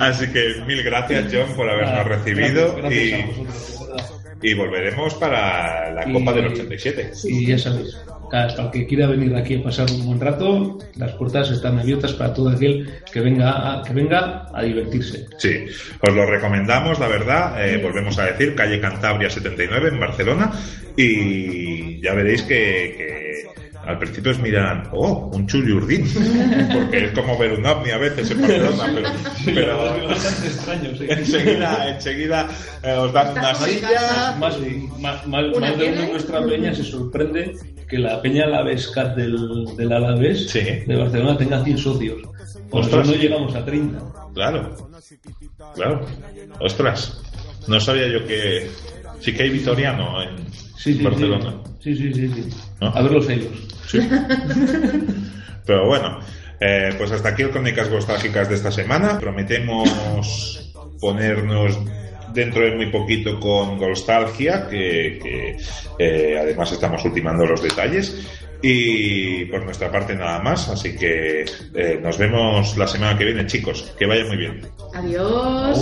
Así 0.00 0.26
que 0.28 0.62
mil 0.66 0.82
gracias 0.82 1.26
John 1.32 1.54
por 1.56 1.68
habernos 1.68 2.06
recibido 2.06 2.76
gracias- 2.76 3.10
gracias 3.12 3.38
a 3.38 4.46
y, 4.46 4.52
volveremos 4.54 5.14
para 5.14 5.90
la 5.92 6.08
Y- 6.08 6.12
Copa 6.12 6.32
del 6.34 6.46
87. 6.48 7.12
Y 7.24 7.46
ya 7.46 7.56
sabéis, 7.58 7.96
para 8.30 8.52
el 8.52 8.70
que 8.70 8.86
quiera 8.86 9.06
venir 9.06 9.34
aquí 9.36 9.54
a 9.56 9.62
pasar 9.62 9.90
un 9.90 10.04
buen 10.04 10.20
rato, 10.20 10.78
las 10.96 11.12
puertas 11.12 11.50
están 11.50 11.78
abiertas 11.78 12.12
para 12.12 12.34
todo 12.34 12.50
aquel 12.50 12.90
que 13.10 13.20
venga 13.20 13.80
a, 13.80 13.82
que 13.82 13.94
venga 13.94 14.46
a 14.52 14.62
divertirse. 14.62 15.26
Sí, 15.38 15.64
os 16.00 16.14
lo 16.14 16.26
recomendamos, 16.26 16.98
la 16.98 17.08
verdad. 17.08 17.66
Eh, 17.66 17.78
volvemos 17.78 18.18
a 18.18 18.26
decir, 18.26 18.54
calle 18.54 18.80
Cantabria 18.80 19.30
79 19.30 19.88
en 19.88 20.00
Barcelona. 20.00 20.50
Y 20.96 22.00
ya 22.02 22.12
veréis 22.14 22.42
que, 22.42 22.94
que 22.98 23.63
al 23.86 23.98
principio 23.98 24.32
os 24.32 24.38
miran, 24.38 24.88
oh, 24.92 25.30
un 25.32 25.46
Chuli 25.46 25.72
Urdín. 25.72 26.06
Porque 26.72 27.04
es 27.06 27.12
como 27.12 27.36
ver 27.38 27.52
un 27.52 27.64
ovni 27.66 27.90
a 27.90 27.98
veces 27.98 28.30
en 28.30 28.40
Barcelona. 28.40 29.12
Pero, 29.44 29.94
pero 29.94 30.08
bastante 30.08 30.46
extraño, 30.48 30.96
sí. 30.96 31.06
enseguida, 31.08 31.88
enseguida 31.90 32.48
eh, 32.82 32.92
os 32.92 33.12
dan 33.12 33.32
una 33.32 33.54
silla. 33.54 34.36
Más, 34.38 34.56
más, 34.98 35.26
más, 35.26 35.44
¿Una 35.56 35.68
más 35.70 35.78
de 35.78 35.92
uno 35.92 36.00
de 36.02 36.08
nuestra 36.12 36.44
peña 36.46 36.74
se 36.74 36.84
sorprende 36.84 37.54
que 37.88 37.98
la 37.98 38.20
peña 38.22 38.44
Alavescat 38.44 39.14
del, 39.16 39.36
del 39.76 39.92
Alavés 39.92 40.48
Sí. 40.50 40.60
de 40.60 40.96
Barcelona 40.96 41.36
tenga 41.36 41.62
100 41.62 41.78
socios. 41.78 42.22
Por 42.70 42.80
Ostras. 42.80 43.06
no 43.08 43.14
llegamos 43.14 43.54
a 43.54 43.64
30. 43.64 43.98
Claro, 44.34 44.74
claro. 45.74 46.06
Ostras, 46.60 47.20
no 47.68 47.78
sabía 47.80 48.08
yo 48.08 48.26
que 48.26 48.68
sí 49.20 49.32
que 49.32 49.44
hay 49.44 49.50
vitoriano 49.50 50.22
en 50.22 50.36
Sí, 50.84 50.94
sí, 50.94 51.02
Barcelona. 51.02 51.54
Sí, 51.80 51.96
sí, 51.96 52.12
sí, 52.12 52.28
sí. 52.28 52.44
¿No? 52.80 52.88
A 52.88 53.00
ver 53.02 53.12
los 53.12 53.26
celos. 53.26 53.48
Sí. 53.88 53.98
Pero 55.66 55.86
bueno, 55.86 56.18
Eh, 56.60 56.94
pues 56.96 57.10
hasta 57.10 57.30
aquí 57.30 57.42
el 57.42 57.50
Crónicas 57.50 57.90
Nostálgicas 57.90 58.48
de 58.48 58.54
esta 58.54 58.70
semana. 58.70 59.18
Prometemos 59.18 60.72
ponernos 61.00 61.76
dentro 62.32 62.62
de 62.62 62.76
muy 62.76 62.86
poquito 62.90 63.38
con 63.40 63.78
Nostalgia, 63.78 64.68
que, 64.68 65.18
que 65.22 65.56
eh, 65.98 66.38
además 66.40 66.70
estamos 66.72 67.04
ultimando 67.04 67.44
los 67.44 67.60
detalles. 67.62 68.16
Y 68.62 69.44
por 69.46 69.64
nuestra 69.64 69.90
parte 69.90 70.14
nada 70.14 70.38
más, 70.40 70.68
así 70.70 70.96
que 70.96 71.44
eh, 71.74 71.98
nos 72.00 72.16
vemos 72.18 72.76
la 72.78 72.86
semana 72.86 73.18
que 73.18 73.24
viene, 73.24 73.46
chicos. 73.46 73.92
Que 73.98 74.06
vaya 74.06 74.24
muy 74.24 74.36
bien. 74.38 74.60
Adiós. 74.94 75.78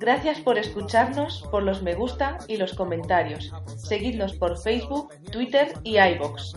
Gracias 0.00 0.40
por 0.40 0.56
escucharnos, 0.56 1.42
por 1.50 1.62
los 1.62 1.82
me 1.82 1.94
gusta 1.94 2.38
y 2.48 2.56
los 2.56 2.72
comentarios. 2.72 3.52
Seguidnos 3.76 4.32
por 4.32 4.56
Facebook, 4.56 5.12
Twitter 5.30 5.74
y 5.84 5.98
iBox. 5.98 6.54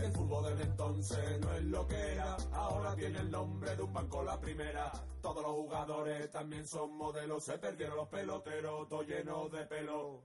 El 0.00 0.12
fútbol 0.12 0.44
desde 0.48 0.64
entonces 0.64 1.40
no 1.40 1.52
es 1.52 1.62
lo 1.62 1.86
que 1.86 2.12
era, 2.14 2.36
ahora 2.54 2.96
tiene 2.96 3.20
el 3.20 3.30
nombre 3.30 3.76
de 3.76 3.82
un 3.84 3.92
banco 3.92 4.24
la 4.24 4.40
primera. 4.40 4.90
Todos 5.22 5.44
los 5.44 5.52
jugadores 5.52 6.28
también 6.32 6.66
son 6.66 6.96
modelos, 6.96 7.44
se 7.44 7.56
perdieron 7.58 7.98
los 7.98 8.08
peloteros, 8.08 8.88
todo 8.88 9.02
lleno 9.02 9.48
de 9.48 9.64
pelo. 9.66 10.24